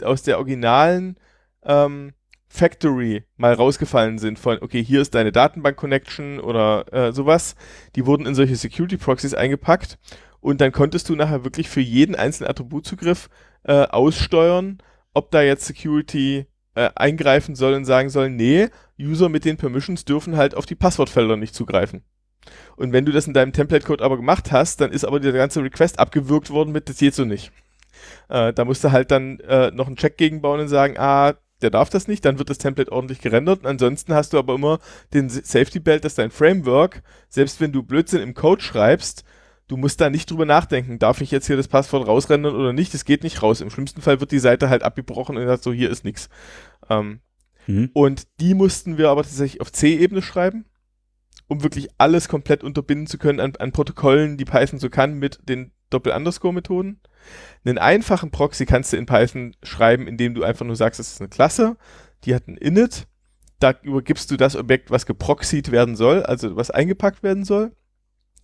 [0.03, 1.17] aus der originalen
[1.63, 2.13] ähm,
[2.47, 7.55] Factory mal rausgefallen sind von, okay, hier ist deine Datenbank-Connection oder äh, sowas,
[7.95, 9.97] die wurden in solche Security-Proxies eingepackt
[10.41, 13.29] und dann konntest du nachher wirklich für jeden einzelnen Attributzugriff
[13.63, 14.77] äh, aussteuern,
[15.15, 18.67] ob da jetzt Security äh, eingreifen soll und sagen soll, nee,
[18.99, 22.03] User mit den Permissions dürfen halt auf die Passwortfelder nicht zugreifen.
[22.75, 25.63] Und wenn du das in deinem Template-Code aber gemacht hast, dann ist aber der ganze
[25.63, 27.51] Request abgewürgt worden mit, das geht so nicht.
[28.29, 31.69] Äh, da musst du halt dann äh, noch einen Check gegenbauen und sagen, ah, der
[31.69, 33.61] darf das nicht, dann wird das Template ordentlich gerendert.
[33.61, 34.79] Und ansonsten hast du aber immer
[35.13, 39.23] den Safety Belt, dass dein Framework, selbst wenn du Blödsinn im Code schreibst,
[39.67, 42.93] du musst da nicht drüber nachdenken, darf ich jetzt hier das Passwort rausrendern oder nicht,
[42.93, 43.61] es geht nicht raus.
[43.61, 46.29] Im schlimmsten Fall wird die Seite halt abgebrochen und sagt so, hier ist nichts.
[46.89, 47.19] Ähm,
[47.67, 47.89] Mhm.
[47.93, 50.65] und die mussten wir aber tatsächlich auf C-Ebene schreiben,
[51.47, 55.39] um wirklich alles komplett unterbinden zu können an, an Protokollen, die Python so kann mit
[55.49, 56.99] den Doppel-Underscore-Methoden.
[57.63, 61.21] Einen einfachen Proxy kannst du in Python schreiben, indem du einfach nur sagst, das ist
[61.21, 61.77] eine Klasse,
[62.23, 63.07] die hat ein Init,
[63.59, 67.71] da übergibst du das Objekt, was geproxied werden soll, also was eingepackt werden soll.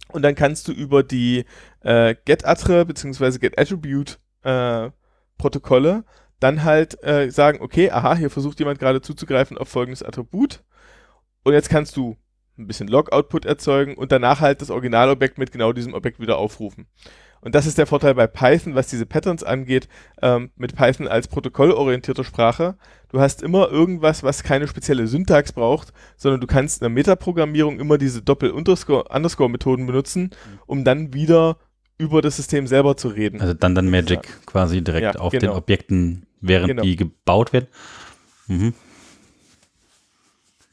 [0.10, 1.46] Und dann kannst du über die
[1.82, 3.38] äh, GetAttre bzw.
[3.40, 4.90] GetAttribute äh,
[5.38, 6.04] Protokolle
[6.42, 10.64] dann halt äh, sagen, okay, aha, hier versucht jemand gerade zuzugreifen auf folgendes Attribut.
[11.44, 12.18] Und jetzt kannst du
[12.58, 16.88] ein bisschen Log-Output erzeugen und danach halt das Originalobjekt mit genau diesem Objekt wieder aufrufen.
[17.42, 19.88] Und das ist der Vorteil bei Python, was diese Patterns angeht,
[20.22, 22.76] ähm, mit Python als protokollorientierte Sprache.
[23.10, 27.80] Du hast immer irgendwas, was keine spezielle Syntax braucht, sondern du kannst in der Metaprogrammierung
[27.80, 30.30] immer diese Doppel-Underscore-Methoden benutzen,
[30.68, 31.58] um dann wieder
[31.98, 33.42] über das System selber zu reden.
[33.42, 35.42] Also dann dann Magic quasi direkt Ja, auf genau.
[35.54, 36.84] den Objekten, während Genau.
[36.84, 37.68] die gebaut werden.
[38.48, 38.74] Mhm.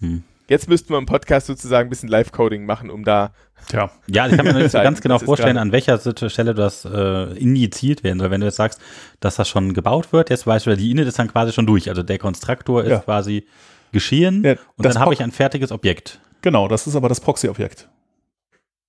[0.01, 0.23] Hm.
[0.49, 3.33] Jetzt müssten wir im Podcast sozusagen ein bisschen Live-Coding machen, um da
[3.69, 5.99] Tja, Ja, ich kann mir nicht so ganz genau vorstellen, an welcher
[6.31, 8.31] Stelle das äh, injiziert werden soll.
[8.31, 8.81] Wenn du jetzt sagst,
[9.21, 11.89] dass das schon gebaut wird, jetzt weißt du, die Init ist dann quasi schon durch.
[11.91, 12.99] Also der Konstruktor ist Ja.
[13.01, 13.47] quasi
[13.93, 16.21] geschehen Ja, und dann habe ich ein fertiges Objekt.
[16.41, 17.89] genau, das ist aber das Proxy-Objekt.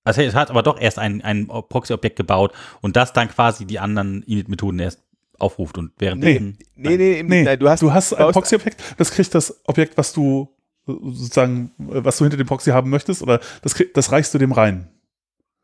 [0.04, 3.78] Also es hat aber doch erst ein, ein Proxy-Objekt gebaut und das dann quasi die
[3.78, 5.02] anderen Init-Methoden erst
[5.38, 6.58] aufruft und währenddessen.
[6.74, 10.12] Nee, nee, Nee, nein, du hast, du hast ein Proxy-Objekt, das kriegt das Objekt, was
[10.14, 10.48] du
[10.86, 14.52] sozusagen, äh, was du hinter dem Proxy haben möchtest, oder das, das reichst du dem
[14.52, 14.88] rein.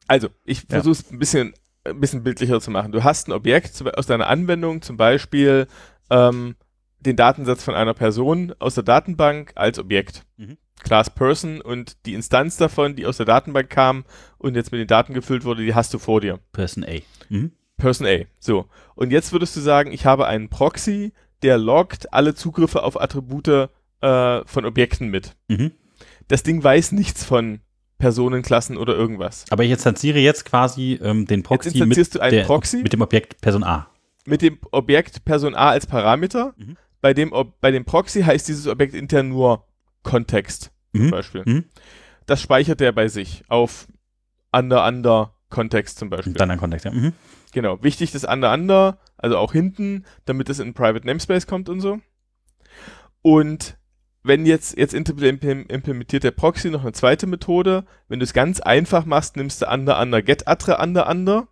[0.07, 0.65] Also, ich Ja.
[0.81, 2.93] versuche es ein bisschen, ein bisschen bildlicher zu machen.
[2.93, 5.67] Du hast ein Objekt aus deiner Anwendung, zum Beispiel
[6.11, 6.55] ähm,
[7.01, 10.25] den Datensatz von einer Person aus der Datenbank als Objekt.
[10.37, 10.57] Mhm.
[10.85, 14.05] Class Person und die Instanz davon, die aus der Datenbank kam
[14.39, 16.39] und jetzt mit den Daten gefüllt wurde, die hast du vor dir.
[16.53, 16.99] Person A.
[17.29, 17.53] Mhm.
[17.77, 18.19] Person A.
[18.39, 18.67] So.
[18.95, 21.13] Und jetzt würdest du sagen, ich habe einen Proxy,
[21.43, 23.71] der loggt alle Zugriffe auf Attribute
[24.01, 25.37] äh, von Objekten mit.
[25.49, 25.73] Mhm.
[26.29, 27.61] Das Ding weiß nichts von
[27.99, 29.45] Personen, Klassen oder irgendwas.
[29.51, 32.83] Aber ich instanziere jetzt quasi ähm, den Proxy mit, du einen der, Proxy?
[32.83, 33.89] mit dem Objekt Person A.
[34.27, 36.55] mit dem Objekt Person A als Parameter.
[36.57, 36.77] Mhm.
[37.01, 39.67] bei dem, bei dem Proxy heißt dieses Objekt intern nur
[40.03, 41.11] Kontext zum Mhm.
[41.11, 41.43] Beispiel.
[41.47, 41.65] Mhm.
[42.27, 43.87] Das speichert er bei sich auf
[44.53, 46.33] under under Kontext zum Beispiel.
[46.35, 46.91] Dann ein Kontext, ja.
[46.91, 47.13] Mhm.
[47.53, 51.81] Genau, wichtig das under under, also auch hinten, damit es in Private Namespace kommt und
[51.81, 52.01] so.
[53.23, 53.79] Und
[54.27, 57.85] wenn jetzt, jetzt implem- implementiert der Proxy noch eine zweite Methode.
[58.09, 61.49] Wenn du es ganz einfach machst, nimmst du under under get attre under under.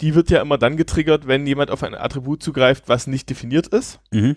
[0.00, 3.66] Die wird ja immer dann getriggert, wenn jemand auf ein Attribut zugreift, was nicht definiert
[3.68, 4.00] ist.
[4.12, 4.36] Mhm.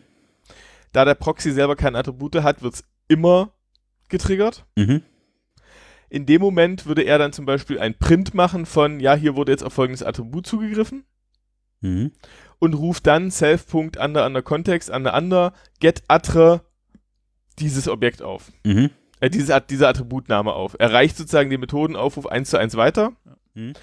[0.91, 3.53] Da der Proxy selber keine Attribute hat, wird es immer
[4.09, 4.65] getriggert.
[4.75, 5.03] Mhm.
[6.09, 9.51] In dem Moment würde er dann zum Beispiel ein Print machen von, ja, hier wurde
[9.53, 11.05] jetzt auf folgendes Attribut zugegriffen
[11.79, 12.11] Mhm.
[12.59, 16.65] und ruft dann self.under under Kontext under under get attre
[17.59, 18.51] dieses Objekt auf.
[18.65, 18.89] Mhm.
[19.19, 20.75] Äh, diese, At- diese Attributname auf.
[20.79, 23.13] Er reicht sozusagen den Methodenaufruf eins zu eins weiter
[23.53, 23.73] Mhm.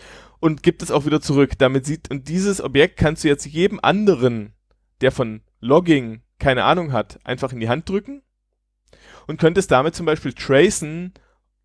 [0.40, 1.52] und gibt es auch wieder zurück.
[1.58, 4.52] Damit sieht, und dieses Objekt kannst du jetzt jedem anderen,
[5.00, 8.22] der von Logging keine Ahnung hat, einfach in die Hand drücken
[9.26, 11.12] und könntest damit zum Beispiel tracen,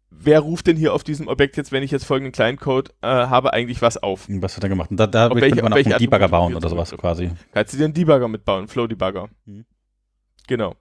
[0.10, 3.54] wer ruft denn hier auf diesem Objekt jetzt, wenn ich jetzt folgenden Client-Code äh, habe,
[3.54, 4.28] eigentlich was auf.
[4.30, 4.92] Was hat er gemacht?
[4.92, 7.32] Und da, da welche- man auch einen Debugger bauen oder sowas quasi.
[7.54, 9.30] Kannst du dir einen Debugger mitbauen, Flow-Debugger.
[9.46, 9.66] Mhm.
[10.48, 10.76] Genau.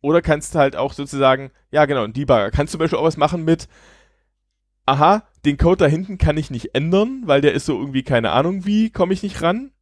[0.00, 2.50] Oder kannst du halt auch sozusagen, ja genau, einen Debugger.
[2.50, 3.68] Kannst zum Beispiel auch was machen mit,
[4.86, 8.30] aha, den Code da hinten kann ich nicht ändern, weil der ist so irgendwie keine
[8.32, 9.72] Ahnung wie, komme ich nicht ran.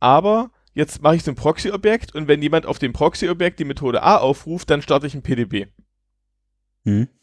[0.00, 4.02] Aber jetzt mache ich so ein Proxy-Objekt und wenn jemand auf dem Proxy-Objekt die Methode
[4.02, 5.66] A aufruft, dann starte ich ein PDB.
[6.84, 7.08] Mhm.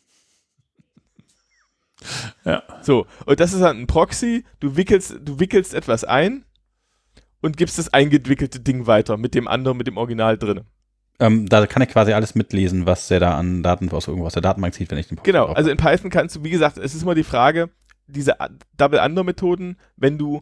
[2.44, 2.64] Ja.
[2.82, 6.46] So, und das ist dann ein Proxy, du wickelst, du wickelst etwas ein
[7.42, 10.62] und gibst das eingewickelte Ding weiter mit dem anderen, mit dem Original drin.
[11.22, 14.34] Ähm, da kann er quasi alles mitlesen, was er da an Daten aus irgendwo aus
[14.34, 16.80] der Datenbank zieht, wenn ich den Proxy Genau, also in Python kannst du, wie gesagt,
[16.80, 17.70] es ist immer die Frage,
[18.08, 18.38] diese
[18.78, 20.42] Double-Under-Methoden, wenn du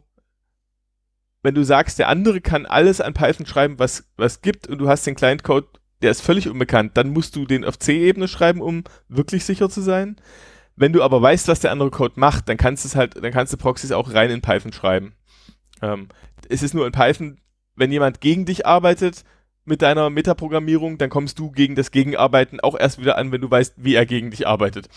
[1.42, 4.88] wenn du sagst, der andere kann alles an Python schreiben, was was gibt und du
[4.88, 5.68] hast den Client-Code,
[6.02, 9.82] der ist völlig unbekannt, dann musst du den auf C-Ebene schreiben, um wirklich sicher zu
[9.82, 10.16] sein.
[10.78, 13.34] Wenn du aber weißt, was der andere Code macht, dann kannst du es halt, dann
[13.34, 15.14] kannst du Proxys auch rein in Python schreiben.
[15.82, 16.08] Ähm,
[16.48, 17.42] es ist nur in Python,
[17.76, 19.26] wenn jemand gegen dich arbeitet
[19.70, 23.50] mit deiner Metaprogrammierung, dann kommst du gegen das Gegenarbeiten auch erst wieder an, wenn du
[23.50, 24.90] weißt, wie er gegen dich arbeitet.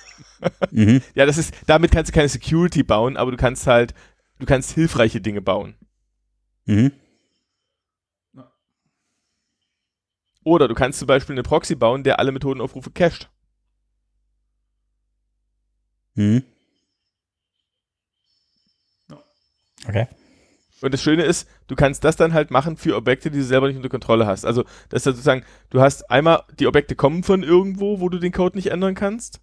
[0.70, 1.00] mhm.
[1.14, 3.94] Ja, das ist, damit kannst du keine Security bauen, aber du kannst halt,
[4.38, 5.74] du kannst hilfreiche Dinge bauen.
[6.66, 6.92] Mhm.
[10.44, 13.28] Oder du kannst zum Beispiel eine Proxy bauen, der alle Methodenaufrufe cached.
[16.14, 16.44] Mhm.
[19.88, 20.06] Okay.
[20.82, 23.68] Und das Schöne ist, du kannst das dann halt machen für Objekte, die du selber
[23.68, 24.44] nicht unter Kontrolle hast.
[24.44, 28.18] Also, das ist ja sozusagen, du hast einmal, die Objekte kommen von irgendwo, wo du
[28.18, 29.40] den Code nicht ändern kannst.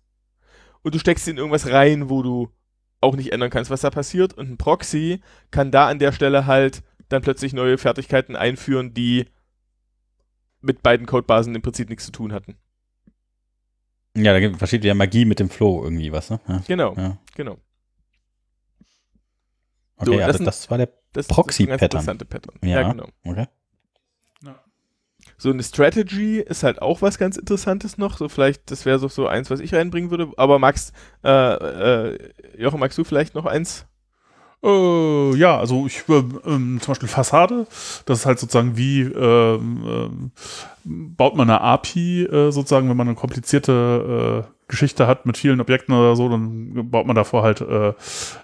[0.83, 2.49] Und du steckst sie in irgendwas rein, wo du
[3.01, 4.33] auch nicht ändern kannst, was da passiert.
[4.33, 9.25] Und ein Proxy kann da an der Stelle halt dann plötzlich neue Fertigkeiten einführen, die
[10.61, 12.55] mit beiden Codebasen im Prinzip nichts zu tun hatten.
[14.15, 16.39] Ja, da versteht ja Magie mit dem Flow irgendwie was, ne?
[16.47, 16.63] Ja.
[16.67, 17.17] Genau, ja.
[17.35, 17.57] genau.
[20.03, 20.89] Okay, So, ja, das das, sind- das war der.
[21.13, 21.99] Das Proxy ist ein ganz Pattern.
[22.01, 22.55] interessante Pattern.
[22.63, 22.81] Ja.
[22.81, 23.07] ja, genau.
[23.25, 23.47] Okay.
[25.37, 28.17] So eine Strategy ist halt auch was ganz Interessantes noch.
[28.17, 30.31] So vielleicht, das wäre so, so eins, was ich reinbringen würde.
[30.37, 30.91] Aber Max,
[31.23, 31.29] äh,
[32.13, 32.17] äh,
[32.57, 33.85] Jochen, magst du vielleicht noch eins?
[34.63, 36.13] Äh, ja, also ich äh,
[36.45, 37.67] ähm, zum Beispiel Fassade,
[38.05, 40.31] das ist halt sozusagen wie ähm,
[40.85, 45.61] baut man eine API äh, sozusagen, wenn man eine komplizierte äh, Geschichte hat mit vielen
[45.61, 47.93] Objekten oder so, dann baut man davor halt äh,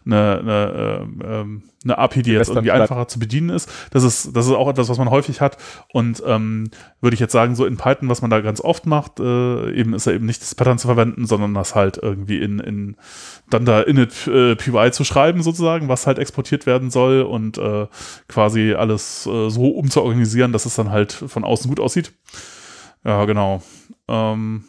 [0.06, 3.68] eine, eine, ähm, ähm, eine API, die jetzt irgendwie einfacher zu bedienen ist.
[3.90, 5.58] Das ist, das ist auch etwas, was man häufig hat.
[5.92, 6.70] Und ähm,
[7.02, 9.94] würde ich jetzt sagen, so in Python, was man da ganz oft macht, äh, eben
[9.96, 12.96] ist ja eben nicht das Pattern zu verwenden, sondern das halt irgendwie in, in
[13.50, 17.88] dann da init äh, PY zu schreiben sozusagen, was halt exportiert werden soll und äh,
[18.28, 22.12] quasi alles äh, so umzuorganisieren, dass es dann halt von außen gut aussieht.
[23.04, 23.64] Ja, genau.
[24.08, 24.66] Ähm,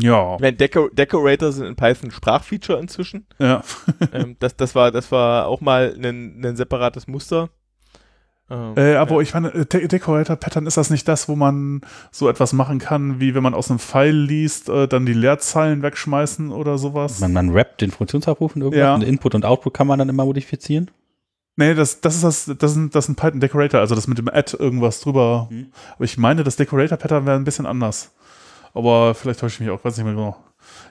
[0.00, 3.26] ja, Ich meine, Deco Decorator sind in Python ein Sprachfeature inzwischen.
[3.38, 3.62] ja.
[4.12, 7.50] ähm, das, das, war, das war auch mal ein, ein separates Muster.
[8.50, 9.20] Ähm, Äh, aber ja.
[9.20, 12.78] ich meine, äh, De Decorator Pattern ist das nicht das, wo man so etwas machen
[12.78, 17.20] kann, wie wenn man aus einem File liest, äh, dann die Leerzeilen wegschmeißen oder sowas?
[17.20, 18.94] Man, man rappt den Funktionsaufruf und irgendwas Ja.
[18.94, 20.90] und Input und Output kann man dann immer modifizieren.
[21.56, 24.16] Nee, das, das ist das, das ist, das ist ein Python Decorator, also das mit
[24.16, 25.48] dem Add irgendwas drüber.
[25.50, 25.72] Mhm.
[25.96, 28.14] Aber ich meine, das Decorator Pattern wäre ein bisschen anders.
[28.78, 30.36] Aber vielleicht täusche ich mich auch, weiß nicht mehr genau.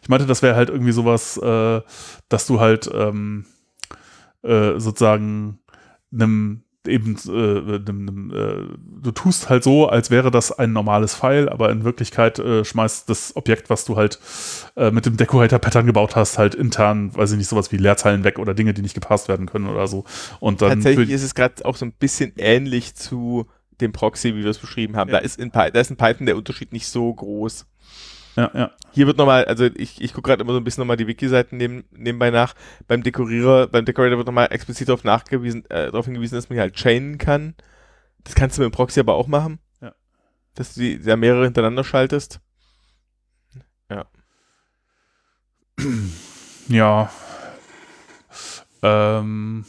[0.02, 1.82] Ich meinte, das wäre halt irgendwie sowas, äh,
[2.30, 3.46] dass du halt ähm,
[4.44, 5.60] äh, sozusagen
[6.14, 11.16] einem eben, äh, dem, dem, äh, du tust halt so, als wäre das ein normales
[11.16, 14.20] File, aber in Wirklichkeit äh, schmeißt das Objekt, was du halt
[14.78, 18.40] äh, mit dem Decorator-Pattern gebaut hast, halt intern, weiß ich nicht, sowas wie Leerzeilen weg
[18.40, 20.06] oder Dinge, die nicht gepasst werden können oder so.
[20.40, 23.48] Und dann Tatsächlich ist es gerade auch so ein bisschen ähnlich zu
[23.82, 25.10] dem Proxy, wie wir es beschrieben haben.
[25.10, 25.18] Ja.
[25.20, 27.66] Da, ist in, Py- da ist in Python der Unterschied nicht so groß.
[28.38, 28.72] Ja, ja.
[28.92, 31.58] Hier wird nochmal, also ich, ich gucke gerade immer so ein bisschen nochmal die Wiki-Seiten
[31.58, 32.54] neben, nebenbei nach.
[32.88, 36.62] Beim Dekorierer, beim Decorator wird nochmal explizit darauf nachgewiesen, äh, darauf hingewiesen, dass man hier
[36.62, 37.56] halt chainen kann.
[38.24, 39.60] Das kannst du mit dem Proxy aber auch machen.
[39.82, 39.94] Ja.
[40.56, 42.40] Dass du die, da mehrere hintereinander schaltest.
[46.70, 47.10] Ja.
[48.82, 49.66] Ähm,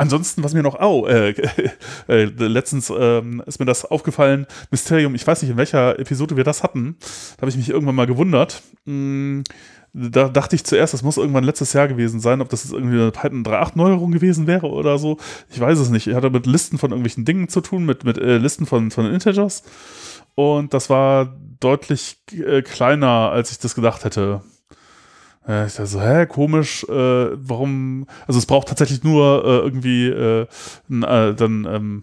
[0.00, 1.30] ansonsten, was mir noch, oh, äh,
[2.08, 6.44] äh, letztens ähm, ist mir das aufgefallen, Mysterium, ich weiß nicht, in welcher Episode wir
[6.44, 6.96] das hatten,
[7.36, 8.62] da habe ich mich irgendwann mal gewundert.
[8.86, 9.44] Hm,
[9.92, 13.10] da dachte ich zuerst, das muss irgendwann letztes Jahr gewesen sein, ob das irgendwie eine
[13.10, 15.18] Python 3.8 Neuerung gewesen wäre oder so.
[15.50, 16.06] Ich weiß es nicht.
[16.06, 19.06] Ich hatte mit Listen von irgendwelchen Dingen zu tun, mit, mit äh, Listen von, von
[19.06, 19.64] Integers.
[20.36, 24.42] Und das war deutlich äh, kleiner, als ich das gedacht hätte.
[25.46, 30.08] Äh, ich dachte so, hä, komisch, äh, warum, also es braucht tatsächlich nur äh, irgendwie
[30.08, 32.02] äh, äh, dann ähm,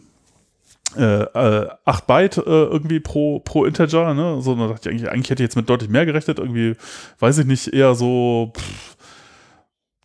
[0.96, 4.42] äh, äh, 8 Byte äh, irgendwie pro, pro Integer, ne?
[4.42, 6.76] So, da dachte ich eigentlich, eigentlich hätte ich jetzt mit deutlich mehr gerechnet, irgendwie,
[7.20, 8.98] weiß ich nicht, eher so pff,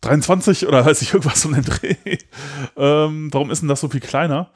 [0.01, 1.95] 23 oder weiß ich irgendwas um den Dreh.
[2.77, 4.51] ähm, warum ist denn das so viel kleiner?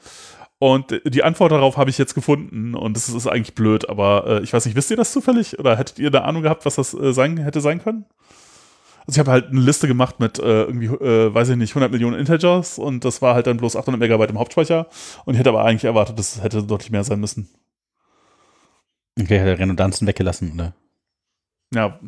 [0.60, 4.42] Und die Antwort darauf habe ich jetzt gefunden und das ist eigentlich blöd, aber äh,
[4.42, 6.94] ich weiß nicht, wisst ihr das zufällig oder hättet ihr eine Ahnung gehabt, was das
[6.94, 8.04] äh, sein, hätte sein können?
[9.08, 11.90] Also ich habe halt eine Liste gemacht mit äh, irgendwie, äh, weiß ich nicht, 100
[11.90, 14.86] Millionen Integers und das war halt dann bloß 800 Megabyte im Hauptspeicher
[15.24, 17.48] und ich hätte aber eigentlich erwartet, das hätte deutlich mehr sein müssen.
[19.18, 20.74] Okay, hat er Redundanzen weggelassen, oder?
[21.72, 21.98] Ja,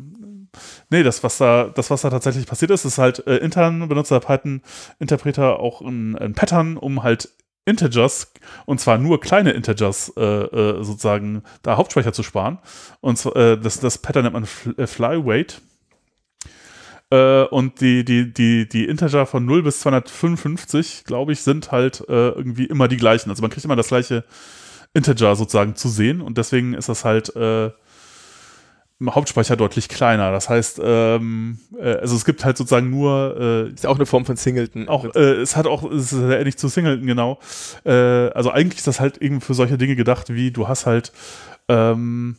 [0.91, 4.11] nee, das, was da, das, was da tatsächlich passiert ist, ist halt äh, intern benutzt
[4.11, 7.29] der Python-Interpreter auch ein, ein Pattern, um halt
[7.65, 8.31] Integers,
[8.67, 12.59] und zwar nur kleine Integers, äh, äh, sozusagen da Hauptspeicher zu sparen.
[12.99, 14.47] Und äh, das, das Pattern nennt man
[14.77, 15.61] äh, Flyweight.
[17.11, 22.01] Äh, und die, die, die, die Integer von 0 bis 255, glaube ich, sind halt
[22.07, 23.29] äh, irgendwie immer die gleichen.
[23.29, 24.23] Also man kriegt immer das gleiche
[24.93, 27.71] Integer sozusagen zu sehen und deswegen ist das halt äh,
[29.01, 30.31] im Hauptspeicher deutlich kleiner.
[30.31, 34.25] Das heißt, ähm, äh, also es gibt halt sozusagen nur äh, Ist auch eine Form
[34.25, 34.87] von Singleton.
[34.87, 37.39] auch, äh, es hat auch, es ist sehr ähnlich zu Singleton, genau.
[37.83, 41.11] Äh, also eigentlich ist das halt eben für solche Dinge gedacht, wie du hast halt,
[41.67, 42.37] ähm,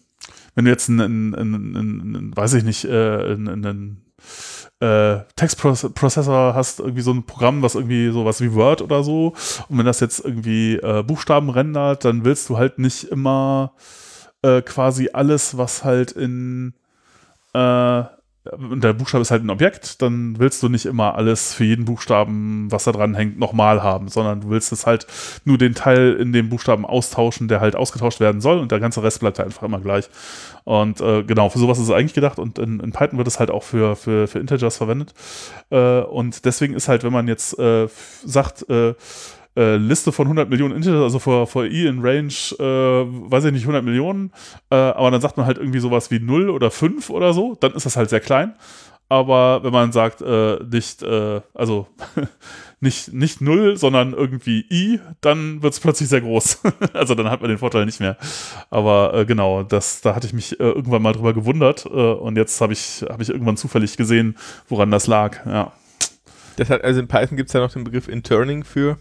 [0.54, 4.11] wenn du jetzt einen, einen, einen, einen weiß ich nicht, äh, einen, einen
[4.82, 9.34] äh, Textprozessor hast, irgendwie so ein Programm, was irgendwie sowas wie Word oder so,
[9.68, 13.74] und wenn das jetzt irgendwie äh, Buchstaben rendert, dann willst du halt nicht immer
[14.42, 16.74] äh, quasi alles, was halt in
[17.54, 18.02] äh,
[18.50, 21.84] und der Buchstabe ist halt ein Objekt, dann willst du nicht immer alles für jeden
[21.84, 25.06] Buchstaben, was da dran hängt, nochmal haben, sondern du willst es halt
[25.44, 29.02] nur den Teil in dem Buchstaben austauschen, der halt ausgetauscht werden soll und der ganze
[29.02, 30.08] Rest bleibt halt einfach immer gleich.
[30.64, 33.38] Und äh, genau, für sowas ist es eigentlich gedacht und in, in Python wird es
[33.38, 35.14] halt auch für, für, für Integers verwendet.
[35.70, 37.86] Äh, und deswegen ist halt, wenn man jetzt äh,
[38.24, 38.66] sagt,
[39.56, 43.52] äh, Liste von 100 Millionen Integers, also vor, vor i in Range, äh, weiß ich
[43.52, 44.32] nicht, 100 Millionen,
[44.70, 47.72] äh, aber dann sagt man halt irgendwie sowas wie 0 oder 5 oder so, dann
[47.72, 48.54] ist das halt sehr klein.
[49.08, 51.86] Aber wenn man sagt, äh, nicht, äh, also
[52.80, 56.62] nicht, nicht 0, sondern irgendwie i, dann wird es plötzlich sehr groß.
[56.94, 58.16] also dann hat man den Vorteil nicht mehr.
[58.70, 63.04] Aber genau, das, da hatte ich mich irgendwann mal drüber gewundert und jetzt habe ich,
[63.06, 64.38] hab ich irgendwann zufällig gesehen,
[64.68, 65.44] woran das lag.
[65.44, 65.72] Ja.
[66.56, 68.96] Das hat, also in Python gibt es ja noch den Begriff Interning für.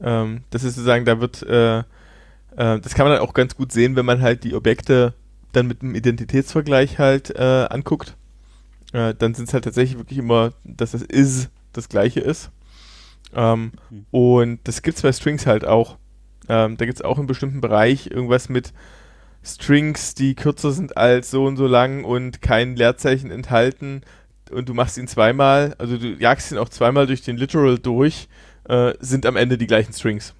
[0.00, 1.84] Ähm, das ist sozusagen, da wird, äh, äh,
[2.56, 5.14] das kann man dann auch ganz gut sehen, wenn man halt die Objekte
[5.52, 8.16] dann mit einem Identitätsvergleich halt äh, anguckt.
[8.92, 12.50] Äh, dann sind es halt tatsächlich wirklich immer, dass das is das gleiche ist.
[13.34, 14.06] Ähm, Mhm.
[14.10, 15.96] Und das gibt es bei Strings halt auch.
[16.48, 18.72] Ähm, da gibt es auch im bestimmten Bereich irgendwas mit
[19.42, 24.02] Strings, die kürzer sind als so und so lang und kein Leerzeichen enthalten
[24.50, 28.28] und du machst ihn zweimal, also du jagst ihn auch zweimal durch den Literal durch,
[28.68, 30.34] äh, sind am Ende die gleichen Strings.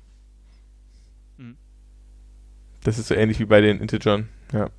[1.37, 1.57] Mhm.
[2.83, 4.29] Das ist so ähnlich wie bei den Integern.
[4.53, 4.71] Ja.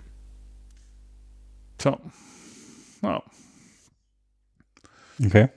[1.77, 1.97] Tja.
[3.01, 3.23] Ja.
[5.23, 5.49] Okay.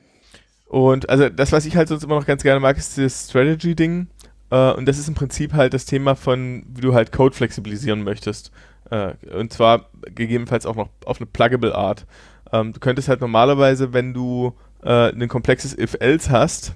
[0.66, 4.06] Und also das, was ich halt sonst immer noch ganz gerne mag, ist das Strategy-Ding.
[4.50, 8.04] Äh, und das ist im Prinzip halt das Thema von, wie du halt Code flexibilisieren
[8.04, 8.52] möchtest.
[8.90, 12.06] Äh, und zwar gegebenenfalls auch noch auf eine pluggable Art.
[12.52, 16.74] Ähm, du könntest halt normalerweise, wenn du äh, ein komplexes If-Else hast,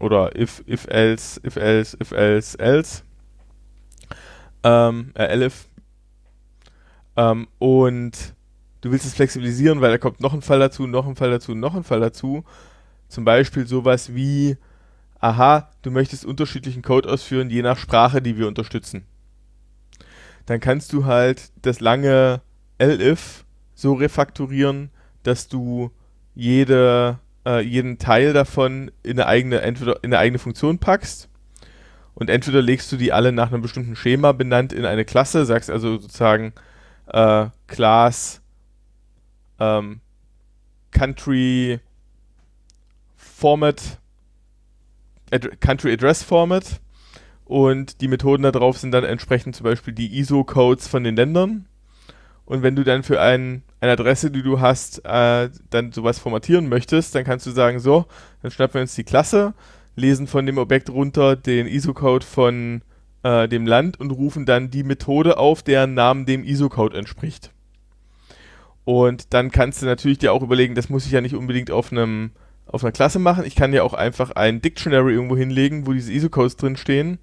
[0.00, 3.02] oder if, if else, if else, if else, else,
[4.62, 5.68] ähm, äh, elif,
[7.16, 8.34] ähm, und
[8.80, 11.54] du willst es flexibilisieren, weil da kommt noch ein Fall dazu, noch ein Fall dazu,
[11.54, 12.44] noch ein Fall dazu.
[13.08, 14.56] Zum Beispiel sowas wie
[15.24, 19.06] aha, du möchtest unterschiedlichen Code ausführen, je nach Sprache, die wir unterstützen.
[20.44, 22.42] Dann kannst du halt das lange
[22.76, 24.90] elif so refakturieren,
[25.22, 25.90] dass du
[26.34, 31.28] jede, äh, jeden Teil davon in eine eigene, entweder in eine eigene Funktion packst
[32.14, 35.70] und entweder legst du die alle nach einem bestimmten Schema benannt in eine Klasse, sagst
[35.70, 36.52] also sozusagen
[37.06, 38.40] äh, Class
[39.58, 40.00] ähm,
[40.90, 41.80] Country
[43.16, 43.98] Format
[45.30, 46.80] Ad Country Address Format
[47.44, 51.66] und die Methoden da drauf sind dann entsprechend zum Beispiel die ISO-Codes von den Ländern.
[52.46, 56.68] Und wenn du dann für ein, eine Adresse, die du hast, äh, dann sowas formatieren
[56.68, 58.06] möchtest, dann kannst du sagen, so,
[58.42, 59.54] dann schnappen wir uns die Klasse,
[59.96, 62.82] lesen von dem Objekt runter den ISO-Code von
[63.22, 67.50] äh, dem Land und rufen dann die Methode auf, deren Namen dem ISO-Code entspricht.
[68.84, 71.90] Und dann kannst du natürlich dir auch überlegen, das muss ich ja nicht unbedingt auf
[71.90, 72.32] einem
[72.66, 73.44] auf einer Klasse machen.
[73.44, 77.18] Ich kann ja auch einfach ein Dictionary irgendwo hinlegen, wo diese ISO-Codes drin stehen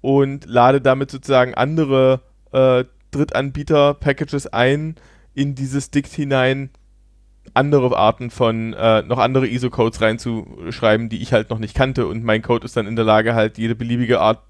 [0.00, 2.22] und lade damit sozusagen andere
[2.52, 4.96] äh, Drittanbieter-Packages ein
[5.34, 6.70] in dieses Dict hinein,
[7.54, 12.06] andere Arten von, äh, noch andere ISO-Codes reinzuschreiben, die ich halt noch nicht kannte.
[12.06, 14.42] Und mein Code ist dann in der Lage, halt jede beliebige Art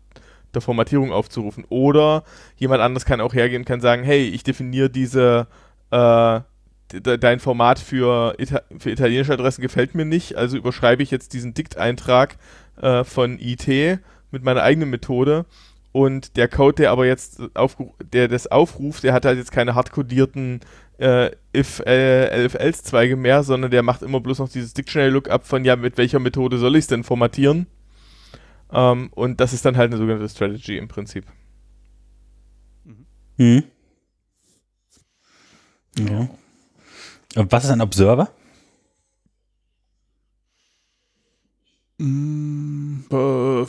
[0.54, 1.64] der Formatierung aufzurufen.
[1.68, 2.24] Oder
[2.56, 5.46] jemand anderes kann auch hergehen und kann sagen, hey, ich definiere diese,
[5.90, 6.40] äh,
[7.00, 11.54] dein Format für, Ita für italienische Adressen gefällt mir nicht, also überschreibe ich jetzt diesen
[11.54, 12.36] Dikteintrag
[12.80, 14.00] äh, von IT
[14.32, 15.46] mit meiner eigenen Methode
[15.92, 17.40] und der Code, der aber jetzt
[18.12, 20.60] der das aufruft, der hat halt jetzt keine hardcodierten
[20.98, 25.10] äh, if äh, elf else Zweige mehr, sondern der macht immer bloß noch dieses Dictionary
[25.10, 27.66] Lookup von ja mit welcher Methode soll ich es denn formatieren?
[28.72, 31.24] Ähm, und das ist dann halt eine sogenannte Strategy im Prinzip.
[33.36, 33.64] Mhm.
[35.98, 36.28] Ja.
[37.36, 38.30] Und was ist ein Observer?
[41.98, 43.66] Mm, äh,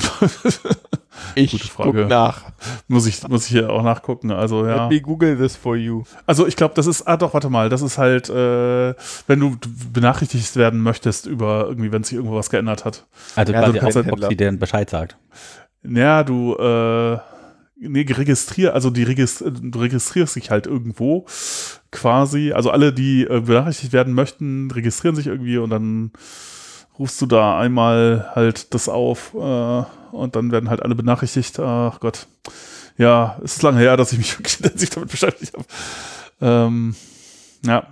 [1.36, 2.02] Ich Gute Frage.
[2.02, 2.44] guck nach.
[2.88, 4.32] muss ich muss ich hier auch nachgucken.
[4.32, 4.84] Also ja.
[4.84, 6.04] Let me Google this for you.
[6.26, 8.94] Also ich glaube, das ist, ah doch, warte mal, das ist halt, äh,
[9.28, 9.58] wenn du
[9.92, 13.06] benachrichtigt werden möchtest über irgendwie, wenn sich irgendwo was geändert hat.
[13.36, 15.18] Also Ja, quasi du kannst auch, halt ob sie dir Bescheid sagt.
[15.84, 17.18] Ja, du, äh,
[17.80, 21.26] nee, registrier, also die registri du registrierst dich halt irgendwo
[21.92, 22.52] quasi.
[22.52, 26.12] Also alle, die äh, benachrichtigt werden möchten, registrieren sich irgendwie und dann
[27.00, 31.60] rufst du da einmal halt das auf äh, und dann werden halt alle benachrichtigt.
[31.60, 32.28] Ach Gott.
[32.98, 34.38] Ja, es ist lange her, dass ich mich
[34.76, 35.66] ich damit beschäftigt habe.
[36.42, 36.96] Ähm,
[37.66, 37.88] ja,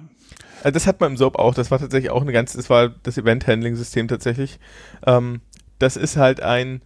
[0.63, 1.53] Also das hat man im Soap auch.
[1.53, 4.59] Das war tatsächlich auch eine ganz, das war das Event-Handling-System tatsächlich.
[5.05, 5.41] Ähm,
[5.79, 6.81] das ist halt ein,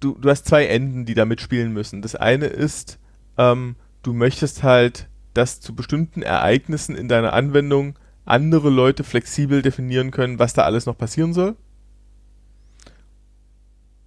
[0.00, 2.02] du, du hast zwei Enden, die da mitspielen müssen.
[2.02, 2.98] Das eine ist,
[3.36, 7.98] ähm, du möchtest halt, dass zu bestimmten Ereignissen in deiner Anwendung
[8.28, 11.56] andere Leute flexibel definieren können, was da alles noch passieren soll.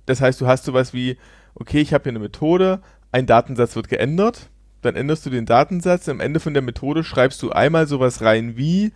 [0.06, 1.18] Das heißt, du hast sowas wie,
[1.56, 2.81] okay, ich habe hier eine Methode,
[3.11, 4.49] ein Datensatz wird geändert,
[4.81, 8.57] dann änderst du den Datensatz, am Ende von der Methode schreibst du einmal sowas rein
[8.57, 8.91] wie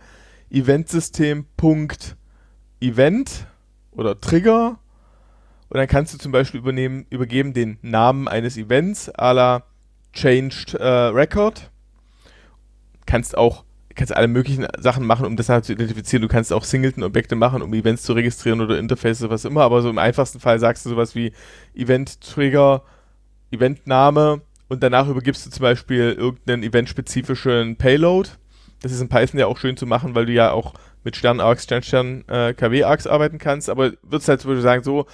[0.50, 3.46] Eventsystem.event
[3.92, 4.78] oder Trigger
[5.68, 9.64] und dann kannst du zum Beispiel übernehmen, übergeben den Namen eines Events à la
[10.12, 11.70] Changed äh, Record.
[13.04, 13.65] Kannst auch
[13.96, 16.22] kannst alle möglichen Sachen machen, um das halt zu identifizieren.
[16.22, 19.62] Du kannst auch Singleton-Objekte machen, um Events zu registrieren oder Interfaces, was immer.
[19.62, 21.32] Aber so im einfachsten Fall sagst du sowas wie
[21.74, 22.82] Event-Trigger,
[23.50, 28.30] Eventname und danach übergibst du zum Beispiel irgendeinen eventspezifischen Payload.
[28.82, 30.74] Das ist in Python ja auch schön zu machen, weil du ja auch
[31.04, 32.54] mit Stern-Arcs, Stern-Stern, äh,
[33.06, 33.70] arbeiten kannst.
[33.70, 35.06] Aber würdest halt Beispiel sagen, so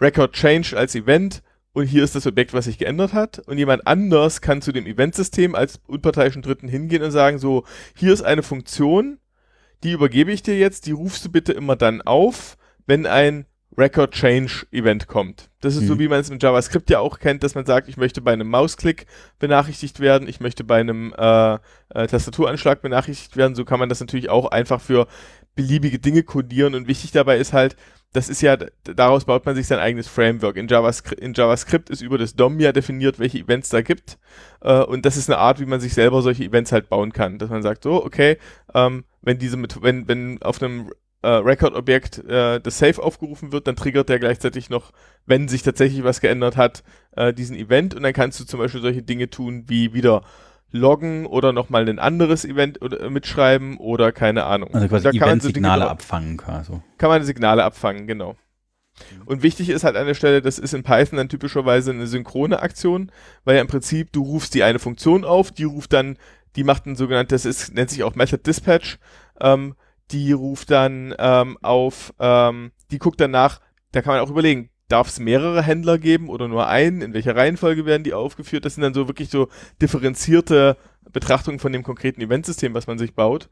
[0.00, 1.42] Record Change als Event
[1.72, 3.38] und hier ist das Objekt, was sich geändert hat.
[3.40, 7.64] Und jemand anders kann zu dem Eventsystem als unparteiischen Dritten hingehen und sagen, so,
[7.94, 9.18] hier ist eine Funktion,
[9.84, 13.46] die übergebe ich dir jetzt, die rufst du bitte immer dann auf, wenn ein
[13.76, 15.50] Record Change Event kommt.
[15.60, 15.98] Das ist so, Mhm.
[16.00, 18.48] wie man es im JavaScript ja auch kennt, dass man sagt, ich möchte bei einem
[18.48, 19.06] Mausklick
[19.38, 21.58] benachrichtigt werden, ich möchte bei einem äh, äh,
[22.08, 23.54] Tastaturanschlag benachrichtigt werden.
[23.54, 25.06] So kann man das natürlich auch einfach für
[25.54, 26.74] beliebige Dinge codieren.
[26.74, 27.76] Und wichtig dabei ist halt,
[28.12, 30.56] das ist ja, daraus baut man sich sein eigenes Framework.
[30.56, 34.18] In JavaScript, in JavaScript ist über das DOM ja definiert, welche Events da gibt.
[34.62, 37.38] Äh, und das ist eine Art, wie man sich selber solche Events halt bauen kann.
[37.38, 38.38] Dass man sagt, so, okay,
[38.74, 40.90] ähm, wenn diese Methode, wenn, wenn auf einem
[41.22, 44.92] äh, Record-Objekt äh, das Safe aufgerufen wird, dann triggert der gleichzeitig noch,
[45.26, 46.84] wenn sich tatsächlich was geändert hat,
[47.16, 50.22] äh, diesen Event und dann kannst du zum Beispiel solche Dinge tun, wie wieder
[50.70, 54.74] loggen oder nochmal ein anderes Event oder, äh, mitschreiben oder keine Ahnung.
[54.74, 56.72] Also quasi Da kann man so Dinge Event-Signale drauf- abfangen quasi.
[56.98, 58.36] kann man Signale abfangen, genau.
[59.26, 62.60] Und wichtig ist halt an der Stelle, das ist in Python dann typischerweise eine synchrone
[62.60, 63.12] Aktion,
[63.44, 66.18] weil ja im Prinzip du rufst die eine Funktion auf, die ruft dann,
[66.56, 68.98] die macht ein sogenanntes, das ist, nennt sich auch Method Dispatch,
[69.40, 69.74] ähm,
[70.10, 73.60] die ruft dann ähm, auf, ähm, die guckt danach,
[73.92, 77.02] da kann man auch überlegen, darf es mehrere Händler geben oder nur einen?
[77.02, 78.64] In welcher Reihenfolge werden die aufgeführt?
[78.64, 79.48] Das sind dann so wirklich so
[79.80, 80.76] differenzierte
[81.12, 83.48] Betrachtungen von dem konkreten Eventsystem, was man sich baut.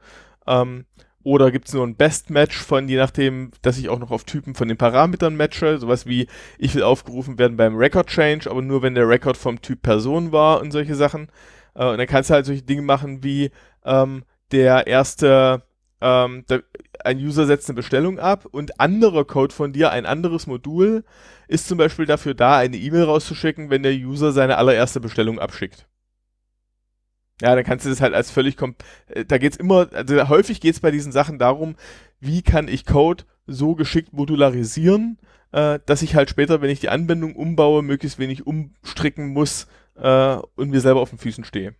[0.47, 0.87] Ähm,
[1.23, 4.25] oder gibt es nur ein Best Match von, je nachdem, dass ich auch noch auf
[4.25, 8.63] Typen von den Parametern matche, sowas wie, ich will aufgerufen werden beim Record Change, aber
[8.63, 11.29] nur wenn der Record vom Typ Person war und solche Sachen.
[11.75, 13.51] Äh, und dann kannst du halt solche Dinge machen wie,
[13.85, 14.23] ähm,
[14.53, 15.63] der erste,
[16.01, 16.63] ähm, der,
[17.05, 21.05] ein User setzt eine Bestellung ab und anderer Code von dir, ein anderes Modul,
[21.49, 25.87] ist zum Beispiel dafür da, eine E-Mail rauszuschicken, wenn der User seine allererste Bestellung abschickt.
[27.41, 28.57] Ja, dann kannst du das halt als völlig,
[29.09, 31.77] äh, da geht's immer, also häufig geht's bei diesen Sachen darum,
[32.19, 35.19] wie kann ich Code so geschickt modularisieren,
[35.53, 39.67] äh, dass ich halt später, wenn ich die Anwendung umbaue, möglichst wenig umstricken muss
[39.97, 41.75] äh, und mir selber auf den Füßen stehe.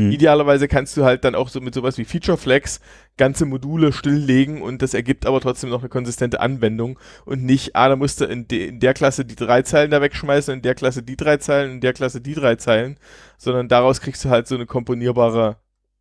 [0.00, 0.12] Hm.
[0.12, 2.80] Idealerweise kannst du halt dann auch so mit sowas wie Feature Flex
[3.18, 7.90] ganze Module stilllegen und das ergibt aber trotzdem noch eine konsistente Anwendung und nicht, ah,
[7.90, 10.74] da musst du in, de, in der Klasse die drei Zeilen da wegschmeißen, in der
[10.74, 12.98] Klasse die drei Zeilen, in der Klasse die drei Zeilen,
[13.36, 15.58] sondern daraus kriegst du halt so eine komponierbare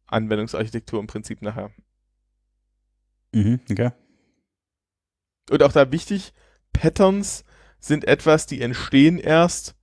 [0.08, 1.72] Anwendungsarchitektur im Prinzip nachher.
[3.34, 3.92] Mhm, okay.
[5.50, 6.32] Und auch da wichtig,
[6.72, 7.44] Patterns
[7.80, 9.76] sind etwas, die entstehen erst,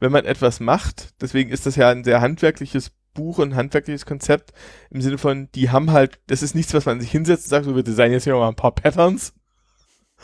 [0.00, 1.20] wenn man etwas macht.
[1.20, 4.52] Deswegen ist das ja ein sehr handwerkliches Buch und handwerkliches Konzept
[4.90, 7.64] im Sinne von, die haben halt, das ist nichts, was man sich hinsetzt und sagt,
[7.64, 9.34] so wir designen jetzt hier mal ein paar Patterns,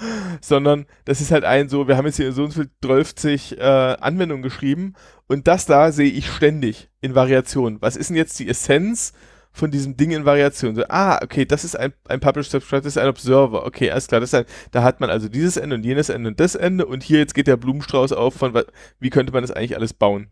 [0.40, 3.52] sondern das ist halt ein so, wir haben jetzt hier so und so viel 12
[3.59, 3.62] äh,
[4.01, 4.94] Anwendungen geschrieben
[5.27, 7.81] und das da sehe ich ständig in Variationen.
[7.81, 9.12] Was ist denn jetzt die Essenz
[9.52, 10.74] von diesem Ding in Variation?
[10.77, 13.66] So, ah, okay, das ist ein, ein Publish Subscribe, das ist ein Observer.
[13.66, 16.28] Okay, alles klar, das ist ein, da hat man also dieses Ende und jenes Ende
[16.31, 18.62] und das Ende und hier jetzt geht der Blumenstrauß auf von,
[19.01, 20.28] wie könnte man das eigentlich alles bauen?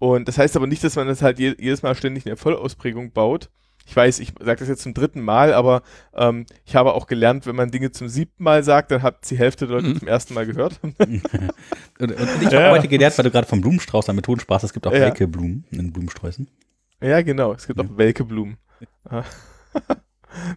[0.00, 2.38] Und das heißt aber nicht, dass man das halt je, jedes Mal ständig in der
[2.38, 3.50] Vollausprägung baut.
[3.86, 5.82] Ich weiß, ich sage das jetzt zum dritten Mal, aber
[6.14, 9.36] ähm, ich habe auch gelernt, wenn man Dinge zum siebten Mal sagt, dann habt die
[9.36, 9.98] Hälfte der Leute mhm.
[9.98, 10.80] zum ersten Mal gehört.
[10.82, 10.94] und,
[11.98, 12.70] und, ich habe ja.
[12.70, 15.00] heute gelernt, weil du gerade vom Blumenstrauß an Methoden sprachst, es gibt auch ja.
[15.00, 16.48] welke Blumen in Blumensträußen.
[17.02, 17.84] Ja, genau, es gibt ja.
[17.84, 18.56] auch welke Blumen.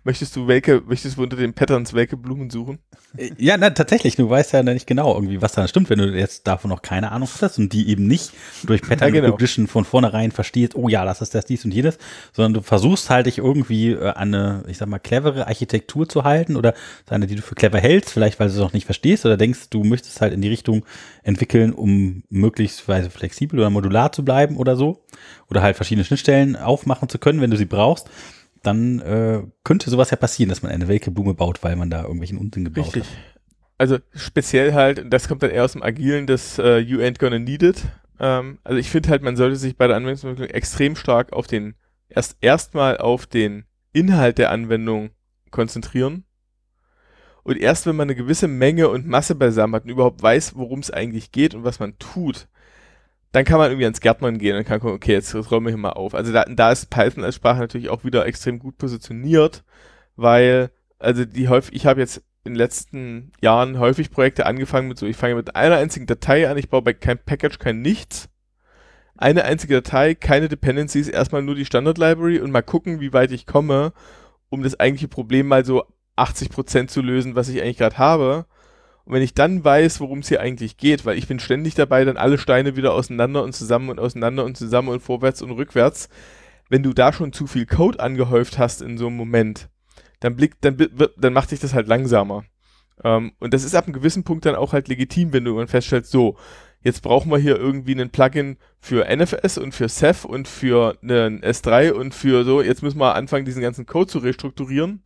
[0.04, 2.80] Möchtest du welke, möchtest du unter den Patterns welke Blumen suchen?
[3.18, 4.16] Äh, ja, na, tatsächlich.
[4.16, 7.12] Du weißt ja nicht genau irgendwie, was da stimmt, wenn du jetzt davon noch keine
[7.12, 8.32] Ahnung hast und die eben nicht
[8.64, 9.26] durch Pattern ja, genau.
[9.28, 11.98] Recognition von vornherein verstehst, oh ja, das ist das, dies und jenes,
[12.32, 16.24] sondern du versuchst halt dich irgendwie äh, an eine, ich sag mal, clevere Architektur zu
[16.24, 16.74] halten oder
[17.10, 19.70] eine, die du für clever hältst, vielleicht weil du es noch nicht verstehst oder denkst,
[19.70, 20.86] du möchtest halt in die Richtung
[21.24, 25.04] entwickeln, um möglichst flexibel oder modular zu bleiben oder so.
[25.50, 28.10] Oder halt verschiedene Schnittstellen aufmachen zu können, wenn du sie brauchst
[28.64, 32.02] dann äh, könnte sowas ja passieren, dass man eine welke Blume baut, weil man da
[32.02, 33.04] irgendwelchen Unsinn gebaut Richtig.
[33.04, 33.18] hat.
[33.78, 37.40] Also speziell halt, das kommt dann eher aus dem Agilen, das uh, You ain't gonna
[37.40, 37.84] need it.
[38.20, 41.76] Ähm, also ich finde halt, man sollte sich bei der Anwendungsentwicklung extrem stark auf den,
[42.08, 45.10] erst erstmal auf den Inhalt der Anwendung
[45.52, 46.24] konzentrieren.
[47.44, 50.80] Und erst wenn man eine gewisse Menge und Masse beisammen hat und überhaupt weiß, worum
[50.80, 52.48] es eigentlich geht und was man tut,
[53.34, 55.72] dann kann man irgendwie ans Gärtnern gehen und kann gucken, okay, jetzt, jetzt räumen wir
[55.72, 56.14] hier mal auf.
[56.14, 59.64] Also da, da ist Python als Sprache natürlich auch wieder extrem gut positioniert,
[60.16, 60.70] weil,
[61.00, 65.08] also die häufig, ich habe jetzt in den letzten Jahren häufig Projekte angefangen mit so,
[65.08, 68.30] ich fange mit einer einzigen Datei an, ich baue bei kein Package kein nichts.
[69.18, 73.32] Eine einzige Datei, keine Dependencies, erstmal nur die Standard Library und mal gucken, wie weit
[73.32, 73.94] ich komme,
[74.50, 75.86] um das eigentliche Problem mal so
[76.18, 78.46] 80% zu lösen, was ich eigentlich gerade habe.
[79.06, 82.06] Und wenn ich dann weiß, worum es hier eigentlich geht, weil ich bin ständig dabei,
[82.06, 86.08] dann alle Steine wieder auseinander und zusammen und auseinander und zusammen und vorwärts und rückwärts,
[86.70, 89.70] wenn du da schon zu viel Code angehäuft hast in so einem Moment,
[90.22, 90.78] dann blickt, dann,
[91.18, 92.46] dann macht sich das halt langsamer.
[93.04, 95.68] Ähm, und das ist ab einem gewissen Punkt dann auch halt legitim, wenn du dann
[95.68, 96.38] feststellst, so,
[96.82, 101.42] jetzt brauchen wir hier irgendwie einen Plugin für NFS und für Ceph und für einen
[101.42, 105.04] S3 und für so, jetzt müssen wir anfangen, diesen ganzen Code zu restrukturieren.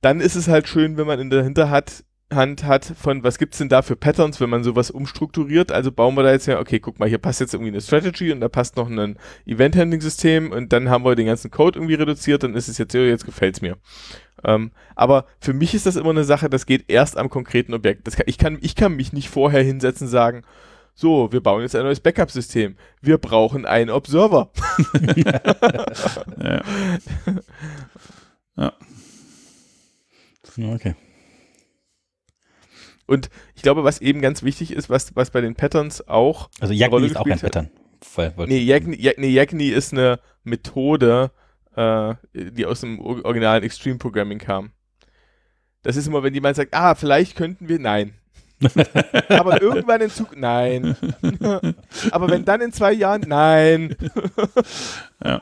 [0.00, 3.58] Dann ist es halt schön, wenn man in der Hinterhand Hand hat von, was gibt's
[3.58, 5.72] denn da für Patterns, wenn man sowas umstrukturiert.
[5.72, 8.32] Also bauen wir da jetzt ja, okay, guck mal, hier passt jetzt irgendwie eine Strategy
[8.32, 12.42] und da passt noch ein Event-Handling-System und dann haben wir den ganzen Code irgendwie reduziert,
[12.42, 13.78] dann ist es jetzt, jetzt gefällt's mir.
[14.44, 18.04] Ähm, aber für mich ist das immer eine Sache, das geht erst am konkreten Objekt.
[18.04, 20.42] Kann, ich, kann, ich kann mich nicht vorher hinsetzen und sagen,
[20.94, 22.76] so, wir bauen jetzt ein neues Backup-System.
[23.00, 24.50] Wir brauchen einen Observer.
[25.16, 26.62] ja.
[28.56, 28.72] ja.
[30.74, 30.96] Okay.
[33.08, 36.50] Und ich glaube, was eben ganz wichtig ist, was, was bei den Patterns auch.
[36.60, 37.70] Also Yagni ist auch ein Pattern.
[38.46, 41.30] nee, Yagni, nee, Yagni ist eine Methode,
[41.74, 44.72] äh, die aus dem originalen Extreme Programming kam.
[45.82, 48.12] Das ist immer, wenn jemand sagt, ah, vielleicht könnten wir, nein.
[49.30, 50.94] Aber irgendwann in Zug, nein.
[52.10, 53.96] Aber wenn dann in zwei Jahren, nein.
[55.24, 55.40] ja.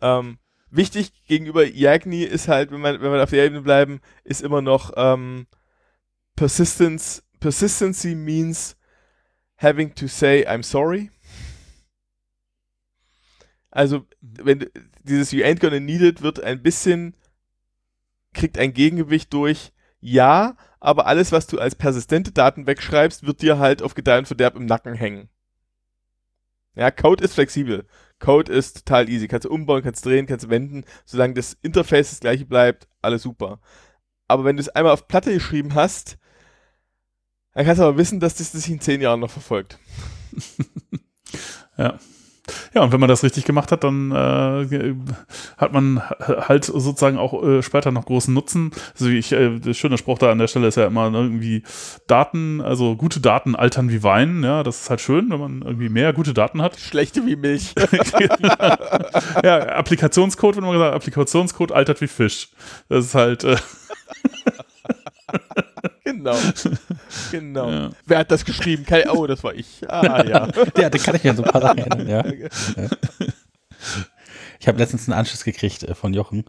[0.00, 0.38] ähm,
[0.70, 4.62] wichtig gegenüber Yagni ist halt, wenn man, wenn wir auf der Ebene bleiben, ist immer
[4.62, 5.46] noch, ähm,
[6.36, 8.76] persistence, persistency means
[9.56, 11.10] having to say I'm sorry.
[13.70, 14.70] Also, wenn du-
[15.04, 17.14] dieses You ain't gonna need it wird ein bisschen,
[18.32, 23.58] kriegt ein Gegengewicht durch, ja, aber alles, was du als persistente Daten wegschreibst, wird dir
[23.58, 25.28] halt auf Gedeih und Verderb im Nacken hängen.
[26.74, 27.86] Ja, Code ist flexibel.
[28.20, 29.28] Code ist total easy.
[29.28, 30.84] Kannst du umbauen, kannst drehen, kannst wenden.
[31.04, 33.60] Solange das Interface das gleiche bleibt, alles super.
[34.30, 36.16] Aber wenn du es einmal auf Platte geschrieben hast,
[37.52, 39.78] dann kannst du aber wissen, dass das sich in zehn Jahren noch verfolgt.
[41.76, 41.98] Ja.
[42.72, 44.94] Ja, und wenn man das richtig gemacht hat, dann äh,
[45.56, 48.70] hat man halt sozusagen auch äh, später noch großen Nutzen.
[48.92, 51.64] Also ich, äh, der schöne Spruch da an der Stelle ist ja immer irgendwie
[52.06, 54.44] Daten, also gute Daten altern wie Wein.
[54.44, 56.76] Ja, das ist halt schön, wenn man irgendwie mehr gute Daten hat.
[56.78, 57.74] Schlechte wie Milch.
[59.44, 62.50] ja, Applikationscode, wenn man gesagt, Applikationscode altert wie Fisch.
[62.88, 63.56] Das ist halt, äh,
[66.12, 66.36] genau.
[67.30, 67.70] Genau.
[67.70, 67.90] Ja.
[68.06, 68.84] Wer hat das geschrieben?
[68.84, 69.88] Kein, oh, das war ich.
[69.88, 70.48] Ah, ja.
[70.76, 72.24] Ja, da kann ich mir so ein paar Sachen erinnern, ja.
[74.58, 76.44] Ich habe letztens einen Anschluss gekriegt äh, von Jochen.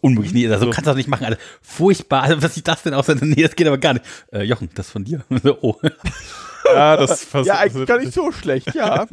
[0.00, 0.70] Unmöglich, nee, also So.
[0.70, 1.40] kannst du das nicht machen, Alter.
[1.60, 3.06] Furchtbar, also, was sieht das denn aus?
[3.08, 4.04] Nee, das geht aber gar nicht.
[4.32, 5.24] Äh, Jochen, das ist von dir.
[5.42, 5.76] So, oh.
[6.74, 9.06] ja, das ja, eigentlich gar nicht so schlecht, ja.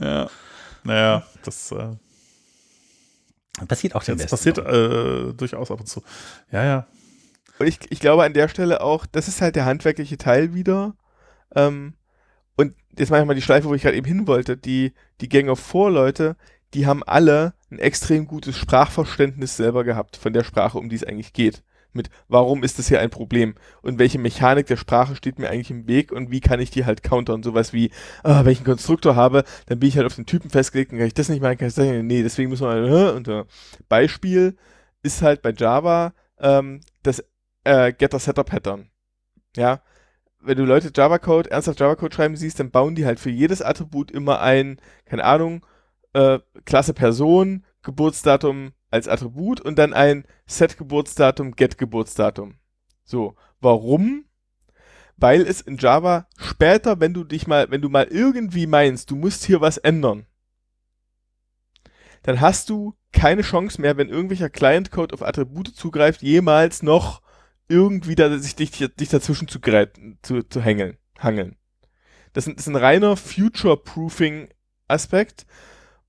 [0.00, 0.28] Ja.
[0.84, 1.96] Naja, das, äh,
[3.68, 4.52] Passiert auch dem das Besten.
[4.54, 6.02] passiert äh, durchaus ab und zu.
[6.50, 6.86] Ja, ja.
[7.58, 10.94] Und ich, ich glaube an der Stelle auch, das ist halt der handwerkliche Teil wieder.
[11.54, 11.94] Ähm,
[12.56, 14.56] und jetzt mache ich mal die Schleife, wo ich gerade eben hin wollte.
[14.56, 16.36] Die, die Gang of Four Leute,
[16.74, 21.04] die haben alle ein extrem gutes Sprachverständnis selber gehabt von der Sprache, um die es
[21.04, 21.62] eigentlich geht.
[21.92, 25.70] Mit warum ist das hier ein Problem und welche Mechanik der Sprache steht mir eigentlich
[25.70, 27.44] im Weg und wie kann ich die halt countern.
[27.44, 27.92] Sowas wie,
[28.24, 30.98] ah, wenn ich einen Konstruktor habe, dann bin ich halt auf den Typen festgelegt und
[30.98, 33.28] kann ich das nicht machen, kann ich das nicht, nee, deswegen muss man, äh, und
[33.28, 33.44] äh.
[33.88, 34.56] Beispiel
[35.04, 37.22] ist halt bei Java ähm, das
[37.64, 38.90] äh, Getter-Setter-Pattern.
[39.56, 39.82] Ja,
[40.40, 44.10] wenn du Leute Java-Code, ernsthaft Java-Code schreiben siehst, dann bauen die halt für jedes Attribut
[44.10, 45.64] immer ein, keine Ahnung,
[46.12, 52.56] äh, Klasse Person, Geburtsdatum als Attribut und dann ein Set-Geburtsdatum, Get-Geburtsdatum.
[53.04, 54.24] So, warum?
[55.16, 59.16] Weil es in Java später, wenn du dich mal, wenn du mal irgendwie meinst, du
[59.16, 60.26] musst hier was ändern,
[62.22, 67.22] dann hast du keine Chance mehr, wenn irgendwelcher Client-Code auf Attribute zugreift, jemals noch
[67.68, 69.58] irgendwie da, sich dich, dich dazwischen zu,
[70.22, 71.56] zu, zu hängeln, hangeln.
[72.32, 75.46] Das, ist- das ist ein reiner Future-Proofing-Aspekt.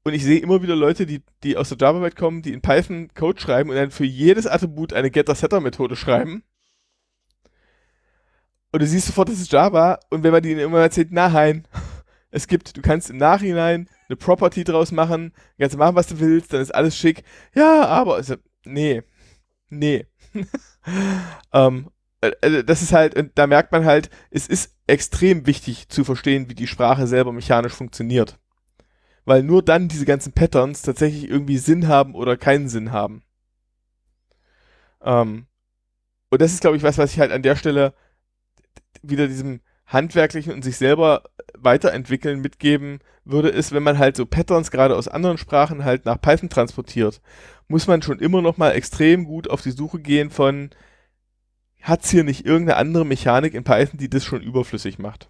[0.03, 3.09] Und ich sehe immer wieder Leute, die, die aus der Java-Welt kommen, die in Python
[3.15, 6.43] Code schreiben und dann für jedes Attribut eine Getter-Setter-Methode schreiben.
[8.71, 9.99] Und du siehst sofort, das ist Java.
[10.09, 11.67] Und wenn man denen immer erzählt, nein,
[12.31, 16.53] es gibt, du kannst im Nachhinein eine Property draus machen, kannst machen, was du willst,
[16.53, 17.23] dann ist alles schick.
[17.53, 19.03] Ja, aber, also, nee,
[19.69, 20.05] nee.
[21.53, 21.89] ähm,
[22.21, 26.49] äh, äh, das ist halt, da merkt man halt, es ist extrem wichtig zu verstehen,
[26.49, 28.39] wie die Sprache selber mechanisch funktioniert.
[29.25, 33.23] Weil nur dann diese ganzen Patterns tatsächlich irgendwie Sinn haben oder keinen Sinn haben.
[35.01, 35.47] Ähm,
[36.29, 37.93] und das ist, glaube ich, was, was ich halt an der Stelle
[39.01, 41.23] wieder diesem handwerklichen und sich selber
[41.57, 46.19] weiterentwickeln mitgeben würde, ist, wenn man halt so Patterns gerade aus anderen Sprachen halt nach
[46.21, 47.21] Python transportiert,
[47.67, 50.69] muss man schon immer noch mal extrem gut auf die Suche gehen von,
[51.81, 55.29] hat's hier nicht irgendeine andere Mechanik in Python, die das schon überflüssig macht?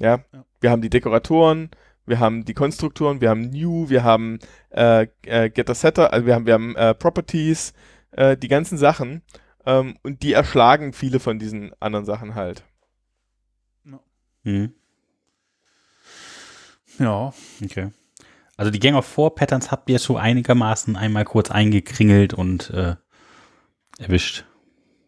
[0.00, 0.44] Ja, Ja.
[0.60, 1.70] wir haben die Dekoratoren,
[2.06, 4.38] wir haben die Konstruktoren, wir haben New, wir haben
[4.70, 7.72] äh, äh, Getter Setter, also wir haben, wir haben äh, Properties,
[8.12, 9.22] äh, die ganzen Sachen
[9.66, 12.64] ähm, und die erschlagen viele von diesen anderen Sachen halt.
[14.44, 14.74] Mhm.
[16.98, 17.32] Ja.
[17.64, 17.90] Okay.
[18.56, 22.96] Also die Gang of Four Patterns habt ihr schon einigermaßen einmal kurz eingekringelt und äh,
[23.98, 24.44] erwischt.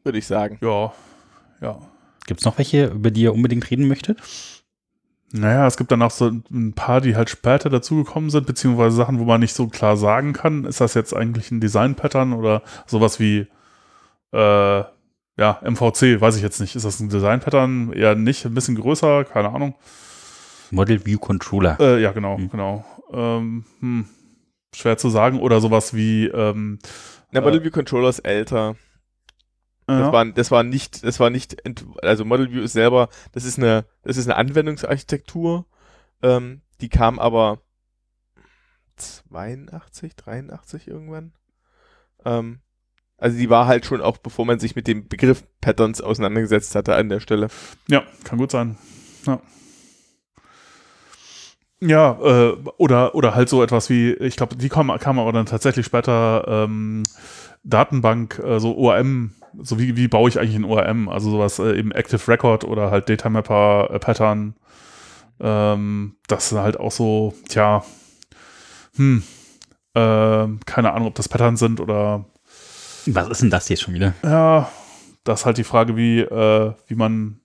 [0.03, 0.59] Würde ich sagen.
[0.61, 0.93] Ja.
[1.61, 1.79] Ja.
[2.27, 4.21] Gibt es noch welche, über die ihr unbedingt reden möchtet?
[5.33, 9.19] Naja, es gibt dann auch so ein paar, die halt später dazugekommen sind, beziehungsweise Sachen,
[9.19, 13.19] wo man nicht so klar sagen kann, ist das jetzt eigentlich ein Design-Pattern oder sowas
[13.19, 13.49] wie,
[14.33, 14.85] äh,
[15.37, 16.77] ja, MVC, weiß ich jetzt nicht.
[16.77, 17.93] Ist das ein Design-Pattern?
[17.93, 19.75] Eher nicht, ein bisschen größer, keine Ahnung.
[20.71, 21.79] Model View Controller.
[21.81, 22.49] Äh, ja, genau, Hm.
[22.51, 22.85] genau.
[23.13, 24.09] Ähm, hm,
[24.75, 25.41] schwer zu sagen.
[25.41, 26.79] Oder sowas wie, ähm,
[27.31, 28.77] Na, Äh, Model View Controller ist älter.
[29.87, 31.57] Das ja, war, das war nicht, das war nicht,
[32.03, 35.67] also Model View ist selber, das ist eine, das ist eine Anwendungsarchitektur,
[36.23, 37.61] ähm, die kam aber
[38.97, 41.33] 82, 83 irgendwann.
[42.25, 42.61] Ähm,
[43.25, 46.95] also die war halt schon auch, bevor man sich mit dem Begriff Patterns auseinandergesetzt hatte
[46.95, 47.49] an der Stelle.
[47.89, 48.77] ja, kann gut sein.
[51.81, 55.45] Ja, äh, oder, oder halt so etwas wie, ich glaube, die kamen kam aber dann
[55.45, 57.03] tatsächlich später ähm,
[57.63, 61.11] Datenbank, äh, so ORM, so wie, wie baue ich eigentlich ein ORM?
[61.11, 64.55] Also sowas äh, eben Active Record oder halt Data Mapper äh, Pattern.
[65.41, 67.85] Ähm, das sind halt auch so, tja,
[68.97, 69.23] hm,
[69.95, 72.25] äh, keine Ahnung, ob das Pattern sind oder.
[73.07, 74.15] Was ist denn das jetzt schon wieder?
[74.23, 74.71] Ja,
[75.25, 77.41] das ist halt die Frage, wie, äh, wie man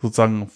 [0.00, 0.50] sozusagen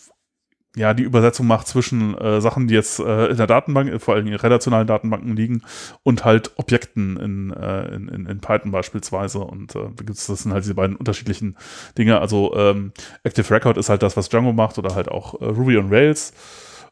[0.77, 4.27] ja, die Übersetzung macht zwischen äh, Sachen, die jetzt äh, in der Datenbank, vor allem
[4.27, 5.63] in relationalen Datenbanken liegen,
[6.05, 9.41] und halt Objekten in, äh, in, in, Python beispielsweise.
[9.41, 11.57] Und äh, das sind halt diese beiden unterschiedlichen
[11.97, 12.21] Dinge.
[12.21, 12.93] Also ähm,
[13.25, 16.33] Active Record ist halt das, was Django macht, oder halt auch äh, Ruby on Rails.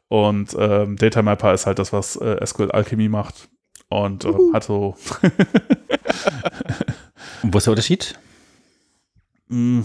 [0.08, 3.48] Und ähm, Data Mapper ist halt das, was äh, SQL Alchemy macht.
[3.88, 4.96] Und äh, hat so.
[7.42, 8.18] und wo ist der Unterschied?
[9.48, 9.82] Mm.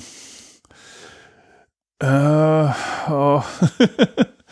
[1.99, 2.69] Äh,
[3.09, 3.43] oh.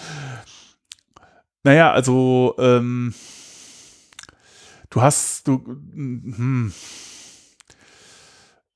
[1.64, 3.14] naja, also ähm,
[4.90, 6.74] du hast, du, hm.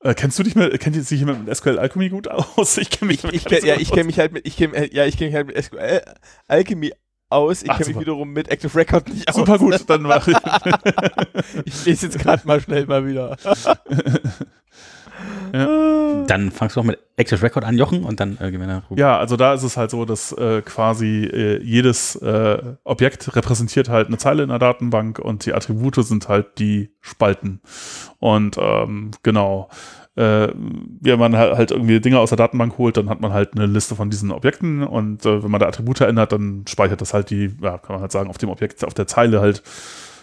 [0.04, 2.78] Äh, kennst du dich mit, kennt sich jemand mit SQL Alchemy gut aus?
[2.82, 5.06] Ich kenne mich, ich, ich kenn, ja, ich kenne mich halt mit, ich kenn, ja,
[5.06, 6.02] ich kenne mich halt mit SQL
[6.48, 6.94] Alchemy
[7.34, 7.64] aus.
[7.64, 9.36] Ich kenne mich wiederum mit Active Record nicht aus.
[9.36, 10.38] Super gut, dann mache ich.
[11.66, 13.38] ich lese jetzt gerade mal schnell mal wieder.
[15.54, 16.24] Ja.
[16.26, 18.84] Dann fangst du auch mit Active Record an, Jochen, und dann äh, Gewinner.
[18.96, 23.88] Ja, also da ist es halt so, dass äh, quasi äh, jedes äh, Objekt repräsentiert
[23.88, 27.62] halt eine Zeile in der Datenbank und die Attribute sind halt die Spalten.
[28.20, 29.70] Und ähm, genau.
[30.16, 33.66] Äh, wenn man halt, irgendwie Dinge aus der Datenbank holt, dann hat man halt eine
[33.66, 37.32] Liste von diesen Objekten und äh, wenn man da Attribute ändert, dann speichert das halt
[37.32, 39.64] die, ja, kann man halt sagen, auf dem Objekt, auf der Zeile halt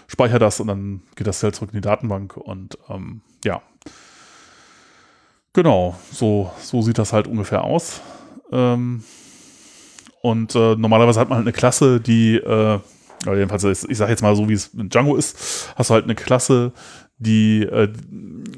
[0.07, 3.63] speichert das und dann geht das halt zurück in die Datenbank und ähm, ja,
[5.53, 8.01] Genau, so, so sieht das halt ungefähr aus.
[8.53, 9.03] Ähm,
[10.23, 12.79] und äh, normalerweise hat man halt eine Klasse, die, äh,
[13.27, 16.15] jedenfalls, ich sage jetzt mal so, wie es in Django ist, hast du halt eine
[16.15, 16.73] Klasse,
[17.21, 17.89] die äh,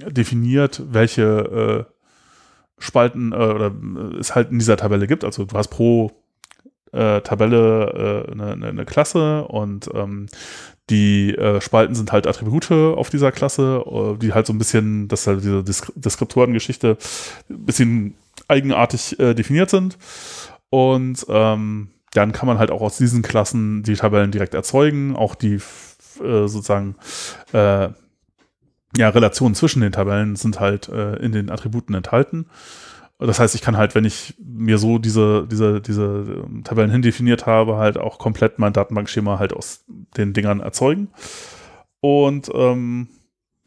[0.09, 1.93] definiert, welche äh,
[2.79, 5.25] Spalten äh, oder äh, es halt in dieser Tabelle gibt.
[5.25, 6.13] Also du hast pro
[6.95, 10.27] Tabelle eine, eine, Klasse und ähm,
[10.91, 15.09] die äh, Spalten sind halt Attribute auf dieser Klasse, äh, die halt so ein bisschen,
[15.09, 16.99] das ist halt diese Disk Deskriptoren-Geschichte,
[17.49, 18.15] ein bisschen
[18.49, 19.97] eigenartig äh, definiert sind.
[20.71, 25.35] Und ähm, dann kann man halt auch aus diesen Klassen die Tabellen direkt erzeugen, auch
[25.35, 26.97] die äh, sozusagen
[27.53, 27.89] äh,
[28.97, 32.47] ja, Relationen zwischen den Tabellen sind halt äh, in den Attributen enthalten.
[33.19, 37.47] Das heißt, ich kann halt, wenn ich mir so diese, diese, diese ähm, Tabellen hindefiniert
[37.47, 39.85] habe, halt auch komplett mein Datenbankschema halt aus
[40.17, 41.09] den Dingern erzeugen.
[42.01, 43.09] Und ähm,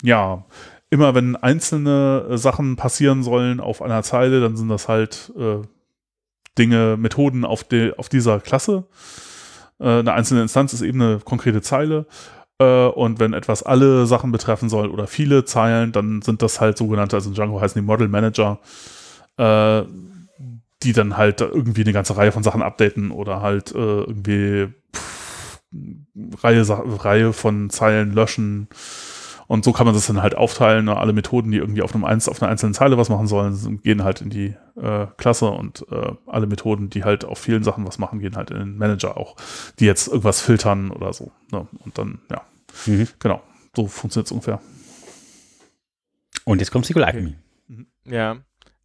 [0.04, 0.46] ja,
[0.90, 5.62] immer wenn einzelne äh, Sachen passieren sollen auf einer Zeile, dann sind das halt äh,
[6.58, 8.86] Dinge, Methoden auf, de, auf dieser Klasse.
[9.80, 12.08] Äh, eine einzelne Instanz ist eben eine konkrete Zeile.
[12.60, 16.78] Äh, und wenn etwas alle Sachen betreffen soll oder viele Zeilen, dann sind das halt
[16.78, 18.60] sogenannte, also in Django heißen die Model Manager
[19.38, 19.84] äh,
[20.84, 25.62] die dann halt irgendwie eine ganze Reihe von Sachen updaten oder halt äh, irgendwie pff,
[26.42, 26.66] Reihe,
[27.04, 28.68] Reihe von Zeilen löschen.
[29.48, 30.86] Und so kann man das dann halt aufteilen.
[30.86, 30.98] Ne?
[30.98, 34.04] Alle Methoden, die irgendwie auf, einem Einz auf einer einzelnen Zeile was machen sollen, gehen
[34.04, 38.00] halt in die äh, Klasse und äh, alle Methoden, die halt auf vielen Sachen was
[38.00, 39.36] machen, gehen halt in den Manager auch,
[39.80, 41.32] die jetzt irgendwas filtern oder so.
[41.52, 41.68] Ne?
[41.84, 42.42] Und dann, ja,
[42.86, 43.08] mhm.
[43.20, 43.42] genau,
[43.76, 44.60] so funktioniert es ungefähr.
[46.44, 47.36] Und jetzt kommt SQL Alchemy.
[47.68, 47.88] Mhm.
[48.06, 48.38] Ja,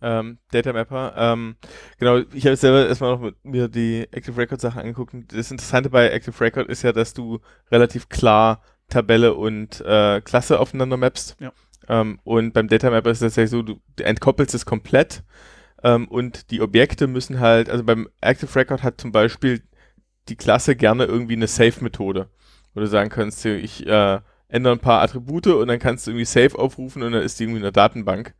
[0.03, 1.15] ähm, Data Mapper.
[1.17, 1.57] Ähm,
[1.99, 5.15] genau, ich habe selber erstmal noch mit mir die Active Record Sachen angeguckt.
[5.29, 10.61] Das Interessante bei Active Record ist ja, dass du relativ klar Tabelle und äh, Klasse
[10.61, 11.37] aufeinander mappst.
[11.41, 11.53] Ja.
[11.89, 15.23] Ähm, und beim Data Mapper ist es tatsächlich so, du, entkoppelst es komplett
[15.83, 19.63] ähm, und die Objekte müssen halt, also beim Active Record hat zum Beispiel
[20.29, 22.29] die Klasse gerne irgendwie eine Save-Methode,
[22.75, 26.27] wo du sagen kannst, ich äh, ändere ein paar Attribute und dann kannst du irgendwie
[26.27, 28.35] Save aufrufen und dann ist die irgendwie in der Datenbank.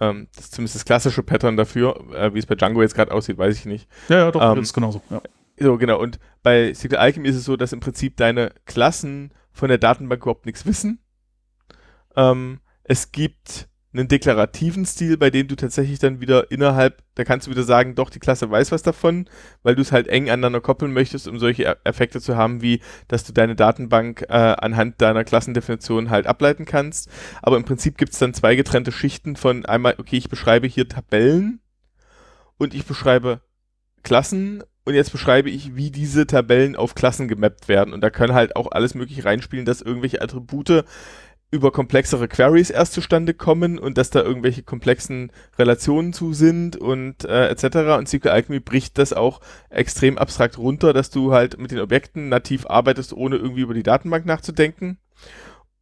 [0.00, 2.00] Ähm, das ist zumindest das klassische Pattern dafür.
[2.14, 3.88] Äh, wie es bei Django jetzt gerade aussieht, weiß ich nicht.
[4.08, 5.02] Ja, ja, doch, ähm, das ist genauso.
[5.10, 5.20] Ja.
[5.58, 6.00] So, genau.
[6.00, 10.22] Und bei SQL Alchemy ist es so, dass im Prinzip deine Klassen von der Datenbank
[10.22, 11.00] überhaupt nichts wissen.
[12.16, 17.46] Ähm, es gibt einen deklarativen Stil, bei dem du tatsächlich dann wieder innerhalb, da kannst
[17.46, 19.28] du wieder sagen, doch, die Klasse weiß was davon,
[19.62, 23.24] weil du es halt eng aneinander koppeln möchtest, um solche Effekte zu haben, wie, dass
[23.24, 27.10] du deine Datenbank äh, anhand deiner Klassendefinition halt ableiten kannst.
[27.42, 30.88] Aber im Prinzip gibt es dann zwei getrennte Schichten von einmal, okay, ich beschreibe hier
[30.88, 31.60] Tabellen
[32.56, 33.42] und ich beschreibe
[34.02, 37.94] Klassen und jetzt beschreibe ich, wie diese Tabellen auf Klassen gemappt werden.
[37.94, 40.84] Und da können halt auch alles mögliche reinspielen, dass irgendwelche Attribute
[41.52, 47.26] über komplexere Queries erst zustande kommen und dass da irgendwelche komplexen Relationen zu sind und
[47.26, 47.98] äh, etc.
[47.98, 52.30] Und SQL Alchemy bricht das auch extrem abstrakt runter, dass du halt mit den Objekten
[52.30, 54.98] nativ arbeitest, ohne irgendwie über die Datenbank nachzudenken.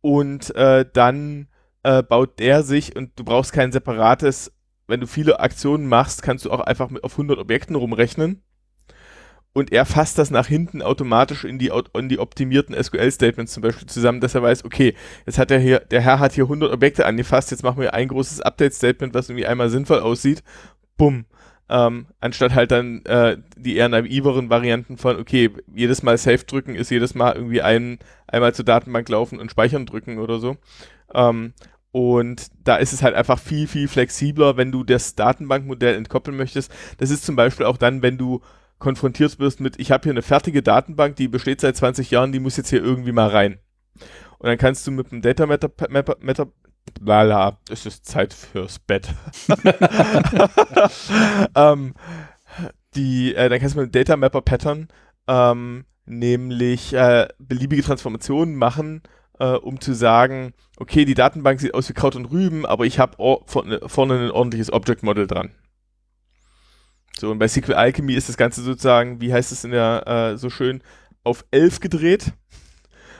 [0.00, 1.46] Und äh, dann
[1.84, 4.52] äh, baut der sich und du brauchst kein separates,
[4.88, 8.42] wenn du viele Aktionen machst, kannst du auch einfach mit auf 100 Objekten rumrechnen
[9.52, 13.88] und er fasst das nach hinten automatisch in die, in die optimierten SQL-Statements zum Beispiel
[13.88, 14.94] zusammen, dass er weiß, okay,
[15.26, 18.08] jetzt hat er hier, der Herr hat hier 100 Objekte angefasst, jetzt machen wir ein
[18.08, 20.44] großes Update-Statement, was irgendwie einmal sinnvoll aussieht.
[20.96, 21.24] Bumm.
[21.68, 26.74] Ähm, anstatt halt dann äh, die eher naiveren Varianten von, okay, jedes Mal Safe drücken
[26.74, 30.56] ist jedes Mal irgendwie ein, einmal zur Datenbank laufen und speichern drücken oder so.
[31.14, 31.54] Ähm,
[31.92, 36.72] und da ist es halt einfach viel, viel flexibler, wenn du das Datenbankmodell entkoppeln möchtest.
[36.98, 38.40] Das ist zum Beispiel auch dann, wenn du
[38.80, 42.40] konfrontiert wirst mit, ich habe hier eine fertige Datenbank, die besteht seit 20 Jahren, die
[42.40, 43.60] muss jetzt hier irgendwie mal rein.
[44.38, 46.46] Und dann kannst du mit dem Data Meta, Meta, Meta
[47.00, 49.08] lala, es ist Zeit fürs Bett.
[51.54, 51.94] ähm,
[52.94, 54.88] die, äh, dann kannst du mit dem Data Mapper Pattern
[55.28, 59.02] ähm, nämlich äh, beliebige Transformationen machen,
[59.38, 62.98] äh, um zu sagen, okay, die Datenbank sieht aus wie Kraut und Rüben, aber ich
[62.98, 63.16] habe
[63.46, 65.52] vorne ein ordentliches Object Model dran.
[67.18, 70.36] So, und bei SQL Alchemy ist das Ganze sozusagen, wie heißt es in der, äh,
[70.36, 70.82] so schön,
[71.24, 72.32] auf 11 gedreht.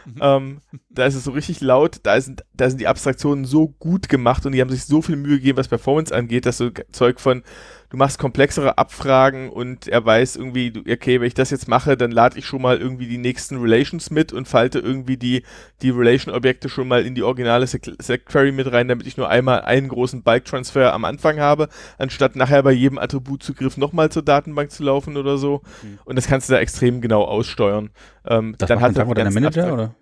[0.07, 0.15] Mhm.
[0.21, 4.09] Ähm, da ist es so richtig laut, da sind, da sind die Abstraktionen so gut
[4.09, 7.21] gemacht und die haben sich so viel Mühe gegeben, was Performance angeht, dass so Zeug
[7.21, 7.43] von
[7.91, 12.13] du machst komplexere Abfragen und er weiß irgendwie, okay, wenn ich das jetzt mache, dann
[12.13, 15.43] lade ich schon mal irgendwie die nächsten Relations mit und falte irgendwie die,
[15.83, 19.89] die Relation-Objekte schon mal in die originale Sec-Query mit rein, damit ich nur einmal einen
[19.89, 21.69] großen Bulk-Transfer am Anfang habe,
[21.99, 25.63] anstatt nachher bei jedem Attributzugriff nochmal zur Datenbank zu laufen oder so.
[25.83, 25.99] Mhm.
[26.05, 27.91] Und das kannst du da extrem genau aussteuern.
[28.25, 29.95] Ähm, das dann hat Django deiner Manager, oder?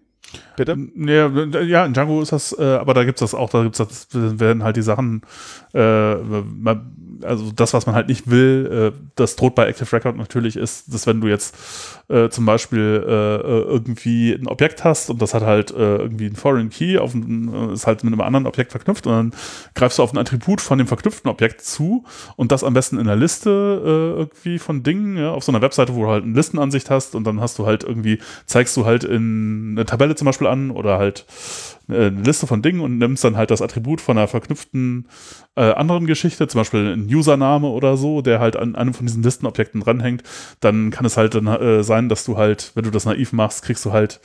[0.57, 0.77] Bitte?
[0.95, 1.29] Ja,
[1.63, 4.09] ja, in Django ist das, äh, aber da gibt es das auch, da gibt es
[4.11, 5.23] das, werden halt die Sachen,
[5.73, 6.15] äh,
[7.23, 10.93] also das, was man halt nicht will, äh, das droht bei Active Record natürlich ist,
[10.93, 11.57] dass wenn du jetzt
[12.09, 16.27] äh, zum Beispiel äh, äh, irgendwie ein Objekt hast und das hat halt äh, irgendwie
[16.27, 19.33] einen Foreign Key, auf ein, ist halt mit einem anderen Objekt verknüpft und dann
[19.75, 22.05] greifst du auf ein Attribut von dem verknüpften Objekt zu
[22.37, 25.95] und das am besten in der Liste irgendwie von Dingen, ja, auf so einer Webseite,
[25.95, 29.05] wo du halt eine Listenansicht hast und dann hast du halt irgendwie, zeigst du halt
[29.05, 31.27] in eine Tabelle zum Beispiel an oder halt
[31.89, 35.09] eine Liste von Dingen und nimmst dann halt das Attribut von einer verknüpften
[35.57, 39.23] äh, anderen Geschichte, zum Beispiel ein Username oder so, der halt an einem von diesen
[39.23, 40.23] Listenobjekten dranhängt,
[40.61, 43.63] dann kann es halt dann, äh, sein, dass du halt, wenn du das naiv machst,
[43.63, 44.21] kriegst du halt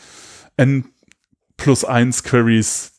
[0.58, 0.86] n
[1.58, 2.93] plus 1 Queries äh,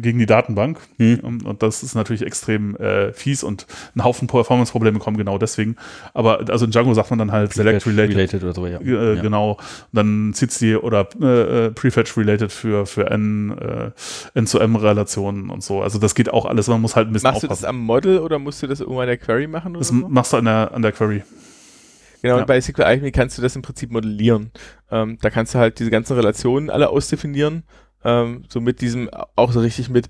[0.00, 0.78] gegen die Datenbank.
[0.98, 1.42] Hm.
[1.44, 3.66] Und das ist natürlich extrem äh, fies und
[3.96, 5.76] ein Haufen Performance-Probleme kommen genau deswegen.
[6.14, 8.16] Aber also in Django sagt man dann halt Select Related.
[8.16, 8.78] related oder so, ja.
[8.80, 9.22] Äh, ja.
[9.22, 9.52] Genau.
[9.52, 9.58] Und
[9.92, 13.90] dann zieht die oder äh, äh, Prefetch Related für, für N, äh,
[14.34, 15.82] N zu M-Relationen und so.
[15.82, 16.68] Also das geht auch alles.
[16.68, 17.62] Man muss halt ein bisschen Machst aufpassen.
[17.62, 19.74] du das am Model oder musst du das irgendwann in der Query machen?
[19.74, 19.94] das so?
[19.94, 21.22] machst du an der, an der Query.
[22.22, 22.40] Genau, ja.
[22.42, 24.50] und bei SQL Alchemy kannst du das im Prinzip modellieren.
[24.90, 27.64] Ähm, da kannst du halt diese ganzen Relationen alle ausdefinieren
[28.04, 30.08] ähm, so mit diesem, auch so richtig mit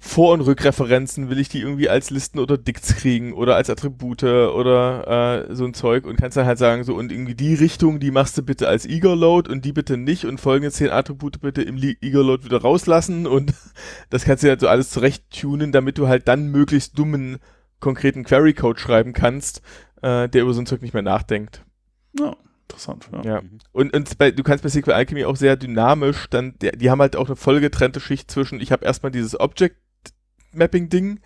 [0.00, 4.22] Vor- und Rückreferenzen, will ich die irgendwie als Listen oder Dicts kriegen oder als Attribute
[4.22, 7.98] oder äh, so ein Zeug und kannst dann halt sagen, so und irgendwie die Richtung,
[7.98, 11.62] die machst du bitte als Eager-Load und die bitte nicht und folgende zehn Attribute bitte
[11.62, 13.52] im Eager-Load wieder rauslassen und
[14.10, 17.38] das kannst du halt so alles zurecht tunen, damit du halt dann möglichst dummen
[17.80, 19.62] konkreten Query-Code schreiben kannst,
[20.02, 21.64] äh, der über so ein Zeug nicht mehr nachdenkt.
[22.18, 22.36] Ja
[22.68, 23.08] interessant.
[23.12, 23.22] Ja.
[23.22, 23.42] ja.
[23.72, 27.00] Und, und bei, du kannst bei SQL Alchemy auch sehr dynamisch, dann, die, die haben
[27.00, 29.76] halt auch eine voll getrennte Schicht zwischen, ich habe erstmal dieses Object
[30.52, 31.20] Mapping Ding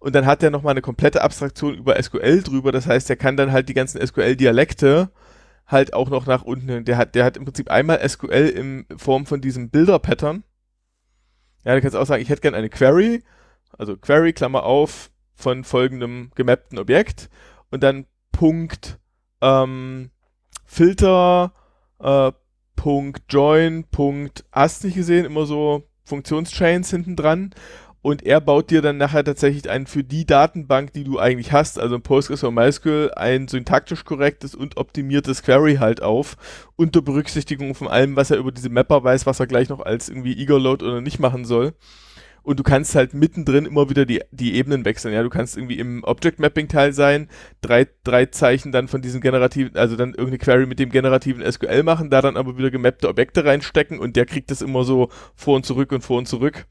[0.00, 2.72] und dann hat er nochmal eine komplette Abstraktion über SQL drüber.
[2.72, 5.10] Das heißt, er kann dann halt die ganzen SQL-Dialekte
[5.66, 6.84] halt auch noch nach unten.
[6.84, 10.44] Der hat, der hat im Prinzip einmal SQL in Form von diesem Bilder-Pattern.
[11.64, 13.24] Ja, du kannst auch sagen, ich hätte gerne eine Query,
[13.76, 17.28] also Query, Klammer auf, von folgendem gemappten Objekt
[17.70, 18.98] und dann Punkt
[19.40, 20.10] ähm,
[20.66, 21.52] Filter,
[22.00, 22.32] äh,
[22.76, 27.54] Punkt Join, Punkt hast nicht gesehen, immer so Funktionschains hinten dran.
[28.02, 31.76] Und er baut dir dann nachher tatsächlich ein für die Datenbank, die du eigentlich hast,
[31.76, 36.36] also Postgres oder MySQL, ein syntaktisch korrektes und optimiertes Query halt auf,
[36.76, 40.08] unter Berücksichtigung von allem, was er über diese Mapper weiß, was er gleich noch als
[40.08, 41.72] irgendwie Eager-Load oder nicht machen soll
[42.46, 45.12] und du kannst halt mittendrin immer wieder die, die Ebenen wechseln.
[45.12, 47.28] Ja, du kannst irgendwie im Object Mapping Teil sein,
[47.60, 51.82] drei, drei Zeichen dann von diesem generativen, also dann irgendeine Query mit dem generativen SQL
[51.82, 55.56] machen, da dann aber wieder gemappte Objekte reinstecken und der kriegt das immer so vor
[55.56, 56.66] und zurück und vor und zurück.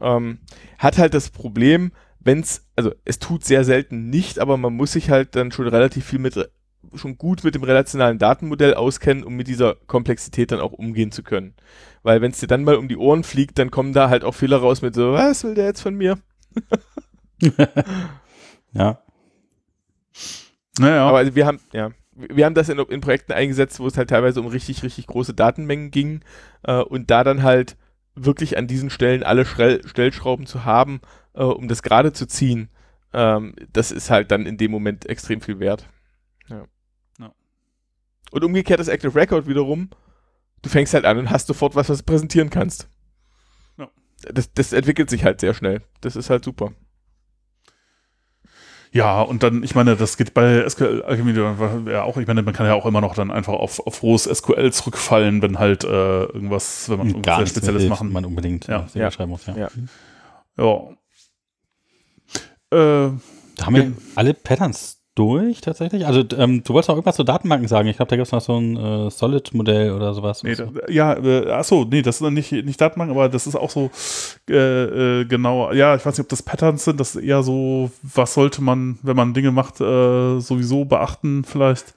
[0.00, 0.40] Ähm,
[0.78, 5.10] hat halt das Problem, wenn's, also es tut sehr selten nicht, aber man muss sich
[5.10, 6.50] halt dann schon relativ viel mit
[6.94, 11.22] schon gut mit dem relationalen Datenmodell auskennen, um mit dieser Komplexität dann auch umgehen zu
[11.22, 11.54] können.
[12.02, 14.34] Weil wenn es dir dann mal um die Ohren fliegt, dann kommen da halt auch
[14.34, 16.18] Fehler raus mit so, was will der jetzt von mir?
[18.72, 18.98] ja.
[20.78, 21.06] Naja.
[21.06, 24.10] Aber also wir haben, ja, wir haben das in, in, Projekten eingesetzt, wo es halt
[24.10, 26.20] teilweise um richtig, richtig große Datenmengen ging
[26.62, 27.76] äh, und da dann halt
[28.14, 31.00] wirklich an diesen Stellen alle Schrell Stellschrauben zu haben,
[31.34, 32.68] äh, um das gerade zu ziehen,
[33.12, 35.88] ähm, das ist halt dann in dem Moment extrem viel wert.
[38.34, 39.90] Und umgekehrt das Active Record wiederum,
[40.60, 42.88] du fängst halt an und hast sofort was, was du präsentieren kannst.
[43.78, 43.88] Ja.
[44.32, 45.82] Das, das entwickelt sich halt sehr schnell.
[46.00, 46.72] Das ist halt super.
[48.90, 51.32] Ja, und dann, ich meine, das geht bei SQL Alchemy
[51.92, 54.24] ja auch, ich meine, man kann ja auch immer noch dann einfach auf, auf rohes
[54.24, 58.12] SQL zurückfallen, wenn halt äh, irgendwas, wenn man irgendwas sehr Spezielles machen.
[58.12, 58.88] Man unbedingt ja.
[58.94, 59.12] ja.
[59.12, 59.56] schreiben muss, ja.
[59.56, 59.68] Ja.
[60.56, 60.90] ja.
[62.72, 63.12] Äh,
[63.56, 66.06] da haben wir alle Patterns durch tatsächlich?
[66.06, 67.88] Also ähm, du wolltest auch irgendwas zu Datenbanken sagen.
[67.88, 70.42] Ich glaube, da gibt es noch so ein äh, Solid-Modell oder sowas.
[70.42, 73.70] Nee, da, ja, äh, achso, nee, das ist nicht, nicht Datenbank, aber das ist auch
[73.70, 73.90] so
[74.50, 77.90] äh, äh, genau, ja, ich weiß nicht, ob das Patterns sind, das ist eher so,
[78.02, 81.94] was sollte man, wenn man Dinge macht, äh, sowieso beachten vielleicht.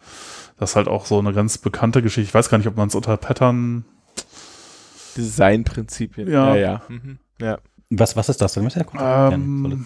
[0.60, 2.28] Das ist halt auch so eine ganz bekannte Geschichte.
[2.28, 3.86] Ich weiß gar nicht, ob man es unter Pattern
[5.16, 6.32] Designprinzipien.
[6.32, 6.62] Ja, ja.
[6.62, 6.82] Ja.
[6.88, 7.20] Mhm.
[7.40, 7.58] ja.
[7.90, 8.54] Was, was ist das?
[8.54, 9.86] Dann müssen wir ja ähm,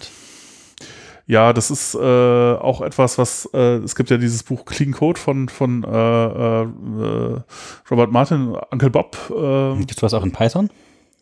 [1.25, 5.19] ja, das ist äh, auch etwas, was äh, es gibt ja dieses Buch Clean Code
[5.19, 7.41] von von äh, äh,
[7.89, 9.17] Robert Martin, Uncle Bob.
[9.29, 10.69] Äh, Gibt es was auch in Python?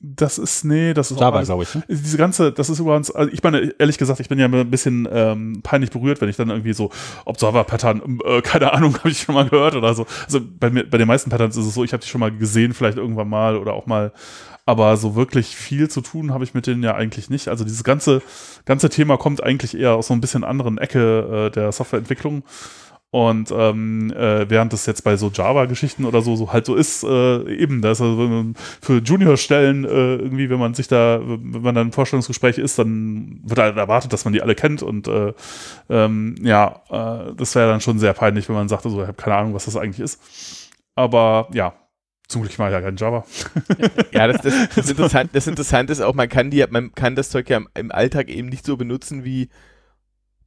[0.02, 1.76] Das ist, nee, das ist Java, glaube ich.
[1.76, 1.84] Ne?
[1.90, 5.06] Diese ganze, das ist übrigens, also ich meine, ehrlich gesagt, ich bin ja ein bisschen
[5.12, 6.90] ähm, peinlich berührt, wenn ich dann irgendwie so
[7.26, 10.06] Observer-Pattern, äh, keine Ahnung, habe ich schon mal gehört oder so.
[10.24, 12.32] Also bei, mir, bei den meisten Patterns ist es so, ich habe die schon mal
[12.32, 14.14] gesehen, vielleicht irgendwann mal oder auch mal
[14.66, 17.48] aber so wirklich viel zu tun habe ich mit denen ja eigentlich nicht.
[17.48, 18.22] Also dieses ganze,
[18.66, 22.44] ganze Thema kommt eigentlich eher aus so ein bisschen anderen Ecke äh, der Softwareentwicklung.
[23.12, 27.04] Und ähm, äh, während das jetzt bei so Java-Geschichten oder so, so halt so ist,
[27.04, 31.74] äh, eben, da ist also für Junior-Stellen äh, irgendwie, wenn man sich da, wenn man
[31.74, 35.34] dann im Vorstellungsgespräch ist, dann wird halt erwartet, dass man die alle kennt und äh,
[35.90, 39.18] ähm, ja, äh, das wäre dann schon sehr peinlich, wenn man sagt, also ich habe
[39.18, 40.22] keine Ahnung, was das eigentlich ist.
[40.94, 41.74] Aber ja,
[42.30, 43.26] zum Glück war ja kein Java.
[44.12, 47.30] ja, das, das, das, interessant, das Interessante ist auch, man kann, die, man kann das
[47.30, 49.50] Zeug ja im Alltag eben nicht so benutzen wie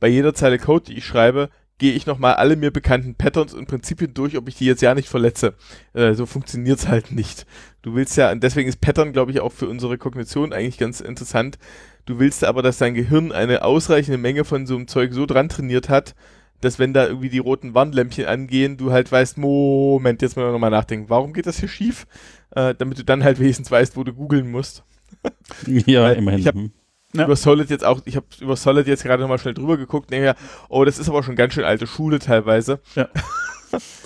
[0.00, 3.66] bei jeder Zeile Code, die ich schreibe, gehe ich nochmal alle mir bekannten Patterns und
[3.66, 5.54] Prinzipien durch, ob ich die jetzt ja nicht verletze.
[5.92, 7.46] Äh, so funktioniert es halt nicht.
[7.82, 11.00] Du willst ja, und deswegen ist Pattern, glaube ich, auch für unsere Kognition eigentlich ganz
[11.00, 11.58] interessant.
[12.06, 15.48] Du willst aber, dass dein Gehirn eine ausreichende Menge von so einem Zeug so dran
[15.48, 16.14] trainiert hat,
[16.62, 20.70] dass wenn da irgendwie die roten Warnlämpchen angehen, du halt weißt, Moment, jetzt mal nochmal
[20.70, 22.06] nachdenken, warum geht das hier schief?
[22.50, 24.84] Äh, damit du dann halt wenigstens weißt, wo du googeln musst.
[25.66, 26.40] ja, Weil immerhin.
[26.40, 26.72] Ich habe hm.
[27.14, 27.24] ja.
[27.24, 30.34] über Solid jetzt auch, ich habe über Solid jetzt gerade nochmal schnell drüber geguckt, denke
[30.68, 32.80] oh, das ist aber schon ganz schön alte Schule teilweise.
[32.94, 33.08] Ja.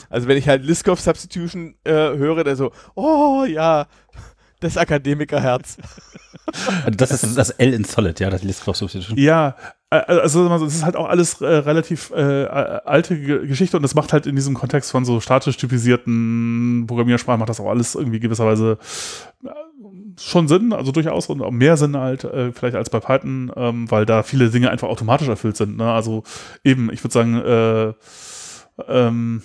[0.08, 3.88] Also wenn ich halt Liskov Substitution äh, höre, der so, oh ja,
[4.60, 5.76] das Akademikerherz.
[6.84, 9.18] Also das ist das L in Solid, ja, das Liskov Substitution.
[9.18, 9.56] Ja,
[9.90, 13.94] äh, also es ist halt auch alles äh, relativ äh, alte G Geschichte und das
[13.94, 18.20] macht halt in diesem Kontext von so statisch typisierten Programmiersprachen macht das auch alles irgendwie
[18.20, 18.78] gewisserweise
[19.44, 19.48] äh,
[20.18, 23.90] schon Sinn, also durchaus und auch mehr Sinn halt äh, vielleicht als bei Python, ähm,
[23.90, 25.76] weil da viele Dinge einfach automatisch erfüllt sind.
[25.76, 25.90] Ne?
[25.90, 26.22] Also
[26.64, 27.92] eben, ich würde sagen, äh,
[28.88, 29.42] ähm,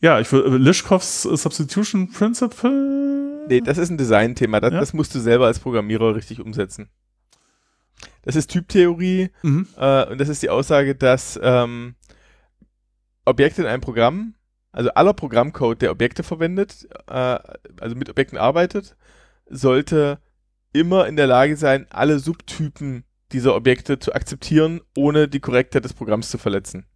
[0.00, 3.46] ja, ich würde Lischkovs Substitution Principle.
[3.48, 4.60] Nee, das ist ein Designthema.
[4.60, 4.80] Das, ja?
[4.80, 6.88] das musst du selber als Programmierer richtig umsetzen.
[8.22, 9.68] Das ist Typtheorie mhm.
[9.76, 11.94] äh, und das ist die Aussage, dass ähm,
[13.24, 14.34] Objekte in einem Programm,
[14.72, 17.38] also aller Programmcode, der Objekte verwendet, äh,
[17.80, 18.96] also mit Objekten arbeitet,
[19.48, 20.18] sollte
[20.72, 25.94] immer in der Lage sein, alle Subtypen dieser Objekte zu akzeptieren, ohne die Korrektheit des
[25.94, 26.86] Programms zu verletzen.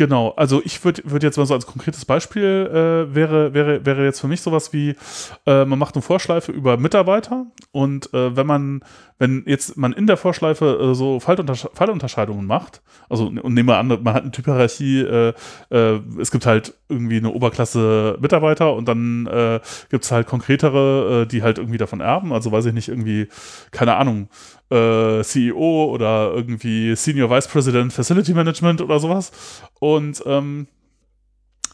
[0.00, 4.02] Genau, also ich würde würd jetzt mal so als konkretes Beispiel äh, wäre, wäre, wäre
[4.02, 4.96] jetzt für mich sowas wie,
[5.44, 8.80] äh, man macht eine Vorschleife über Mitarbeiter und äh, wenn man,
[9.20, 13.76] wenn jetzt man in der Vorschleife äh, so Falluntersch Fallunterscheidungen macht, also und nehmen wir
[13.76, 15.34] an, man hat eine Typhierarchie, äh,
[15.70, 19.60] äh, es gibt halt irgendwie eine Oberklasse Mitarbeiter und dann äh,
[19.90, 23.28] gibt es halt konkretere, äh, die halt irgendwie davon erben, also weiß ich nicht, irgendwie,
[23.70, 24.30] keine Ahnung,
[24.70, 29.32] äh, CEO oder irgendwie Senior Vice President Facility Management oder sowas.
[29.80, 30.66] Und ähm,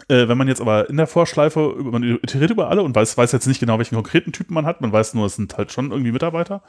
[0.09, 3.33] äh, wenn man jetzt aber in der Vorschleife, man iteriert über alle und weiß, weiß
[3.33, 5.91] jetzt nicht genau, welchen konkreten Typen man hat, man weiß nur, es sind halt schon
[5.91, 6.63] irgendwie Mitarbeiter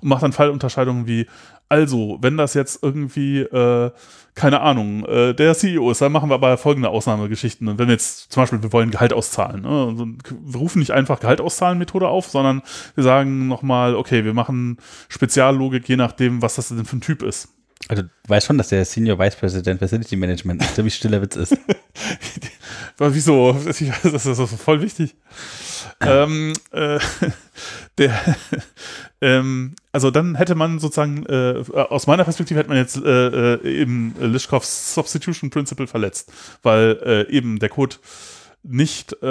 [0.00, 1.26] und macht dann Fallunterscheidungen wie,
[1.68, 3.90] also, wenn das jetzt irgendwie, äh,
[4.34, 7.66] keine Ahnung, äh, der CEO ist, dann machen wir aber folgende Ausnahmegeschichten.
[7.66, 10.16] Und wenn wir jetzt zum Beispiel, wir wollen Gehalt auszahlen, ne?
[10.28, 12.60] wir rufen nicht einfach Gehalt auszahlen Methode auf, sondern
[12.94, 14.76] wir sagen nochmal, okay, wir machen
[15.08, 17.48] Speziallogik, je nachdem, was das denn für ein Typ ist.
[17.88, 21.36] Also, du weißt schon, dass der Senior Vice President Facility Management ein ziemlich stiller Witz
[21.36, 21.56] ist.
[22.98, 23.52] Wieso?
[23.52, 25.14] Das ist, das ist voll wichtig.
[26.00, 26.98] ähm, äh,
[27.98, 28.36] der,
[29.20, 33.80] ähm, also dann hätte man sozusagen, äh, aus meiner Perspektive hätte man jetzt äh, äh
[33.80, 36.32] eben Lischkovs Substitution Principle verletzt,
[36.62, 37.96] weil äh, eben der Code
[38.64, 39.26] nicht äh,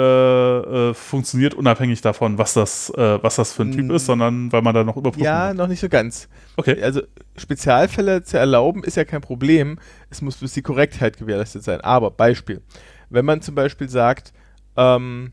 [0.90, 4.60] äh, funktioniert, unabhängig davon, was das, äh, was das für ein Typ ist, sondern weil
[4.60, 5.56] man da noch überprüfen Ja, muss.
[5.56, 6.28] noch nicht so ganz.
[6.56, 6.82] Okay.
[6.82, 7.00] Also
[7.36, 9.78] Spezialfälle zu erlauben ist ja kein Problem.
[10.10, 11.80] Es muss bloß die Korrektheit gewährleistet sein.
[11.80, 12.60] Aber Beispiel,
[13.08, 14.34] wenn man zum Beispiel sagt,
[14.76, 15.32] ähm,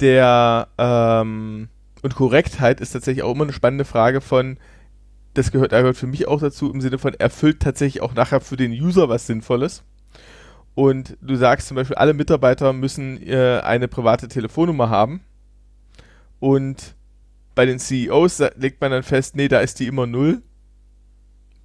[0.00, 1.68] der ähm,
[2.02, 4.58] und Korrektheit ist tatsächlich auch immer eine spannende Frage von,
[5.32, 8.56] das gehört, gehört für mich auch dazu im Sinne von erfüllt tatsächlich auch nachher für
[8.56, 9.84] den User was Sinnvolles.
[10.76, 15.22] Und du sagst zum Beispiel, alle Mitarbeiter müssen äh, eine private Telefonnummer haben.
[16.38, 16.94] Und
[17.54, 20.42] bei den CEOs legt man dann fest, nee, da ist die immer null.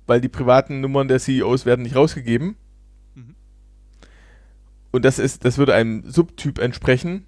[0.07, 2.55] Weil die privaten Nummern der CEOs werden nicht rausgegeben.
[3.13, 3.35] Mhm.
[4.91, 7.27] Und das ist, das würde einem Subtyp entsprechen.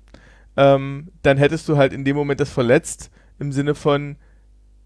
[0.55, 4.15] Ähm, dann hättest du halt in dem Moment das verletzt, im Sinne von,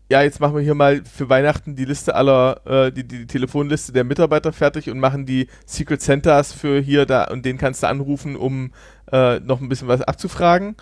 [0.09, 3.91] ja, jetzt machen wir hier mal für Weihnachten die Liste aller, äh, die, die Telefonliste
[3.91, 7.87] der Mitarbeiter fertig und machen die Secret Centers für hier, da und den kannst du
[7.87, 8.71] anrufen, um
[9.11, 10.75] äh, noch ein bisschen was abzufragen.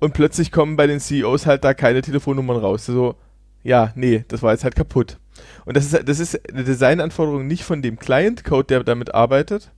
[0.00, 2.86] Und plötzlich kommen bei den CEOs halt da keine Telefonnummern raus.
[2.86, 3.16] So,
[3.62, 5.18] ja, nee, das war jetzt halt kaputt.
[5.64, 9.70] Und das ist, das ist eine Designanforderung nicht von dem Client-Code, der damit arbeitet,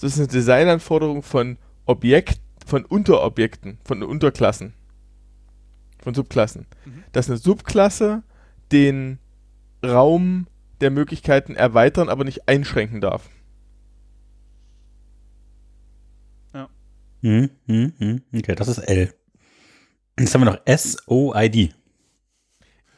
[0.00, 4.74] das ist eine Designanforderung von Objekt, von Unterobjekten, von Unterklassen,
[6.02, 6.66] von Subklassen.
[6.84, 7.04] Mhm.
[7.12, 8.22] Dass eine Subklasse
[8.72, 9.18] den
[9.84, 10.46] Raum
[10.80, 13.28] der Möglichkeiten erweitern, aber nicht einschränken darf.
[17.22, 18.22] Hm, hm, hm.
[18.34, 19.12] Okay, das ist L.
[20.18, 21.70] Jetzt haben wir noch S-O-I-D.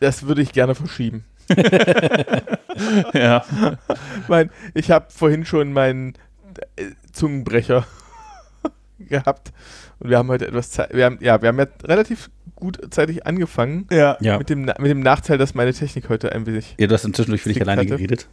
[0.00, 1.24] Das würde ich gerne verschieben.
[3.14, 3.44] ja.
[4.28, 6.14] mein, ich habe vorhin schon meinen
[6.76, 7.84] äh, Zungenbrecher
[8.98, 9.52] gehabt
[9.98, 10.94] und wir haben heute etwas Zeit.
[10.94, 12.30] Wir haben, ja, wir haben ja relativ
[12.62, 13.86] gut zeitig angefangen.
[13.90, 14.16] Ja.
[14.20, 14.38] Ja.
[14.38, 16.74] Mit, dem, mit dem Nachteil, dass meine Technik heute ein wenig.
[16.78, 17.90] ja, du hast inzwischen für dich alleine hatte.
[17.90, 18.28] geredet.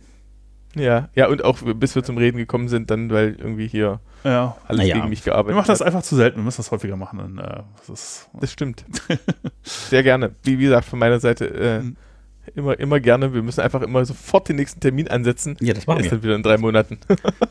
[0.75, 4.55] Ja, ja, und auch bis wir zum Reden gekommen sind, dann, weil irgendwie hier Ja.
[4.67, 4.97] alles Naja.
[4.97, 5.87] gegen mich Wir gearbeitet machen das hat.
[5.87, 6.37] einfach zu selten.
[6.37, 7.17] Wir müssen das häufiger machen.
[7.17, 8.85] Dann, äh, das ist, Das stimmt.
[9.63, 10.35] Sehr gerne.
[10.43, 11.95] Wie, wie gesagt, von meiner Seite äh, Mhm.
[12.55, 13.33] Immer, immer gerne.
[13.33, 15.57] Wir müssen einfach immer sofort den nächsten Termin ansetzen.
[15.59, 16.11] Ja, das machen ist wir.
[16.11, 16.97] dann wieder in drei Monaten.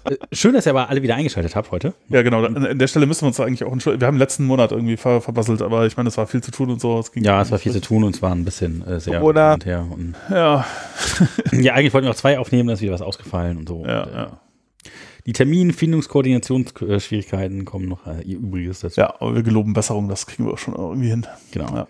[0.05, 1.95] Äh, Schön, dass ihr aber alle wieder eingeschaltet habt heute.
[2.09, 2.45] ja, genau.
[2.45, 4.01] An, an der Stelle müssen wir uns eigentlich auch entschuldigen.
[4.01, 6.71] Wir haben letzten Monat irgendwie ver, verbasselt, aber ich meine, es war viel zu tun
[6.71, 6.99] und so.
[6.99, 9.19] Es ging Ja, es war viel zu tun und es war ein bisschen äh, sehr
[9.21, 9.53] Corona.
[9.53, 9.87] hin und her.
[9.91, 10.67] Und, Ja,
[11.53, 13.85] ja, eigentlich wollten wir noch zwei aufnehmen, da ist wieder was ausgefallen und so.
[13.87, 14.41] ja, und, äh, ja.
[15.27, 19.01] Die Termin-Findungs-Koordinationsschwierigkeiten kommen noch äh, ihr Übriges dazu.
[19.01, 21.27] Ja, aber wir geloben Besserung, das kriegen wir auch schon irgendwie hin.
[21.53, 21.75] Genau.
[21.75, 21.87] Ja.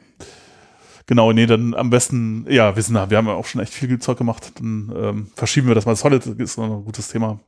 [1.08, 3.98] Genau, nee, dann am besten, ja, wir, sind, wir haben ja auch schon echt viel
[3.98, 5.96] Zeug gemacht, dann ähm, verschieben wir das mal.
[5.96, 7.40] Solid ist noch ein gutes Thema.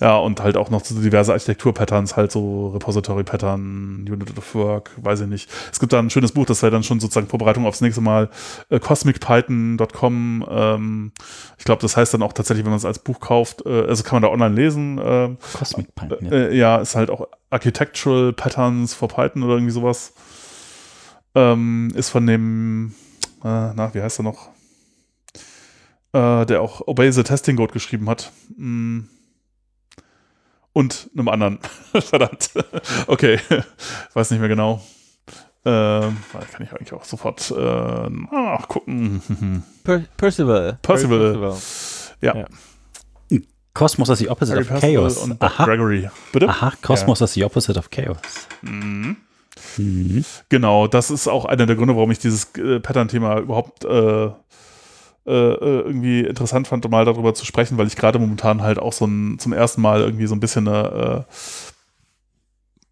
[0.00, 5.20] Ja, und halt auch noch so diverse Architektur-Patterns, halt so Repository-Pattern, Unit of Work, weiß
[5.20, 5.48] ich nicht.
[5.72, 8.28] Es gibt da ein schönes Buch, das wäre dann schon sozusagen Vorbereitung aufs nächste Mal,
[8.70, 10.46] äh, cosmicpython.com.
[10.50, 11.12] Ähm,
[11.58, 14.02] ich glaube, das heißt dann auch tatsächlich, wenn man es als Buch kauft, äh, also
[14.02, 15.00] kann man da online lesen.
[15.00, 16.26] ähm, Cosmic Python.
[16.26, 16.32] Ja.
[16.32, 20.12] äh, ja, ist halt auch Architectural Patterns for Python oder irgendwie sowas.
[21.38, 22.94] Ähm, ist von dem,
[23.44, 24.48] äh, na, wie heißt er noch?
[26.12, 28.32] Äh, der auch Obey the Testing Code geschrieben hat.
[28.56, 29.02] Mm.
[30.72, 31.58] Und einem anderen.
[31.92, 32.50] Verdammt.
[33.06, 33.38] okay.
[34.14, 34.82] Weiß nicht mehr genau.
[35.64, 39.62] Ähm, kann ich eigentlich auch sofort äh, nachgucken.
[39.84, 40.78] Per Percival.
[40.82, 41.56] Percival.
[42.20, 42.46] Ja.
[43.74, 45.18] Cosmos is the opposite Harry of Percival Chaos.
[45.18, 45.64] und Aha.
[45.64, 46.10] Gregory.
[46.32, 46.48] Bitte?
[46.48, 48.48] Aha, Cosmos is the opposite of Chaos.
[48.62, 49.16] Mhm.
[49.76, 50.24] Mhm.
[50.48, 54.30] Genau, das ist auch einer der Gründe, warum ich dieses äh, Pattern-Thema überhaupt äh,
[55.28, 58.94] äh, äh, irgendwie interessant fand, mal darüber zu sprechen, weil ich gerade momentan halt auch
[58.94, 61.26] so ein, zum ersten Mal irgendwie so ein bisschen eine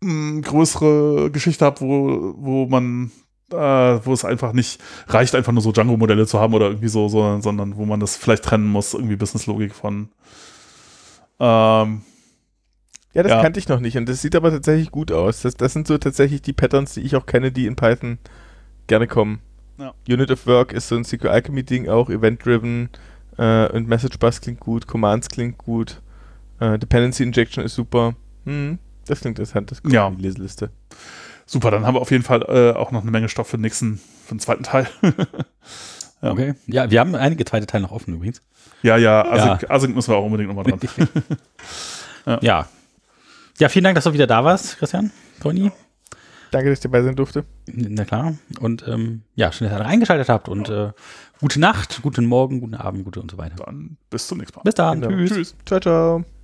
[0.04, 3.10] äh, größere Geschichte habe, wo, wo man
[3.52, 7.08] äh, wo es einfach nicht reicht, einfach nur so Django-Modelle zu haben oder irgendwie so,
[7.08, 10.10] so, sondern wo man das vielleicht trennen muss, irgendwie Business-Logik von
[11.40, 12.02] ähm,
[13.16, 13.40] Ja, das Ja.
[13.42, 15.40] kannte ich noch nicht und das sieht aber tatsächlich gut aus.
[15.40, 18.18] Das, das sind so tatsächlich die Patterns, die ich auch kenne, die in Python
[18.88, 19.40] gerne kommen.
[19.78, 19.94] Ja.
[20.08, 22.90] Unit of Work ist so ein SQL Alchemy Ding auch, Event-Driven
[23.38, 26.02] äh, und Message Bus klingt gut, Commands klingt gut,
[26.60, 28.14] äh, Dependency Injection ist super.
[28.44, 30.08] Hm, das klingt interessant, das kommt Ja.
[30.08, 30.70] in die Leseliste.
[31.46, 33.62] super, dann haben wir auf jeden Fall äh, auch noch eine Menge Stoff für den
[33.62, 34.86] nächsten, für den zweiten Teil.
[36.22, 36.30] Ja.
[36.32, 36.54] Okay.
[36.66, 38.40] Ja, wir haben einige zweite Teile noch offen übrigens.
[38.82, 40.80] Ja, ja, Async, Async müssen wir auch unbedingt nochmal dran.
[42.26, 42.38] Ja.
[42.40, 42.68] Ja,
[43.68, 45.10] vielen Dank, dass du wieder da warst, Christian,
[45.40, 45.72] Toni.
[46.50, 47.44] Danke, dass ich dabei sein durfte.
[47.66, 48.34] Na klar.
[48.60, 50.48] Und ähm, ja, schön, dass ihr reingeschaltet habt.
[50.48, 50.92] Und äh,
[51.40, 53.56] gute Nacht, guten Morgen, guten Abend, gute und so weiter.
[53.64, 54.62] Dann bis zum nächsten Mal.
[54.62, 55.00] Bis dann.
[55.00, 55.16] Genau.
[55.16, 55.30] Tschüss.
[55.30, 55.56] Tschüss.
[55.64, 56.35] Ciao, ciao.